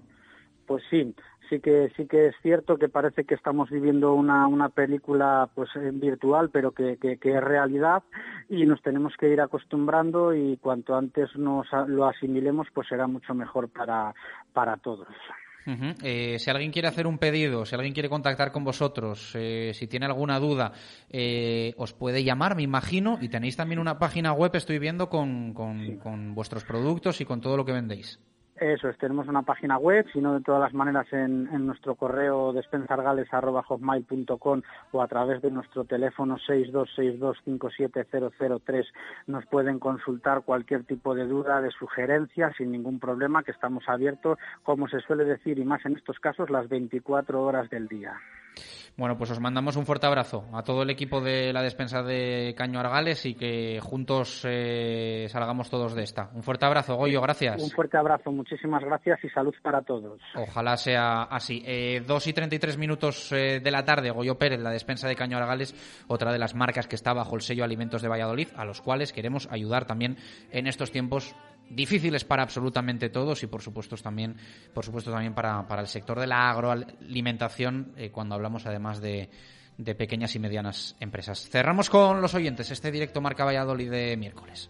[0.68, 1.15] Pues sí,
[1.49, 5.69] sí que sí que es cierto que parece que estamos viviendo una, una película pues
[5.94, 8.03] virtual pero que, que, es realidad
[8.49, 13.34] y nos tenemos que ir acostumbrando y cuanto antes nos lo asimilemos pues será mucho
[13.34, 14.14] mejor para
[14.53, 15.07] para todos.
[16.02, 19.88] Eh, si alguien quiere hacer un pedido, si alguien quiere contactar con vosotros, eh, si
[19.88, 20.72] tiene alguna duda,
[21.10, 25.53] eh, os puede llamar, me imagino, y tenéis también una página web, estoy viendo, con,
[25.53, 28.19] con, con vuestros productos y con todo lo que vendéis.
[28.60, 34.62] Eso es, tenemos una página web, sino de todas las maneras en, nuestro correo despensargales.com
[34.92, 38.88] o a través de nuestro teléfono 626257003
[39.28, 44.40] nos pueden consultar cualquier tipo de duda, de sugerencia, sin ningún problema, que estamos abiertos,
[44.64, 48.18] como se suele decir, y más en estos casos, las 24 horas del día.
[48.98, 52.56] Bueno, pues os mandamos un fuerte abrazo a todo el equipo de la despensa de
[52.57, 56.32] Caño Argales y que juntos eh, salgamos todos de esta.
[56.34, 57.61] Un fuerte abrazo, Goyo, gracias.
[57.61, 60.19] Un fuerte abrazo, muchísimas gracias y salud para todos.
[60.36, 61.61] Ojalá sea así.
[61.68, 65.07] Eh, dos y treinta y tres minutos eh, de la tarde, Goyo Pérez, la despensa
[65.07, 65.76] de Caño Argales,
[66.07, 69.14] otra de las marcas que está bajo el sello Alimentos de Valladolid, a los cuales
[69.14, 70.18] queremos ayudar también
[70.52, 71.36] en estos tiempos
[71.69, 74.35] difíciles para absolutamente todos y por supuesto también
[74.73, 79.30] por supuesto también para, para el sector de la agroalimentación eh, cuando hablamos además de,
[79.77, 81.49] de pequeñas y medianas empresas.
[81.49, 84.69] Cerramos con los oyentes este directo Marca Valladolid de miércoles.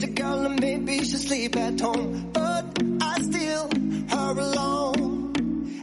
[0.00, 2.64] It's a girl and maybe she sleep at home, but
[3.02, 3.68] I still
[4.10, 4.97] her alone.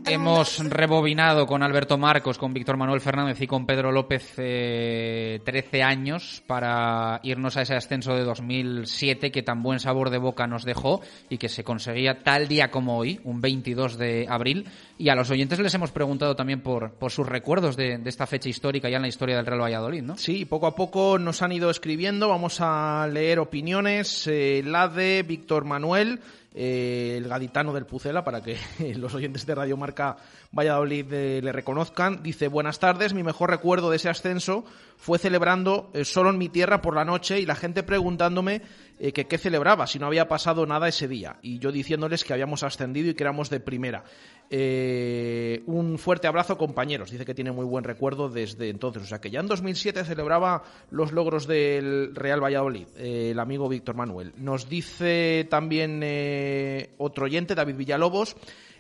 [0.08, 5.82] Hemos rebobinado con Alberto Marcos, con Víctor Manuel Fernández y con Pedro López eh, 13
[5.82, 10.64] años para irnos a ese ascenso de 2007 que tan buen sabor de boca nos
[10.64, 14.68] dejó y que se conseguía tal día como hoy, un 22 de abril.
[15.00, 18.90] Y a los oyentes les hemos preguntado también por, sus recuerdos de, esta fecha histórica
[18.90, 20.18] ya en la historia del Real Valladolid, ¿no?
[20.18, 22.30] Sí, poco a poco nos han ido escribiendo.
[22.30, 24.28] Vamos a leer opiniones.
[24.28, 26.20] Eh, la de Víctor Manuel
[26.58, 28.58] eh, el gaditano del Pucela, para que
[28.96, 30.16] los oyentes de Radio Marca
[30.54, 32.24] Valladolid eh, le reconozcan.
[32.24, 34.64] Dice, buenas tardes, mi mejor recuerdo de ese ascenso
[34.98, 38.62] fue celebrando eh, solo en mi tierra por la noche y la gente preguntándome
[38.98, 41.38] que qué celebraba, si no había pasado nada ese día.
[41.42, 44.04] Y yo diciéndoles que habíamos ascendido y que éramos de primera.
[44.50, 47.12] Eh, un fuerte abrazo, compañeros.
[47.12, 49.04] Dice que tiene muy buen recuerdo desde entonces.
[49.04, 53.68] O sea que ya en 2007 celebraba los logros del Real Valladolid, eh, el amigo
[53.68, 54.34] Víctor Manuel.
[54.38, 58.36] Nos dice también eh, otro oyente, David Villalobos.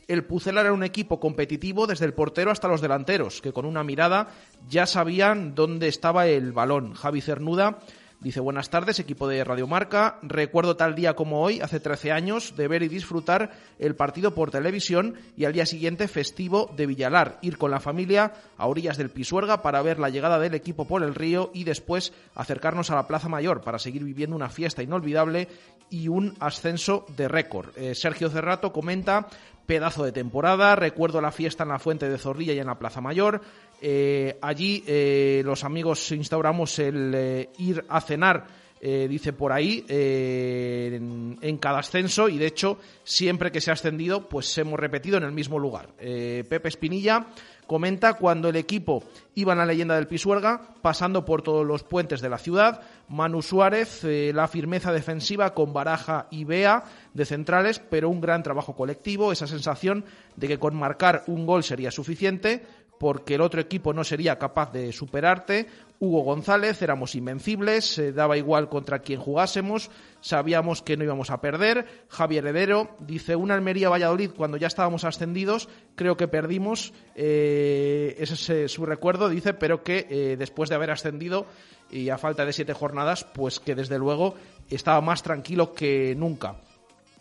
[0.07, 3.83] El Pucela era un equipo competitivo desde el portero hasta los delanteros, que con una
[3.83, 4.27] mirada
[4.69, 6.93] ya sabían dónde estaba el balón.
[6.93, 7.79] Javi Cernuda
[8.21, 10.17] Dice, buenas tardes, equipo de Radio Marca.
[10.23, 14.49] Recuerdo tal día como hoy, hace 13 años, de ver y disfrutar el partido por
[14.49, 17.37] televisión y al día siguiente festivo de Villalar.
[17.41, 21.03] Ir con la familia a orillas del Pisuerga para ver la llegada del equipo por
[21.03, 25.47] el río y después acercarnos a la Plaza Mayor para seguir viviendo una fiesta inolvidable
[25.89, 27.77] y un ascenso de récord.
[27.77, 29.27] Eh, Sergio Cerrato comenta,
[29.65, 33.01] pedazo de temporada, recuerdo la fiesta en la Fuente de Zorrilla y en la Plaza
[33.01, 33.41] Mayor,
[33.81, 41.57] eh, allí eh, los amigos instauramos el eh, ir a cenar, dice por ahí, en,
[41.59, 42.29] cada ascenso.
[42.29, 45.87] Y de hecho siempre que se ha ascendido pues hemos repetido en el mismo lugar.
[45.97, 47.25] Pepe Espinilla
[47.67, 49.03] comenta cuando el equipo
[49.35, 52.81] iba en la leyenda del Pisuerga, pasando por todos los puentes de la ciudad.
[53.09, 56.83] Manu Suárez, la firmeza defensiva con Baraja y Bea
[57.13, 60.05] de centrales, pero un gran trabajo colectivo, esa sensación
[60.35, 62.63] de que con marcar un gol sería suficiente
[62.97, 65.67] porque el otro equipo no sería capaz de superarte.
[65.99, 69.89] Hugo González, éramos invencibles, se daba igual contra quien jugásemos,
[70.19, 71.85] sabíamos que no íbamos a perder.
[72.09, 78.33] Javier Heredero dice, una Almería Valladolid cuando ya estábamos ascendidos, creo que perdimos, eh, ese
[78.33, 81.45] es eh, su recuerdo, dice, pero que eh, después de haber ascendido
[81.89, 84.35] y a falta de siete jornadas, pues que desde luego
[84.69, 86.57] estaba más tranquilo que nunca.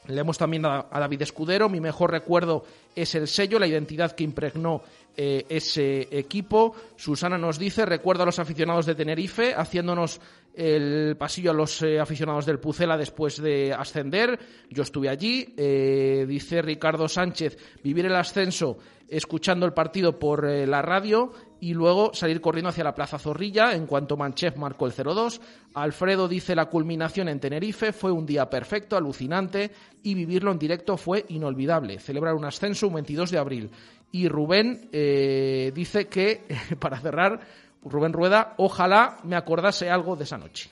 [0.06, 2.64] Leemos también a David Escudero, mi mejor recuerdo
[2.94, 4.82] es el sello, la identidad que impregnó
[5.16, 6.74] eh, ese equipo.
[6.96, 10.20] Susana nos dice, recuerdo a los aficionados de Tenerife haciéndonos
[10.52, 14.38] el pasillo a los eh, aficionados del Pucela después de ascender.
[14.70, 15.54] Yo estuve allí.
[15.56, 21.30] Eh, dice Ricardo Sánchez, vivir el ascenso escuchando el partido por la radio
[21.60, 25.40] y luego salir corriendo hacia la Plaza Zorrilla en cuanto Manchef marcó el 0-2.
[25.74, 29.70] Alfredo dice la culminación en Tenerife fue un día perfecto, alucinante
[30.02, 31.98] y vivirlo en directo fue inolvidable.
[32.00, 33.70] Celebrar un ascenso un 22 de abril.
[34.14, 36.42] Y Rubén eh, dice que,
[36.78, 37.40] para cerrar,
[37.82, 40.70] Rubén Rueda, ojalá me acordase algo de esa noche.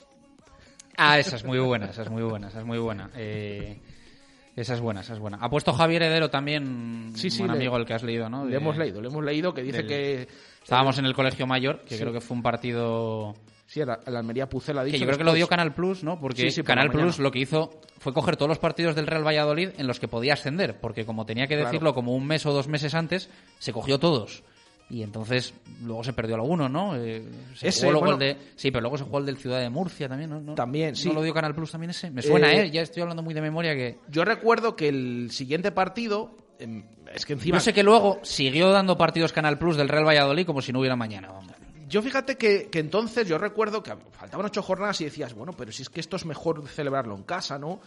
[0.95, 3.09] Ah, esa es muy buena, esa es muy buena, esa es muy buena.
[3.17, 3.81] Eh,
[4.55, 5.39] esa es buena, esa es buena.
[5.41, 8.45] Ha puesto Javier Heredero también, sí, sí, un amigo el que has leído, ¿no?
[8.45, 10.25] le hemos leído, le hemos leído que dice que...
[10.63, 13.35] Estábamos en el Colegio Mayor, que creo que fue un partido
[13.73, 14.85] Sí, la, Almería Pucela.
[14.85, 16.19] Que yo creo que lo dio Canal Plus, ¿no?
[16.19, 19.87] Porque Canal Plus lo que hizo fue coger todos los partidos del Real Valladolid en
[19.87, 22.93] los que podía ascender, porque como tenía que decirlo como un mes o dos meses
[22.93, 24.43] antes, se cogió todos.
[24.91, 26.95] Y entonces luego se perdió alguno, ¿no?
[26.95, 27.25] Eh,
[27.63, 30.53] ese, de, sí, pero luego se jugó el del Ciudad de Murcia también, ¿no?
[30.53, 31.07] También, sí.
[31.07, 32.11] ¿No lo dio Canal Plus también ese?
[32.11, 32.69] Me suena, eh, ¿eh?
[32.69, 33.97] Ya estoy hablando muy de memoria que...
[34.07, 36.37] Yo recuerdo que el siguiente partido...
[36.59, 37.57] Em, es que encima...
[37.57, 40.79] No sé que luego siguió dando partidos Canal Plus del Real Valladolid como si no
[40.79, 41.52] hubiera mañana, vamos.
[41.93, 45.83] Yo fíjate que, entonces yo recuerdo que faltaban ocho jornadas y decías, bueno, pero si
[45.83, 47.81] es que esto es mejor celebrarlo en casa, ¿no?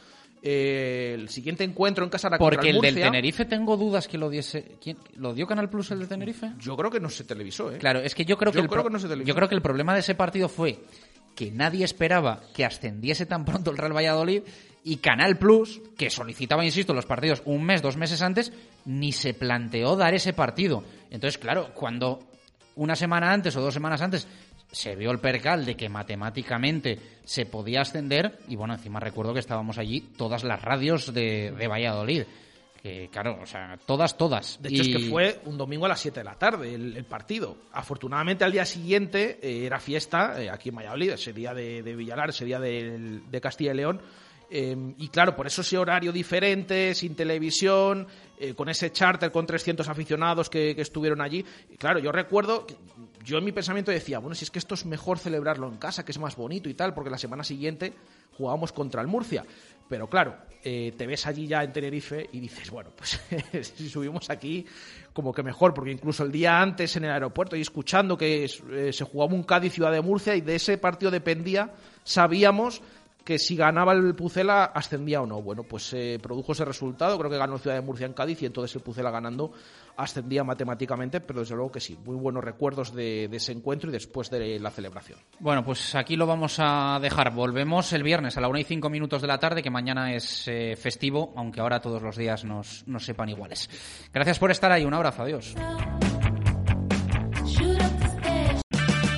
[0.44, 4.30] Eh, el siguiente encuentro en casa era Porque el, del Tenerife tengo dudas que lo
[4.30, 4.76] diese.
[4.80, 6.52] ¿Quién, ¿Lo dio Canal Plus el de Tenerife?
[6.60, 7.78] Yo creo que no se televisó, ¿eh?
[7.78, 8.68] Claro, es que yo creo que, el
[9.24, 10.78] yo creo que el problema de ese partido fue
[11.34, 14.42] que nadie esperaba que ascendiese tan pronto el Real Valladolid
[14.84, 18.52] y Canal Plus, que solicitaba, insisto, los partidos un mes, dos meses antes,
[18.84, 20.84] ni se planteó dar ese partido.
[21.10, 22.20] Entonces, claro, cuando
[22.76, 24.26] una semana antes o dos semanas antes
[24.70, 29.40] se vio el percal de que matemáticamente se podía ascender y bueno, encima recuerdo que
[29.40, 32.24] estábamos allí todas las radios de, Valladolid.
[32.82, 34.62] Que, claro, o sea, todas, todas.
[34.62, 37.56] De hecho, es que fue un domingo a las 7 de la tarde el, partido.
[37.72, 41.96] Afortunadamente, al día siguiente eh, era fiesta eh, aquí en Valladolid, ese día de, de
[41.96, 44.00] Villalar, ese día de, de Castilla y León.
[44.48, 48.06] Em, y claro, por eso ese horario diferente, sin televisión,
[48.38, 51.44] eh, con ese charter con 300 aficionados que, estuvieron allí.
[51.70, 52.66] Y claro, yo recuerdo,
[53.24, 56.04] yo en mi pensamiento decía, bueno, si es que esto es mejor celebrarlo en casa,
[56.04, 57.92] que es más bonito y tal, porque la semana siguiente
[58.36, 59.44] jugábamos contra el Murcia.
[59.88, 63.20] Pero claro, eh, te ves allí ya en Tenerife y dices, bueno, pues
[63.74, 64.66] si subimos aquí,
[65.12, 68.92] como que mejor, porque incluso el día antes en el aeropuerto y escuchando que eh,
[68.92, 71.72] se jugaba un Cádiz Ciudad de Murcia y de ese partido dependía,
[72.04, 72.82] sabíamos
[73.26, 75.42] que si ganaba el Pucela ascendía o no.
[75.42, 78.46] Bueno, pues se produjo ese resultado, creo que ganó Ciudad de Murcia en Cádiz y
[78.46, 79.52] entonces el Pucela ganando
[79.96, 84.30] ascendía matemáticamente, pero desde luego que sí, muy buenos recuerdos de, ese encuentro y después
[84.30, 85.18] de la celebración.
[85.40, 87.34] Bueno, pues aquí lo vamos a dejar.
[87.34, 90.46] Volvemos el viernes a la una y cinco minutos de la tarde, que mañana es
[90.46, 93.68] eh, festivo, aunque ahora todos los días nos, nos sepan iguales.
[94.14, 95.56] Gracias por estar ahí, un abrazo, adiós.